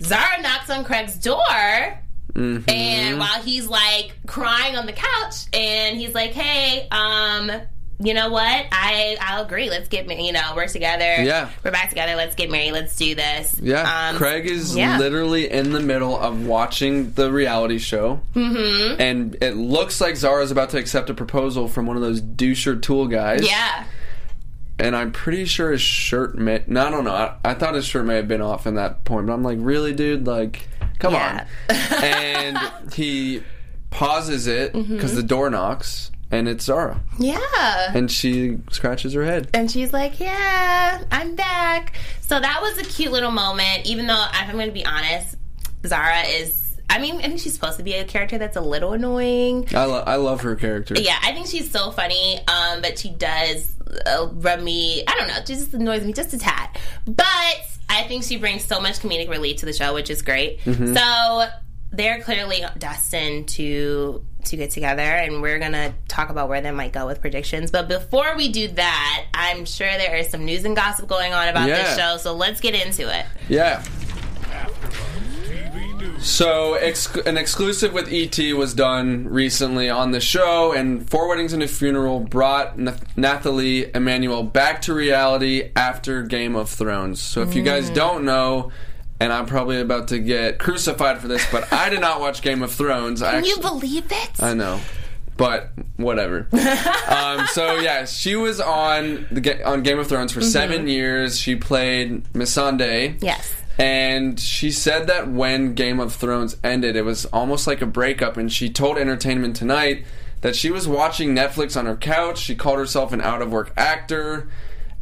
Zara 0.00 0.42
knocks 0.42 0.70
on 0.70 0.84
Craig's 0.84 1.16
door. 1.16 1.36
Mm-hmm. 2.32 2.68
And 2.68 3.18
while 3.18 3.42
he's 3.42 3.66
like 3.66 4.14
crying 4.26 4.76
on 4.76 4.84
the 4.86 4.92
couch, 4.92 5.46
and 5.54 5.96
he's 5.96 6.14
like, 6.14 6.32
"Hey, 6.32 6.86
um, 6.90 7.50
you 7.98 8.12
know 8.14 8.30
what? 8.30 8.66
I 8.72 9.16
I'll 9.20 9.44
agree. 9.44 9.70
Let's 9.70 9.88
get 9.88 10.06
married. 10.06 10.24
You 10.26 10.32
know, 10.32 10.52
we're 10.54 10.66
together. 10.68 11.22
Yeah. 11.22 11.50
we're 11.64 11.70
back 11.70 11.88
together. 11.88 12.14
Let's 12.14 12.34
get 12.34 12.50
married. 12.50 12.72
Let's 12.72 12.94
do 12.96 13.14
this. 13.14 13.58
Yeah, 13.62 14.10
Um, 14.10 14.16
Craig 14.16 14.46
is 14.46 14.76
yeah. 14.76 14.98
literally 14.98 15.50
in 15.50 15.72
the 15.72 15.80
middle 15.80 16.18
of 16.18 16.46
watching 16.46 17.12
the 17.12 17.32
reality 17.32 17.78
show, 17.78 18.20
mm-hmm. 18.34 19.00
and 19.00 19.36
it 19.42 19.56
looks 19.56 20.00
like 20.00 20.16
Zara's 20.16 20.50
about 20.50 20.70
to 20.70 20.78
accept 20.78 21.08
a 21.10 21.14
proposal 21.14 21.68
from 21.68 21.86
one 21.86 21.96
of 21.96 22.02
those 22.02 22.20
doucher 22.20 22.80
tool 22.80 23.06
guys. 23.06 23.46
Yeah, 23.48 23.84
and 24.78 24.94
I'm 24.94 25.10
pretty 25.12 25.46
sure 25.46 25.72
his 25.72 25.80
shirt 25.80 26.36
may. 26.36 26.62
No, 26.66 26.86
I 26.86 26.90
don't 26.90 27.04
know. 27.04 27.14
I, 27.14 27.36
I 27.44 27.54
thought 27.54 27.74
his 27.74 27.86
shirt 27.86 28.04
may 28.04 28.16
have 28.16 28.28
been 28.28 28.42
off 28.42 28.66
in 28.66 28.74
that 28.74 29.04
point, 29.04 29.26
but 29.26 29.32
I'm 29.32 29.42
like, 29.42 29.58
really, 29.60 29.94
dude? 29.94 30.26
Like, 30.26 30.68
come 30.98 31.14
Yeah. 31.14 31.46
on. 31.70 31.76
and 32.04 32.58
he 32.92 33.42
pauses 33.90 34.46
it 34.46 34.72
because 34.74 34.88
Mm-hmm. 35.12 35.16
the 35.16 35.22
door 35.22 35.48
knocks, 35.48 36.10
and 36.30 36.48
it's 36.48 36.64
Zara, 36.64 37.00
yeah. 37.18 37.92
and 37.94 38.10
she 38.10 38.58
scratches 38.70 39.12
her 39.14 39.24
head. 39.24 39.48
And 39.54 39.70
she's 39.70 39.92
like, 39.92 40.18
"Yeah, 40.20 41.02
I'm 41.10 41.34
back." 41.36 41.94
So 42.20 42.40
that 42.40 42.60
was 42.62 42.78
a 42.78 42.84
cute 42.84 43.12
little 43.12 43.30
moment. 43.30 43.86
Even 43.86 44.06
though, 44.06 44.24
if 44.32 44.48
I'm 44.48 44.52
going 44.52 44.66
to 44.66 44.72
be 44.72 44.84
honest, 44.84 45.36
Zara 45.86 46.22
is. 46.22 46.62
I 46.88 47.00
mean, 47.00 47.16
I 47.16 47.22
think 47.22 47.40
she's 47.40 47.52
supposed 47.54 47.78
to 47.78 47.82
be 47.82 47.94
a 47.94 48.04
character 48.04 48.38
that's 48.38 48.56
a 48.56 48.60
little 48.60 48.92
annoying. 48.92 49.66
I, 49.74 49.86
lo- 49.86 50.04
I 50.06 50.16
love 50.16 50.42
her 50.42 50.54
character. 50.54 50.94
Yeah, 50.96 51.16
I 51.20 51.32
think 51.32 51.48
she's 51.48 51.68
so 51.68 51.90
funny. 51.90 52.38
Um, 52.46 52.80
but 52.80 52.96
she 52.96 53.10
does 53.10 53.72
uh, 54.06 54.28
rub 54.32 54.60
me. 54.60 55.02
I 55.06 55.16
don't 55.18 55.26
know. 55.26 55.34
She 55.44 55.54
just 55.54 55.74
annoys 55.74 56.04
me 56.04 56.12
just 56.12 56.32
a 56.32 56.38
tad. 56.38 56.68
But 57.04 57.60
I 57.88 58.04
think 58.06 58.22
she 58.22 58.36
brings 58.36 58.64
so 58.64 58.80
much 58.80 59.00
comedic 59.00 59.28
relief 59.28 59.58
to 59.58 59.66
the 59.66 59.72
show, 59.72 59.94
which 59.94 60.10
is 60.10 60.22
great. 60.22 60.60
So 60.64 61.46
they're 61.90 62.20
clearly 62.20 62.64
destined 62.78 63.48
to 63.48 64.24
to 64.46 64.56
get 64.56 64.70
together, 64.70 65.02
and 65.02 65.42
we're 65.42 65.58
gonna 65.58 65.94
talk 66.08 66.30
about 66.30 66.48
where 66.48 66.60
they 66.60 66.70
might 66.70 66.92
go 66.92 67.06
with 67.06 67.20
predictions. 67.20 67.70
But 67.70 67.88
before 67.88 68.36
we 68.36 68.48
do 68.50 68.68
that, 68.68 69.26
I'm 69.34 69.64
sure 69.64 69.88
there 69.88 70.16
is 70.16 70.28
some 70.28 70.44
news 70.44 70.64
and 70.64 70.74
gossip 70.74 71.08
going 71.08 71.32
on 71.32 71.48
about 71.48 71.66
this 71.66 71.96
show. 71.96 72.16
So 72.16 72.34
let's 72.34 72.60
get 72.60 72.74
into 72.74 73.08
it. 73.14 73.26
Yeah. 73.48 73.82
So, 76.18 76.74
ex- 76.74 77.14
an 77.14 77.36
exclusive 77.36 77.92
with 77.92 78.08
ET 78.10 78.38
was 78.54 78.74
done 78.74 79.28
recently 79.28 79.88
on 79.90 80.10
the 80.10 80.20
show, 80.20 80.72
and 80.72 81.08
Four 81.08 81.28
Weddings 81.28 81.52
and 81.52 81.62
a 81.62 81.68
Funeral 81.68 82.20
brought 82.20 82.78
Nathalie 83.16 83.94
Emmanuel 83.94 84.42
back 84.42 84.82
to 84.82 84.94
reality 84.94 85.70
after 85.76 86.22
Game 86.22 86.56
of 86.56 86.70
Thrones. 86.70 87.20
So, 87.20 87.42
if 87.42 87.54
you 87.54 87.62
guys 87.62 87.90
mm. 87.90 87.94
don't 87.94 88.24
know, 88.24 88.72
and 89.20 89.32
I'm 89.32 89.46
probably 89.46 89.80
about 89.80 90.08
to 90.08 90.18
get 90.18 90.58
crucified 90.58 91.18
for 91.18 91.28
this, 91.28 91.44
but 91.50 91.72
I 91.72 91.88
did 91.88 92.00
not 92.00 92.20
watch 92.20 92.42
Game 92.42 92.62
of 92.62 92.72
Thrones. 92.72 93.22
I 93.22 93.32
Can 93.40 93.44
you 93.44 93.58
believe 93.58 94.10
it? 94.10 94.30
I 94.42 94.54
know, 94.54 94.80
but 95.36 95.70
whatever. 95.96 96.48
um, 97.08 97.46
so 97.48 97.76
yeah, 97.78 98.04
she 98.04 98.36
was 98.36 98.60
on 98.60 99.26
the 99.30 99.62
on 99.64 99.82
Game 99.82 99.98
of 99.98 100.06
Thrones 100.08 100.32
for 100.32 100.40
seven 100.40 100.86
years. 100.88 101.38
She 101.38 101.56
played 101.56 102.24
Missandei. 102.32 103.22
yes. 103.22 103.52
And 103.78 104.40
she 104.40 104.70
said 104.70 105.06
that 105.08 105.28
when 105.30 105.74
Game 105.74 106.00
of 106.00 106.14
Thrones 106.14 106.56
ended, 106.64 106.96
it 106.96 107.02
was 107.02 107.26
almost 107.26 107.66
like 107.66 107.82
a 107.82 107.86
breakup. 107.86 108.38
And 108.38 108.50
she 108.50 108.70
told 108.70 108.96
Entertainment 108.96 109.54
Tonight 109.54 110.06
that 110.40 110.56
she 110.56 110.70
was 110.70 110.88
watching 110.88 111.34
Netflix 111.34 111.76
on 111.76 111.84
her 111.84 111.94
couch. 111.96 112.38
She 112.38 112.54
called 112.54 112.78
herself 112.78 113.12
an 113.12 113.20
out 113.20 113.42
of 113.42 113.52
work 113.52 113.74
actor. 113.76 114.48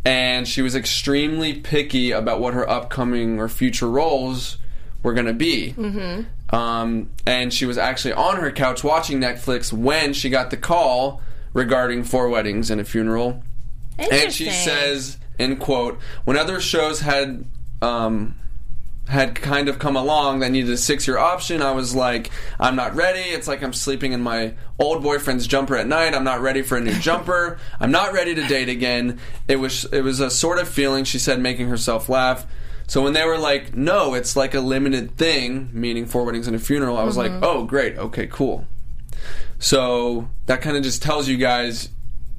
And 0.04 0.46
she 0.46 0.60
was 0.60 0.74
extremely 0.74 1.54
picky 1.54 2.10
about 2.10 2.40
what 2.40 2.54
her 2.54 2.68
upcoming 2.68 3.38
or 3.38 3.48
future 3.48 3.88
roles 3.88 4.58
were 5.02 5.14
going 5.14 5.26
to 5.26 5.32
be. 5.32 5.74
Mm-hmm. 5.76 6.54
Um, 6.54 7.10
and 7.26 7.52
she 7.52 7.66
was 7.66 7.78
actually 7.78 8.12
on 8.12 8.36
her 8.36 8.50
couch 8.50 8.84
watching 8.84 9.20
Netflix 9.20 9.72
when 9.72 10.12
she 10.12 10.28
got 10.28 10.50
the 10.50 10.56
call 10.56 11.22
regarding 11.52 12.04
Four 12.04 12.28
Weddings 12.28 12.70
and 12.70 12.80
a 12.80 12.84
Funeral. 12.84 13.42
And 13.98 14.32
she 14.32 14.50
says, 14.50 15.18
in 15.38 15.56
quote, 15.56 15.98
when 16.24 16.36
other 16.36 16.60
shows 16.60 17.00
had 17.00 17.44
um, 17.80 18.34
had 19.08 19.34
kind 19.34 19.68
of 19.68 19.78
come 19.78 19.96
along 19.96 20.40
that 20.40 20.50
needed 20.50 20.70
a 20.70 20.76
six 20.76 21.06
year 21.06 21.18
option, 21.18 21.60
I 21.60 21.72
was 21.72 21.94
like, 21.94 22.30
I'm 22.58 22.74
not 22.74 22.94
ready. 22.94 23.20
It's 23.20 23.46
like 23.46 23.62
I'm 23.62 23.72
sleeping 23.72 24.12
in 24.12 24.22
my 24.22 24.54
old 24.78 25.02
boyfriend's 25.02 25.46
jumper 25.46 25.76
at 25.76 25.86
night. 25.86 26.14
I'm 26.14 26.24
not 26.24 26.40
ready 26.40 26.62
for 26.62 26.78
a 26.78 26.80
new 26.80 26.94
jumper. 27.00 27.58
I'm 27.78 27.90
not 27.90 28.12
ready 28.12 28.34
to 28.34 28.46
date 28.46 28.68
again. 28.68 29.20
It 29.46 29.56
was 29.56 29.84
it 29.86 30.00
was 30.00 30.20
a 30.20 30.30
sort 30.30 30.58
of 30.58 30.68
feeling, 30.68 31.04
she 31.04 31.18
said, 31.18 31.40
making 31.40 31.68
herself 31.68 32.08
laugh. 32.08 32.46
So 32.86 33.02
when 33.02 33.14
they 33.14 33.24
were 33.24 33.38
like, 33.38 33.74
no, 33.74 34.14
it's 34.14 34.36
like 34.36 34.54
a 34.54 34.60
limited 34.60 35.16
thing, 35.16 35.70
meaning 35.72 36.06
four 36.06 36.24
weddings 36.24 36.46
and 36.46 36.54
a 36.54 36.58
funeral, 36.58 36.98
I 36.98 37.04
was 37.04 37.16
like, 37.16 37.30
mm-hmm. 37.30 37.44
oh, 37.44 37.64
great, 37.64 37.96
okay, 37.96 38.26
cool. 38.26 38.66
So 39.58 40.28
that 40.46 40.60
kind 40.60 40.76
of 40.76 40.82
just 40.82 41.02
tells 41.02 41.26
you 41.26 41.38
guys 41.38 41.88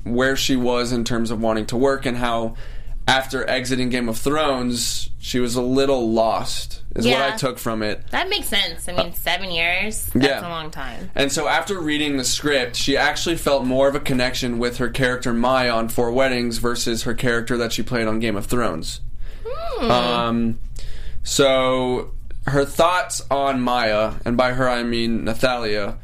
where 0.04 0.36
she 0.36 0.56
was 0.56 0.92
in 0.92 1.04
terms 1.04 1.32
of 1.32 1.42
wanting 1.42 1.66
to 1.66 1.78
work 1.78 2.06
and 2.06 2.18
how 2.18 2.56
after 3.08 3.48
exiting 3.48 3.90
Game 3.90 4.10
of 4.10 4.18
Thrones, 4.18 5.10
she 5.20 5.40
was 5.40 5.56
a 5.56 5.62
little 5.62 6.12
lost, 6.12 6.82
is 6.96 7.06
what 7.06 7.22
I 7.22 7.38
took 7.38 7.60
from 7.60 7.84
it. 7.84 8.08
That 8.10 8.30
makes 8.30 8.48
sense. 8.48 8.90
I 8.90 8.94
mean, 8.94 9.14
seven 9.14 9.52
years. 9.52 10.06
That's 10.08 10.26
yeah. 10.26 10.48
a 10.48 10.50
long 10.50 10.72
time. 10.72 11.12
And 11.14 11.32
so 11.32 11.48
after 11.48 11.80
reading 11.80 12.18
the 12.18 12.24
script, 12.24 12.76
she 12.76 12.98
actually 12.98 13.38
felt 13.38 13.66
more 13.66 13.88
of 13.88 13.96
a 13.96 14.00
connection 14.00 14.58
with 14.58 14.78
her 14.78 14.90
character 14.90 15.34
Maya 15.34 15.72
on 15.72 15.90
Four 15.90 16.12
Weddings 16.12 16.58
versus 16.58 17.04
her 17.04 17.14
character 17.14 17.58
that 17.58 17.74
she 17.74 17.84
played 17.84 18.08
on 18.08 18.20
Game 18.20 18.36
of 18.36 18.48
Thrones. 18.48 19.02
Um, 19.82 20.60
so 21.24 22.12
her 22.48 22.66
thoughts 22.66 23.22
on 23.30 23.62
Maya, 23.62 24.14
and 24.26 24.38
by 24.38 24.54
her 24.54 24.68
I 24.70 24.84
mean 24.84 25.26
Nathalia. 25.26 25.98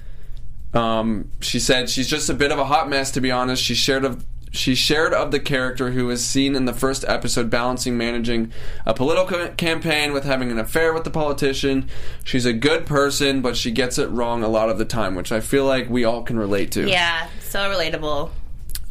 Um, 0.74 1.32
she 1.42 1.60
said 1.60 1.90
she's 1.90 2.08
just 2.08 2.30
a 2.30 2.34
bit 2.34 2.52
of 2.52 2.60
a 2.60 2.66
hot 2.66 2.90
mess, 2.90 3.12
to 3.12 3.22
be 3.22 3.32
honest. 3.32 3.62
She 3.62 3.76
shared 3.76 4.06
of 4.06 4.26
she 4.52 4.76
shared 4.76 5.14
of 5.14 5.32
the 5.32 5.40
character 5.40 5.92
who 5.92 6.10
is 6.10 6.26
seen 6.26 6.56
in 6.56 6.66
the 6.66 6.74
first 6.74 7.06
episode 7.08 7.50
balancing 7.50 7.98
managing 7.98 8.52
a 8.86 8.94
political 8.94 9.48
campaign 9.50 10.12
with 10.12 10.26
having 10.26 10.52
an 10.52 10.60
affair 10.60 10.94
with 10.94 11.06
the 11.06 11.10
politician. 11.10 11.88
She's 12.26 12.46
a 12.46 12.52
good 12.52 12.86
person, 12.86 13.42
but 13.42 13.56
she 13.56 13.72
gets 13.72 13.98
it 13.98 14.10
wrong 14.10 14.44
a 14.44 14.50
lot 14.50 14.70
of 14.70 14.78
the 14.78 14.86
time, 14.86 15.16
which 15.16 15.32
I 15.32 15.40
feel 15.40 15.66
like 15.66 15.90
we 15.90 16.04
all 16.04 16.22
can 16.22 16.38
relate 16.38 16.72
to. 16.74 16.88
Yeah, 16.88 17.30
so 17.40 17.60
relatable. 17.60 18.30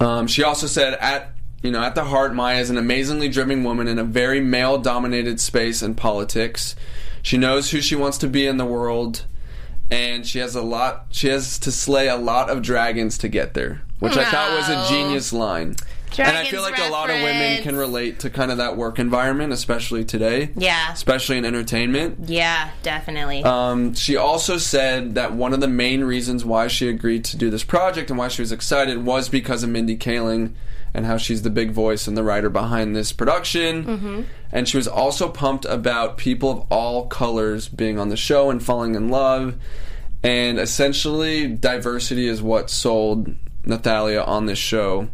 Um, 0.01 0.27
she 0.27 0.43
also 0.43 0.67
said 0.67 0.95
at 0.95 1.33
you 1.63 1.71
know 1.71 1.83
at 1.83 1.95
the 1.95 2.05
heart, 2.05 2.35
Maya 2.35 2.59
is 2.59 2.71
an 2.71 2.79
amazingly 2.79 3.29
driven 3.29 3.63
woman 3.63 3.87
in 3.87 3.99
a 3.99 4.05
very 4.05 4.41
male-dominated 4.41 5.41
space 5.41 5.83
in 5.83 5.95
politics. 5.95 6.75
She 7.23 7.37
knows 7.37 7.71
who 7.71 7.83
she 7.83 7.97
wants 7.97 8.17
to 8.19 8.29
be 8.29 8.47
in 8.47 8.57
the 8.57 8.65
world, 8.65 9.27
and 9.91 10.27
she 10.27 10.39
has 10.39 10.55
a 10.55 10.63
lot. 10.63 11.09
She 11.11 11.29
has 11.29 11.59
to 11.59 11.71
slay 11.71 12.09
a 12.09 12.17
lot 12.17 12.49
of 12.49 12.63
dragons 12.63 13.19
to 13.19 13.29
get 13.29 13.53
there, 13.53 13.83
which 14.01 14.17
I 14.17 14.25
thought 14.25 14.57
was 14.57 14.69
a 14.69 14.93
genius 14.93 15.33
line. 15.33 15.77
and 16.19 16.37
I 16.37 16.45
feel 16.45 16.63
like 16.63 16.75
Dragons 16.75 16.89
a 16.89 16.93
lot 16.93 17.11
of 17.11 17.23
women 17.23 17.63
can 17.63 17.77
relate 17.77 18.21
to 18.21 18.31
kind 18.31 18.51
of 18.51 18.57
that 18.57 18.77
work 18.77 18.99
environment, 18.99 19.53
especially 19.53 20.05
today. 20.05 20.51
Yeah. 20.57 20.93
Especially 20.93 21.39
in 21.39 21.45
entertainment. 21.45 22.29
Yeah, 22.29 22.71
definitely. 22.83 23.45
Um, 23.45 23.95
she 23.95 24.17
also 24.17 24.59
said 24.59 25.15
that 25.15 25.33
one 25.35 25.53
of 25.53 25.61
the 25.61 25.69
main 25.69 26.03
reasons 26.03 26.45
why 26.45 26.67
she 26.67 26.89
agreed 26.89 27.25
to 27.27 27.37
do 27.37 27.49
this 27.51 27.63
project 27.63 28.11
and 28.11 28.19
why 28.19 28.29
she 28.29 28.43
was 28.43 28.51
excited 28.51 29.05
was 29.05 29.29
because 29.29 29.63
of 29.63 29.71
Mindy 29.71 29.97
Kaling 29.97 30.55
and 30.93 31.07
how 31.07 31.17
she's 31.17 31.43
the 31.43 31.51
big 31.51 31.71
voice 31.71 32.09
and 32.09 32.17
the 32.17 32.25
writer 32.25 32.51
behind 32.51 32.97
this 32.97 33.13
production. 33.13 34.27
And 34.51 34.69
she 34.69 34.77
was 34.77 34.89
also 34.89 35.29
pumped 35.29 35.65
about 35.67 36.17
people 36.19 36.51
of 36.51 36.67
all 36.71 37.07
colors 37.07 37.69
being 37.69 37.99
on 38.01 38.09
the 38.09 38.17
show 38.17 38.51
and 38.51 38.61
falling 38.61 38.97
in 38.97 39.09
love. 39.09 39.55
And 40.25 40.59
essentially, 40.59 41.47
diversity 41.47 42.27
is 42.27 42.43
what 42.43 42.69
sold 42.71 43.33
Nathalia 43.65 44.27
on 44.27 44.47
this 44.47 44.59
show. 44.59 45.09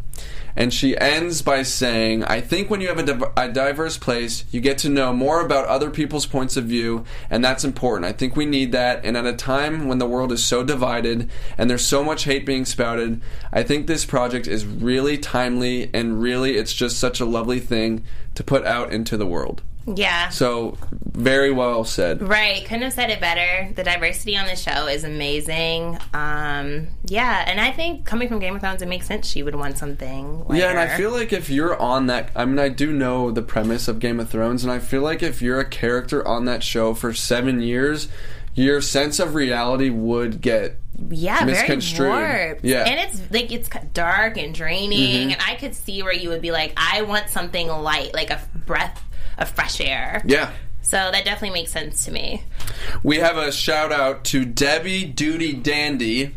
And 0.59 0.73
she 0.73 0.97
ends 0.97 1.43
by 1.43 1.63
saying, 1.63 2.25
I 2.25 2.41
think 2.41 2.71
when 2.71 2.81
you 2.81 2.89
have 2.89 2.99
a, 2.99 3.03
div- 3.03 3.33
a 3.37 3.49
diverse 3.53 3.99
place, 3.99 4.47
you 4.51 4.63
get 4.63 4.79
to 4.79 4.89
know 4.89 5.13
more 5.13 5.43
about 5.45 5.67
other 5.67 5.91
people's 5.91 6.25
points 6.25 6.57
of 6.57 6.65
view, 6.65 7.05
and 7.29 7.45
that's 7.45 7.63
important. 7.63 8.07
I 8.07 8.13
think 8.13 8.37
we 8.37 8.47
need 8.47 8.73
that. 8.73 9.05
And 9.05 9.19
at 9.19 9.27
a 9.27 9.35
time 9.35 9.87
when 9.87 9.99
the 9.99 10.07
world 10.07 10.33
is 10.33 10.43
so 10.43 10.65
divided 10.65 11.29
and 11.59 11.69
there's 11.69 11.85
so 11.85 12.03
much 12.03 12.25
hate 12.25 12.47
being 12.47 12.65
spouted, 12.65 13.21
I 13.53 13.65
think 13.65 13.87
this 13.87 14.07
project 14.07 14.47
is 14.47 14.65
really 14.65 15.19
timely, 15.19 15.91
and 15.93 16.23
really, 16.23 16.57
it's 16.57 16.73
just 16.73 16.99
such 16.99 17.21
a 17.21 17.27
lovely 17.27 17.61
thing 17.61 18.03
to 18.35 18.43
put 18.43 18.65
out 18.65 18.91
into 18.91 19.19
the 19.19 19.27
world. 19.27 19.63
Yeah. 19.87 20.31
So, 20.31 20.77
very 20.91 21.53
well 21.53 21.85
said. 21.85 22.27
Right, 22.27 22.65
couldn't 22.65 22.83
have 22.83 22.93
said 22.93 23.11
it 23.11 23.21
better. 23.21 23.73
The 23.75 23.85
diversity 23.85 24.37
on 24.37 24.47
the 24.47 24.57
show 24.57 24.87
is 24.87 25.05
amazing. 25.05 25.99
Um, 26.13 26.89
yeah, 27.05 27.45
and 27.47 27.61
I 27.61 27.71
think 27.71 28.05
coming 28.05 28.29
from 28.29 28.39
Game 28.41 28.57
of 28.57 28.61
Thrones, 28.61 28.83
it 28.83 28.89
makes 28.89 29.07
sense 29.07 29.27
she 29.29 29.43
would 29.43 29.55
want 29.55 29.79
something. 29.79 30.45
Lighter. 30.47 30.57
Yeah, 30.61 30.71
and 30.71 30.79
I 30.79 30.97
feel 30.97 31.13
like 31.13 31.33
if 31.33 31.49
you're 31.51 31.81
on 31.81 32.07
that, 32.09 32.31
I 32.35 32.45
mean, 32.45 32.59
I 32.59 32.69
do 32.69 32.93
know 32.93 33.31
the 33.31 33.43
premise 33.43 33.87
of 33.89 33.99
Game 34.01 34.19
of 34.19 34.29
Thrones, 34.29 34.65
and 34.65 34.73
I 34.73 34.79
feel 34.79 35.03
like 35.03 35.23
if 35.23 35.41
you're 35.41 35.61
a 35.61 35.69
character 35.69 36.27
on 36.27 36.47
that 36.47 36.63
show 36.63 36.93
for 36.93 37.15
seven 37.15 37.61
years, 37.61 38.09
your 38.55 38.81
sense 38.81 39.21
of 39.21 39.35
reality 39.35 39.91
would 39.91 40.41
get. 40.41 40.79
yeah, 41.11 41.45
very 41.45 41.53
misconstrued. 41.53 42.09
warped. 42.09 42.65
Yeah. 42.65 42.85
and 42.85 42.99
it's 42.99 43.31
like 43.31 43.53
it's 43.53 43.69
dark 43.93 44.37
and 44.39 44.55
draining, 44.55 45.33
and 45.33 45.43
I 45.47 45.55
could 45.57 45.75
see 45.75 46.03
where 46.03 46.15
you 46.15 46.31
would 46.31 46.43
be 46.43 46.51
like, 46.51 46.73
I 46.77 47.03
want 47.03 47.29
something 47.29 47.69
light, 47.69 48.15
like 48.15 48.31
a 48.31 48.41
breath 48.67 49.03
of 49.39 49.49
fresh 49.51 49.81
air. 49.81 50.23
Yeah. 50.25 50.53
So 50.83 50.97
that 50.97 51.25
definitely 51.25 51.59
makes 51.61 51.73
sense 51.73 52.05
to 52.05 52.13
me. 52.13 52.45
We 53.03 53.17
have 53.17 53.37
a 53.37 53.51
shout 53.51 53.91
out 53.91 54.25
to 54.27 54.45
Debbie 54.45 55.05
Duty 55.05 55.53
Dandy. 55.53 56.35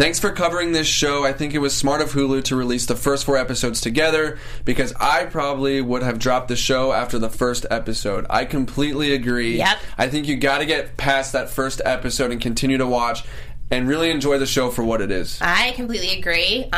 Thanks 0.00 0.18
for 0.18 0.32
covering 0.32 0.72
this 0.72 0.86
show. 0.86 1.24
I 1.24 1.34
think 1.34 1.52
it 1.52 1.58
was 1.58 1.76
smart 1.76 2.00
of 2.00 2.12
Hulu 2.12 2.44
to 2.44 2.56
release 2.56 2.86
the 2.86 2.96
first 2.96 3.26
four 3.26 3.36
episodes 3.36 3.82
together 3.82 4.38
because 4.64 4.94
I 4.98 5.26
probably 5.26 5.82
would 5.82 6.02
have 6.02 6.18
dropped 6.18 6.48
the 6.48 6.56
show 6.56 6.92
after 6.92 7.18
the 7.18 7.28
first 7.28 7.66
episode. 7.70 8.24
I 8.30 8.46
completely 8.46 9.12
agree. 9.12 9.58
Yep. 9.58 9.78
I 9.98 10.08
think 10.08 10.26
you 10.26 10.36
got 10.36 10.58
to 10.58 10.66
get 10.66 10.96
past 10.96 11.34
that 11.34 11.50
first 11.50 11.82
episode 11.84 12.32
and 12.32 12.40
continue 12.40 12.78
to 12.78 12.86
watch 12.86 13.24
and 13.70 13.88
really 13.88 14.10
enjoy 14.10 14.38
the 14.38 14.46
show 14.46 14.70
for 14.70 14.82
what 14.82 15.00
it 15.00 15.10
is. 15.10 15.38
I 15.40 15.72
completely 15.72 16.18
agree. 16.18 16.64
Um, 16.64 16.70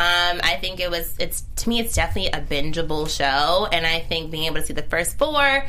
I 0.43 0.57
think 0.61 0.79
it 0.79 0.89
was. 0.91 1.13
It's 1.19 1.41
to 1.57 1.69
me, 1.69 1.79
it's 1.79 1.95
definitely 1.95 2.31
a 2.31 2.41
bingeable 2.41 3.09
show, 3.09 3.67
and 3.71 3.85
I 3.85 3.99
think 3.99 4.31
being 4.31 4.43
able 4.45 4.57
to 4.57 4.63
see 4.65 4.73
the 4.73 4.83
first 4.83 5.17
four, 5.17 5.65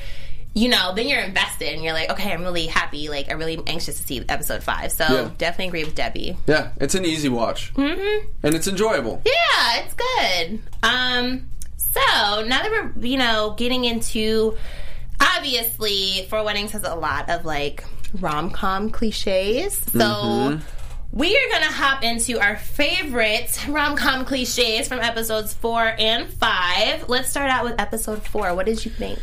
you 0.54 0.68
know, 0.68 0.92
then 0.94 1.08
you're 1.08 1.20
invested, 1.22 1.72
and 1.74 1.82
you're 1.82 1.94
like, 1.94 2.10
okay, 2.10 2.32
I'm 2.32 2.42
really 2.42 2.66
happy. 2.66 3.08
Like, 3.08 3.30
I'm 3.30 3.38
really 3.38 3.60
anxious 3.66 3.98
to 3.98 4.06
see 4.06 4.24
episode 4.28 4.62
five. 4.62 4.92
So 4.92 5.04
Yeah. 5.04 5.30
definitely 5.38 5.68
agree 5.68 5.84
with 5.84 5.94
Debbie. 5.94 6.36
Yeah, 6.46 6.70
it's 6.76 6.94
an 6.94 7.04
easy 7.04 7.28
watch. 7.28 7.72
Mm-hmm. 7.74 8.28
And 8.42 8.54
it's 8.54 8.68
enjoyable. 8.68 9.22
Yeah, 9.24 9.82
it's 9.84 9.94
good. 9.94 10.60
Um, 10.82 11.48
so 11.76 12.00
now 12.46 12.62
that 12.62 12.70
we're 12.70 13.06
you 13.06 13.16
know 13.16 13.54
getting 13.56 13.84
into, 13.84 14.56
obviously, 15.20 16.26
Four 16.28 16.44
Weddings 16.44 16.72
has 16.72 16.82
a 16.82 16.94
lot 16.94 17.30
of 17.30 17.44
like 17.44 17.84
rom 18.20 18.50
com 18.50 18.90
cliches. 18.90 19.78
So. 19.92 20.58
We 21.14 21.28
are 21.28 21.52
gonna 21.52 21.70
hop 21.70 22.02
into 22.02 22.40
our 22.40 22.56
favorite 22.56 23.68
rom 23.68 23.94
com 23.94 24.24
cliches 24.24 24.88
from 24.88 24.98
episodes 24.98 25.54
four 25.54 25.94
and 25.96 26.28
five. 26.28 27.08
Let's 27.08 27.30
start 27.30 27.50
out 27.50 27.62
with 27.62 27.80
episode 27.80 28.26
four. 28.26 28.52
What 28.52 28.66
did 28.66 28.84
you 28.84 28.90
think? 28.90 29.20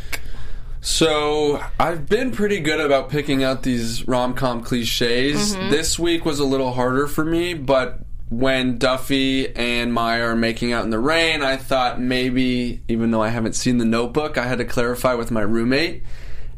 So 0.79 1.61
I've 1.77 2.07
been 2.07 2.31
pretty 2.31 2.61
good 2.61 2.79
about 2.79 3.09
picking 3.09 3.43
out 3.43 3.63
these 3.63 4.07
rom 4.07 4.35
com 4.35 4.63
cliches. 4.63 5.53
Mm-hmm. 5.53 5.69
This 5.69 5.99
week 5.99 6.23
was 6.23 6.39
a 6.39 6.45
little 6.45 6.71
harder 6.71 7.07
for 7.07 7.25
me, 7.25 7.55
but 7.55 7.99
when 8.29 8.77
Duffy 8.77 9.53
and 9.53 9.93
Maya 9.93 10.27
are 10.27 10.35
making 10.37 10.71
out 10.71 10.85
in 10.85 10.91
the 10.91 10.99
rain, 10.99 11.41
I 11.41 11.57
thought 11.57 11.99
maybe, 11.99 12.79
even 12.87 13.11
though 13.11 13.21
I 13.21 13.27
haven't 13.27 13.57
seen 13.57 13.79
the 13.79 13.85
notebook, 13.85 14.37
I 14.37 14.45
had 14.45 14.59
to 14.59 14.65
clarify 14.65 15.15
with 15.15 15.29
my 15.29 15.41
roommate. 15.41 16.03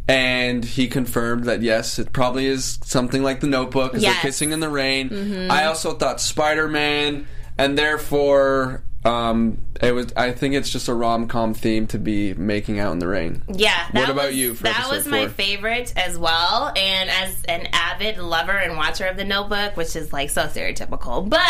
And 0.07 0.65
he 0.65 0.87
confirmed 0.87 1.45
that 1.45 1.61
yes, 1.61 1.97
it 1.97 2.11
probably 2.11 2.45
is 2.45 2.77
something 2.83 3.23
like 3.23 3.39
the 3.39 3.47
notebook, 3.47 3.93
Yes. 3.93 4.01
they're 4.03 4.21
kissing 4.21 4.51
in 4.51 4.59
the 4.59 4.69
rain. 4.69 5.49
I 5.49 5.65
also 5.65 5.93
thought 5.93 6.19
Spider 6.19 6.67
Man, 6.67 7.25
and 7.57 7.77
therefore, 7.77 8.83
um, 9.05 9.59
it 9.81 9.93
was. 9.93 10.11
I 10.17 10.31
think 10.31 10.55
it's 10.55 10.69
just 10.69 10.87
a 10.89 10.93
rom 10.93 11.27
com 11.27 11.53
theme 11.53 11.87
to 11.87 11.97
be 11.99 12.33
making 12.33 12.79
out 12.79 12.91
in 12.91 12.99
the 12.99 13.07
rain. 13.07 13.43
Yeah. 13.47 13.87
What 13.91 14.09
about 14.09 14.27
was- 14.27 14.35
you 14.35 14.53
for 14.55 14.63
that 14.63 14.87
was 14.89 15.05
my 15.07 15.21
four? 15.21 15.29
favorite 15.29 15.93
as 15.95 16.17
well. 16.17 16.73
And 16.75 17.09
as 17.09 17.41
an 17.45 17.67
avid 17.73 18.17
lover 18.17 18.51
and 18.57 18.75
watcher 18.77 19.05
of 19.05 19.15
the 19.17 19.25
Notebook, 19.25 19.77
which 19.77 19.95
is 19.95 20.11
like 20.11 20.29
so 20.29 20.43
stereotypical, 20.47 21.27
but 21.29 21.41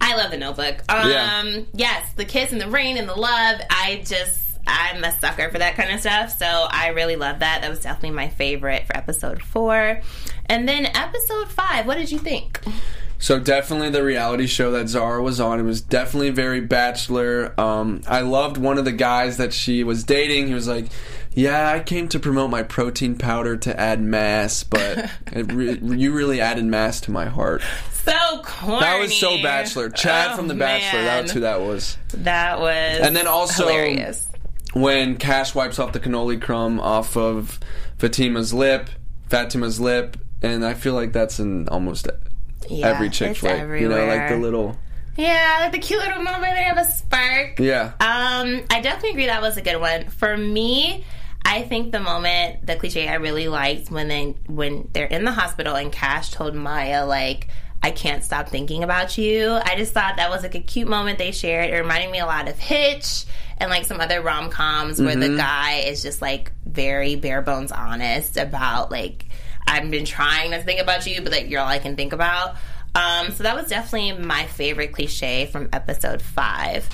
I 0.00 0.16
love 0.16 0.30
the 0.30 0.36
Notebook. 0.38 0.76
Um, 0.88 1.10
Yeah. 1.10 1.60
Yes, 1.74 2.12
the 2.16 2.24
kiss 2.24 2.50
and 2.52 2.60
the 2.60 2.68
rain 2.70 2.96
and 2.96 3.08
the 3.08 3.14
love. 3.14 3.60
I 3.70 4.02
just. 4.04 4.47
I'm 4.68 5.02
a 5.02 5.18
sucker 5.18 5.50
for 5.50 5.58
that 5.58 5.74
kind 5.76 5.90
of 5.92 6.00
stuff, 6.00 6.36
so 6.38 6.46
I 6.70 6.88
really 6.88 7.16
love 7.16 7.38
that. 7.40 7.62
That 7.62 7.70
was 7.70 7.80
definitely 7.80 8.10
my 8.16 8.28
favorite 8.28 8.86
for 8.86 8.96
episode 8.96 9.42
four. 9.42 10.00
And 10.46 10.68
then 10.68 10.86
episode 10.86 11.48
five, 11.50 11.86
what 11.86 11.96
did 11.98 12.10
you 12.12 12.18
think? 12.18 12.60
So 13.18 13.40
definitely 13.40 13.90
the 13.90 14.04
reality 14.04 14.46
show 14.46 14.70
that 14.72 14.88
Zara 14.88 15.20
was 15.22 15.40
on. 15.40 15.58
It 15.58 15.64
was 15.64 15.80
definitely 15.80 16.30
very 16.30 16.60
bachelor. 16.60 17.52
Um, 17.60 18.02
I 18.06 18.20
loved 18.20 18.56
one 18.58 18.78
of 18.78 18.84
the 18.84 18.92
guys 18.92 19.38
that 19.38 19.52
she 19.52 19.82
was 19.82 20.04
dating. 20.04 20.46
He 20.46 20.54
was 20.54 20.68
like, 20.68 20.86
"Yeah, 21.34 21.68
I 21.68 21.80
came 21.80 22.06
to 22.10 22.20
promote 22.20 22.48
my 22.50 22.62
protein 22.62 23.18
powder 23.18 23.56
to 23.56 23.78
add 23.80 24.00
mass, 24.00 24.62
but 24.62 25.10
it 25.32 25.52
re- 25.52 25.80
you 25.82 26.12
really 26.12 26.40
added 26.40 26.64
mass 26.64 27.00
to 27.02 27.10
my 27.10 27.26
heart." 27.26 27.60
So 28.04 28.12
corny. 28.44 28.80
That 28.80 29.00
was 29.00 29.18
so 29.18 29.42
bachelor. 29.42 29.90
Chad 29.90 30.30
Oh, 30.32 30.36
from 30.36 30.46
The 30.48 30.54
Bachelor. 30.54 31.00
man. 31.00 31.04
That's 31.22 31.32
who 31.32 31.40
that 31.40 31.60
was. 31.60 31.98
That 32.14 32.60
was 32.60 33.00
And 33.00 33.16
then 33.16 33.26
also- 33.26 33.64
hilarious. 33.66 34.28
When 34.80 35.16
Kash 35.16 35.54
wipes 35.54 35.78
off 35.78 35.92
the 35.92 36.00
cannoli 36.00 36.40
crumb 36.40 36.78
off 36.80 37.16
of 37.16 37.58
Fatima's 37.98 38.52
lip, 38.54 38.88
Fatima's 39.28 39.80
lip, 39.80 40.16
and 40.42 40.64
I 40.64 40.74
feel 40.74 40.94
like 40.94 41.12
that's 41.12 41.38
in 41.40 41.68
almost 41.68 42.08
Yeah, 42.68 42.86
every 42.88 43.10
chick 43.10 43.36
flick. 43.36 43.60
You 43.80 43.88
know, 43.88 44.06
like 44.06 44.28
the 44.28 44.36
little 44.36 44.76
Yeah, 45.16 45.58
like 45.60 45.72
the 45.72 45.78
cute 45.78 46.00
little 46.00 46.22
moment 46.22 46.54
they 46.54 46.62
have 46.64 46.78
a 46.78 46.84
spark. 46.84 47.58
yeah. 47.58 47.92
Um, 48.00 48.62
I 48.70 48.80
definitely 48.80 49.10
agree 49.10 49.26
that 49.26 49.42
was 49.42 49.56
a 49.56 49.62
good 49.62 49.80
one. 49.80 50.08
For 50.08 50.36
me, 50.36 51.04
I 51.44 51.62
think 51.62 51.92
the 51.92 52.00
moment, 52.00 52.66
the 52.66 52.76
cliche 52.76 53.08
I 53.08 53.14
really 53.14 53.48
liked 53.48 53.90
when 53.90 54.08
they 54.08 54.34
when 54.46 54.88
they're 54.92 55.06
in 55.06 55.24
the 55.24 55.32
hospital 55.32 55.74
and 55.74 55.90
Kash 55.90 56.30
told 56.30 56.54
Maya 56.54 57.04
like, 57.06 57.48
"I 57.82 57.90
can't 57.90 58.24
stop 58.24 58.48
thinking 58.48 58.82
about 58.84 59.18
you." 59.18 59.58
I 59.62 59.76
just 59.76 59.92
thought 59.92 60.16
that 60.16 60.30
was 60.30 60.42
like 60.42 60.54
a 60.54 60.60
cute 60.60 60.88
moment 60.88 61.18
they 61.18 61.32
shared. 61.32 61.70
It 61.70 61.76
reminded 61.78 62.10
me 62.10 62.18
a 62.18 62.26
lot 62.26 62.48
of 62.48 62.58
Hitch 62.58 63.24
and 63.58 63.70
like 63.70 63.84
some 63.84 64.00
other 64.00 64.20
rom 64.20 64.50
coms 64.50 65.00
where 65.00 65.16
the 65.16 65.36
guy 65.36 65.80
is 65.86 66.02
just 66.02 66.22
like 66.22 66.52
very 66.64 67.16
bare 67.16 67.42
bones 67.42 67.72
honest 67.72 68.36
about 68.36 68.90
like, 68.90 69.26
"I've 69.66 69.90
been 69.90 70.04
trying 70.04 70.52
to 70.52 70.62
think 70.62 70.80
about 70.80 71.06
you, 71.06 71.20
but 71.22 71.32
like 71.32 71.50
you're 71.50 71.60
all 71.60 71.68
I 71.68 71.78
can 71.78 71.96
think 71.96 72.12
about." 72.12 72.56
Um, 72.94 73.30
so 73.32 73.42
that 73.44 73.54
was 73.54 73.68
definitely 73.68 74.24
my 74.24 74.46
favorite 74.46 74.92
cliche 74.92 75.46
from 75.46 75.68
episode 75.72 76.22
five. 76.22 76.88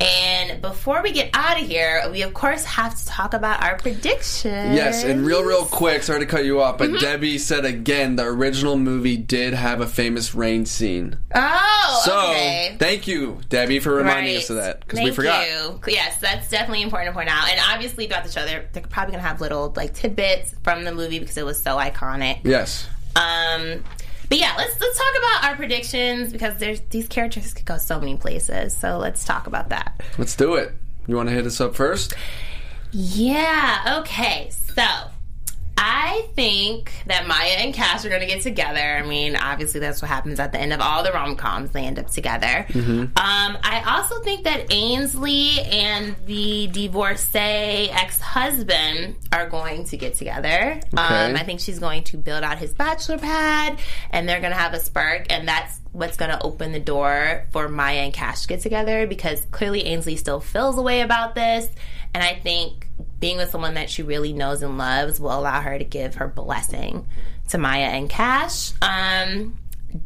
And 0.00 0.62
before 0.62 1.02
we 1.02 1.12
get 1.12 1.28
out 1.34 1.60
of 1.60 1.66
here, 1.66 2.02
we 2.10 2.22
of 2.22 2.32
course 2.32 2.64
have 2.64 2.98
to 2.98 3.04
talk 3.06 3.34
about 3.34 3.62
our 3.62 3.76
predictions. 3.76 4.74
Yes, 4.74 5.04
and 5.04 5.26
real, 5.26 5.42
real 5.44 5.66
quick, 5.66 6.02
sorry 6.02 6.20
to 6.20 6.26
cut 6.26 6.44
you 6.46 6.60
off, 6.62 6.78
but 6.78 6.88
Mm-hmm. 6.90 6.98
Debbie 7.00 7.38
said 7.38 7.64
again 7.66 8.16
the 8.16 8.24
original 8.24 8.76
movie 8.78 9.16
did 9.18 9.52
have 9.52 9.80
a 9.82 9.86
famous 9.86 10.34
rain 10.34 10.64
scene. 10.64 11.18
Oh, 11.34 12.02
So, 12.04 12.18
okay. 12.30 12.76
thank 12.78 13.06
you, 13.06 13.40
Debbie, 13.50 13.78
for 13.80 13.94
reminding 13.94 14.34
Right. 14.34 14.42
us 14.42 14.50
of 14.50 14.56
that 14.56 14.80
because 14.80 15.00
we 15.00 15.10
forgot. 15.10 15.46
You. 15.46 15.80
Yes, 15.86 16.18
that's 16.18 16.48
definitely 16.48 16.82
important 16.82 17.10
to 17.10 17.14
point 17.14 17.28
out. 17.28 17.48
And 17.50 17.60
obviously, 17.70 18.06
throughout 18.06 18.24
the 18.24 18.32
show, 18.32 18.44
they're, 18.46 18.68
they're 18.72 18.82
probably 18.82 19.12
going 19.12 19.22
to 19.22 19.28
have 19.28 19.40
little 19.42 19.72
like 19.76 19.92
tidbits 19.94 20.54
from 20.64 20.84
the 20.84 20.92
movie 20.94 21.18
because 21.18 21.36
it 21.36 21.44
was 21.44 21.62
so 21.62 21.76
iconic. 21.76 22.40
Yes. 22.44 22.86
Um, 23.16 23.84
but 24.30 24.38
yeah, 24.38 24.54
let's 24.56 24.80
let's 24.80 24.96
talk 24.96 25.12
about 25.18 25.50
our 25.50 25.56
predictions 25.56 26.32
because 26.32 26.56
there's 26.58 26.80
these 26.82 27.08
characters 27.08 27.52
could 27.52 27.66
go 27.66 27.76
so 27.78 27.98
many 27.98 28.16
places. 28.16 28.76
So 28.76 28.96
let's 28.96 29.24
talk 29.24 29.48
about 29.48 29.70
that. 29.70 30.00
Let's 30.18 30.36
do 30.36 30.54
it. 30.54 30.72
You 31.08 31.16
want 31.16 31.28
to 31.28 31.34
hit 31.34 31.46
us 31.46 31.60
up 31.60 31.74
first? 31.74 32.14
Yeah, 32.92 33.98
okay. 34.00 34.50
So 34.50 34.84
I 35.82 36.28
think 36.34 36.92
that 37.06 37.26
Maya 37.26 37.56
and 37.58 37.72
Kash 37.72 38.04
are 38.04 38.10
going 38.10 38.20
to 38.20 38.26
get 38.26 38.42
together. 38.42 38.78
I 38.78 39.02
mean, 39.02 39.34
obviously, 39.34 39.80
that's 39.80 40.02
what 40.02 40.08
happens 40.10 40.38
at 40.38 40.52
the 40.52 40.58
end 40.60 40.74
of 40.74 40.80
all 40.82 41.02
the 41.02 41.10
rom 41.10 41.36
coms. 41.36 41.70
They 41.70 41.84
end 41.86 41.98
up 41.98 42.10
together. 42.10 42.66
Um, 43.16 43.56
I 43.62 43.82
also 43.86 44.20
think 44.22 44.44
that 44.44 44.70
Ainsley 44.70 45.58
and 45.62 46.14
the 46.26 46.66
divorcee 46.66 47.88
ex 47.90 48.20
husband 48.20 49.16
are 49.32 49.48
going 49.48 49.84
to 49.84 49.96
get 49.96 50.16
together. 50.16 50.80
Um, 50.92 51.36
I 51.36 51.44
think 51.44 51.60
she's 51.60 51.78
going 51.78 52.04
to 52.04 52.18
build 52.18 52.44
out 52.44 52.58
his 52.58 52.74
bachelor 52.74 53.16
pad, 53.16 53.78
and 54.10 54.28
they're 54.28 54.40
going 54.40 54.52
to 54.52 54.58
have 54.58 54.74
a 54.74 54.80
spark, 54.80 55.28
and 55.30 55.48
that's 55.48 55.80
what's 55.92 56.18
going 56.18 56.30
to 56.30 56.42
open 56.42 56.72
the 56.72 56.80
door 56.80 57.46
for 57.52 57.68
Maya 57.68 58.00
and 58.00 58.12
Kash 58.12 58.42
to 58.42 58.48
get 58.48 58.60
together 58.60 59.06
because 59.06 59.46
clearly 59.50 59.86
Ainsley 59.86 60.16
still 60.16 60.40
feels 60.40 60.76
a 60.76 60.82
way 60.82 61.00
about 61.00 61.34
this. 61.34 61.68
And 62.12 62.22
I 62.22 62.34
think 62.34 62.88
being 63.20 63.36
with 63.36 63.50
someone 63.50 63.74
that 63.74 63.90
she 63.90 64.02
really 64.02 64.32
knows 64.32 64.62
and 64.62 64.78
loves 64.78 65.20
will 65.20 65.38
allow 65.38 65.60
her 65.60 65.78
to 65.78 65.84
give 65.84 66.16
her 66.16 66.26
blessing 66.26 67.06
to 67.48 67.58
Maya 67.58 67.84
and 67.84 68.08
Kash. 68.08 68.72
Um, 68.82 69.58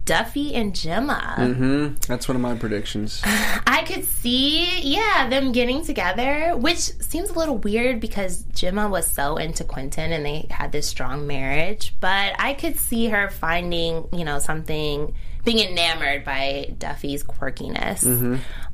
Duffy 0.05 0.55
and 0.55 0.75
Gemma. 0.75 1.35
Mm-hmm. 1.39 1.95
That's 2.09 2.27
one 2.29 2.37
of 2.37 2.43
my 2.43 2.55
predictions. 2.55 3.21
I 3.25 3.85
could 3.87 4.05
see, 4.05 4.81
yeah, 4.81 5.29
them 5.29 5.53
getting 5.53 5.85
together, 5.85 6.57
which 6.57 6.79
seems 6.79 7.31
a 7.31 7.35
little 7.35 7.59
weird 7.59 8.01
because 8.01 8.45
Gemma 8.55 8.89
was 8.89 9.11
so 9.11 9.37
into 9.37 9.65
Quentin 9.65 10.13
and 10.13 10.25
they 10.25 10.47
had 10.51 10.73
this 10.73 10.89
strong 10.89 11.27
marriage. 11.27 11.95
But 12.01 12.35
I 12.39 12.55
could 12.55 12.79
see 12.79 13.09
her 13.09 13.31
finding, 13.31 14.09
you 14.13 14.25
know, 14.25 14.39
something, 14.39 15.15
being 15.45 15.59
enamored 15.59 16.25
by 16.25 16.75
Duffy's 16.79 17.23
quirkiness. 17.23 18.05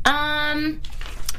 Um, 0.04 0.80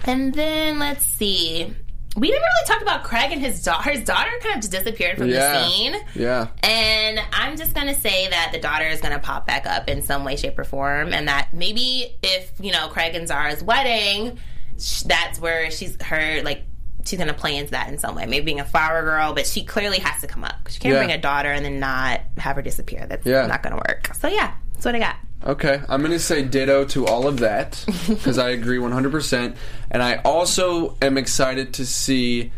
and 0.04 0.34
then 0.34 0.80
let's 0.80 1.06
see. 1.06 1.74
We 2.18 2.28
didn't 2.28 2.42
really 2.42 2.68
talk 2.68 2.82
about 2.82 3.04
Craig 3.04 3.32
and 3.32 3.40
his 3.42 3.64
daughter. 3.64 3.90
His 3.92 4.02
daughter 4.04 4.30
kind 4.44 4.62
of 4.64 4.70
disappeared 4.70 5.18
from 5.18 5.30
Yeah. 5.30 5.54
the 5.54 5.70
scene. 5.70 5.96
Yeah. 6.14 6.48
And 6.62 7.22
I'm 7.32 7.56
just 7.56 7.74
gonna 7.74 7.96
say 7.96 8.28
that 8.28 8.50
the 8.52 8.60
daughter 8.60 8.86
is 8.86 9.00
gonna 9.00 9.20
pop 9.20 9.48
back 9.48 9.66
up 9.66 9.88
in 9.90 10.02
some 10.02 10.26
way, 10.26 10.36
shape, 10.36 10.60
or 10.60 10.66
form, 10.66 11.14
and 11.14 11.28
that 11.30 11.54
maybe 11.54 12.18
if 12.22 12.52
you 12.60 12.72
know 12.74 12.88
Craig 12.90 13.16
and 13.16 13.28
Zara's 13.28 13.64
wedding, 13.64 14.38
sh- 14.78 15.04
that's 15.04 15.40
where 15.40 15.72
she's 15.72 15.96
her 16.04 16.42
like 16.44 16.64
she's 17.06 17.18
gonna 17.18 17.34
play 17.34 17.56
into 17.56 17.72
that 17.72 17.88
in 17.88 17.98
some 17.98 18.14
way. 18.14 18.26
Maybe 18.26 18.44
being 18.46 18.60
a 18.60 18.66
flower 18.66 19.02
girl, 19.04 19.34
but 19.34 19.48
she 19.48 19.64
clearly 19.64 20.00
has 20.00 20.20
to 20.22 20.28
come 20.28 20.44
up. 20.44 20.68
She 20.70 20.80
can't 20.80 20.94
Yeah. 20.94 21.00
bring 21.00 21.12
a 21.12 21.18
daughter 21.18 21.52
and 21.52 21.64
then 21.64 21.80
not 21.80 22.20
have 22.38 22.58
her 22.58 22.62
disappear. 22.62 23.06
That's 23.08 23.26
Yeah. 23.26 23.48
not 23.48 23.64
gonna 23.64 23.78
work. 23.78 24.12
So 24.20 24.28
yeah, 24.28 24.52
that's 24.74 24.86
what 24.86 24.96
I 24.96 25.00
got. 25.00 25.16
Okay, 25.44 25.82
I'm 25.90 26.02
going 26.02 26.12
to 26.12 26.20
say 26.20 26.44
ditto 26.44 26.86
to 26.86 27.08
all 27.08 27.28
of 27.28 27.40
that 27.40 27.84
because 28.08 28.38
I 28.38 28.50
agree 28.50 28.78
100%. 28.78 29.56
And 29.90 30.04
I 30.04 30.18
also 30.18 30.98
am 31.02 31.18
excited 31.18 31.74
to 31.76 31.86
see 31.86 32.52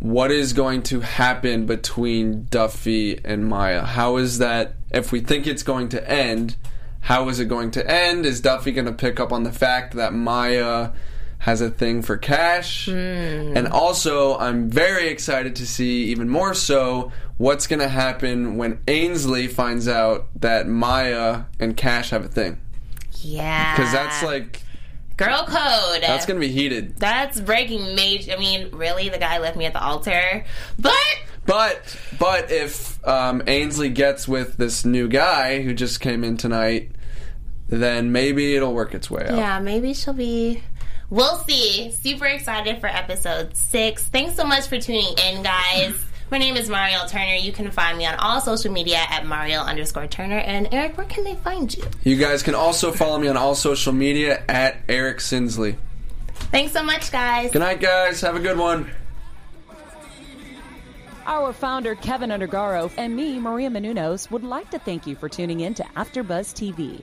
what 0.00 0.30
is 0.30 0.52
going 0.52 0.82
to 0.82 1.00
happen 1.00 1.64
between 1.64 2.46
Duffy 2.50 3.18
and 3.24 3.48
Maya. 3.48 3.82
How 3.82 4.18
is 4.18 4.38
that, 4.38 4.74
if 4.90 5.12
we 5.12 5.20
think 5.20 5.46
it's 5.46 5.62
going 5.62 5.88
to 5.90 6.10
end, 6.10 6.56
how 7.00 7.28
is 7.30 7.40
it 7.40 7.46
going 7.46 7.70
to 7.70 7.90
end? 7.90 8.26
Is 8.26 8.42
Duffy 8.42 8.72
going 8.72 8.86
to 8.86 8.92
pick 8.92 9.18
up 9.18 9.32
on 9.32 9.44
the 9.44 9.52
fact 9.52 9.94
that 9.94 10.12
Maya 10.12 10.90
has 11.38 11.60
a 11.60 11.70
thing 11.70 12.02
for 12.02 12.16
Kash? 12.16 12.88
And 12.88 13.68
also, 13.68 14.36
I'm 14.38 14.70
very 14.70 15.08
excited 15.08 15.56
to 15.56 15.66
see, 15.66 16.04
even 16.04 16.28
more 16.28 16.54
so, 16.54 17.12
what's 17.36 17.66
going 17.66 17.80
to 17.80 17.88
happen 17.88 18.56
when 18.56 18.80
Ainsley 18.88 19.46
finds 19.46 19.86
out 19.88 20.26
that 20.40 20.66
Maya 20.66 21.42
and 21.60 21.76
Kash 21.76 22.10
have 22.10 22.24
a 22.24 22.28
thing. 22.28 22.58
Yeah, 23.20 23.74
Because 23.76 23.92
that's 23.92 24.22
like, 24.22 24.62
girl 25.16 25.44
code. 25.46 26.02
that's 26.02 26.26
going 26.26 26.40
to 26.40 26.46
be 26.46 26.52
heated. 26.52 26.96
That's 26.98 27.40
breaking 27.40 27.94
major. 27.94 28.32
I 28.32 28.36
mean, 28.36 28.70
really, 28.72 29.08
the 29.08 29.18
guy 29.18 29.38
left 29.38 29.56
me 29.56 29.64
at 29.66 29.72
the 29.72 29.82
altar, 29.82 30.44
but 30.78 30.94
But, 31.46 31.96
but 32.18 32.50
if 32.50 33.04
um, 33.06 33.42
Ainsley 33.46 33.88
gets 33.88 34.26
with 34.26 34.56
this 34.56 34.84
new 34.84 35.06
guy 35.08 35.62
who 35.62 35.74
just 35.74 36.00
came 36.00 36.24
in 36.24 36.36
tonight, 36.36 36.90
then 37.68 38.12
maybe 38.12 38.54
it'll 38.56 38.74
work 38.74 38.94
its 38.94 39.10
way 39.10 39.26
out. 39.28 39.36
Yeah, 39.36 39.60
maybe 39.60 39.94
she'll 39.94 40.12
be. 40.14 40.62
We'll 41.08 41.36
see. 41.36 41.92
Super 41.92 42.26
excited 42.26 42.80
for 42.80 42.88
episode 42.88 43.56
six. 43.56 44.04
Thanks 44.04 44.34
so 44.34 44.44
much 44.44 44.66
for 44.66 44.80
tuning 44.80 45.14
in, 45.26 45.42
guys. 45.42 46.04
My 46.30 46.38
name 46.38 46.56
is 46.56 46.68
Mariel 46.68 47.06
Turner. 47.06 47.36
You 47.36 47.52
can 47.52 47.70
find 47.70 47.96
me 47.96 48.04
on 48.04 48.16
all 48.16 48.40
social 48.40 48.72
media 48.72 48.98
at 49.08 49.24
Mariel 49.24 49.62
underscore 49.62 50.08
Turner. 50.08 50.38
And 50.38 50.68
Eric, 50.72 50.98
where 50.98 51.06
can 51.06 51.22
they 51.22 51.36
find 51.36 51.72
you? 51.72 51.84
You 52.02 52.16
guys 52.16 52.42
can 52.42 52.56
also 52.56 52.90
follow 52.90 53.18
me 53.18 53.28
on 53.28 53.36
all 53.36 53.54
social 53.54 53.92
media 53.92 54.42
at 54.48 54.78
Eric 54.88 55.18
Sinsley. 55.18 55.76
Thanks 56.50 56.72
so 56.72 56.82
much, 56.82 57.12
guys. 57.12 57.52
Good 57.52 57.60
night, 57.60 57.80
guys. 57.80 58.20
Have 58.22 58.34
a 58.34 58.40
good 58.40 58.58
one. 58.58 58.90
Our 61.26 61.52
founder, 61.52 61.94
Kevin 61.94 62.30
Undergaro, 62.30 62.90
and 62.96 63.14
me, 63.14 63.38
Maria 63.38 63.68
Menounos, 63.68 64.30
would 64.30 64.44
like 64.44 64.70
to 64.70 64.78
thank 64.80 65.06
you 65.06 65.14
for 65.14 65.28
tuning 65.28 65.60
in 65.60 65.74
to 65.74 65.84
AfterBuzz 65.96 66.54
TV. 66.54 67.02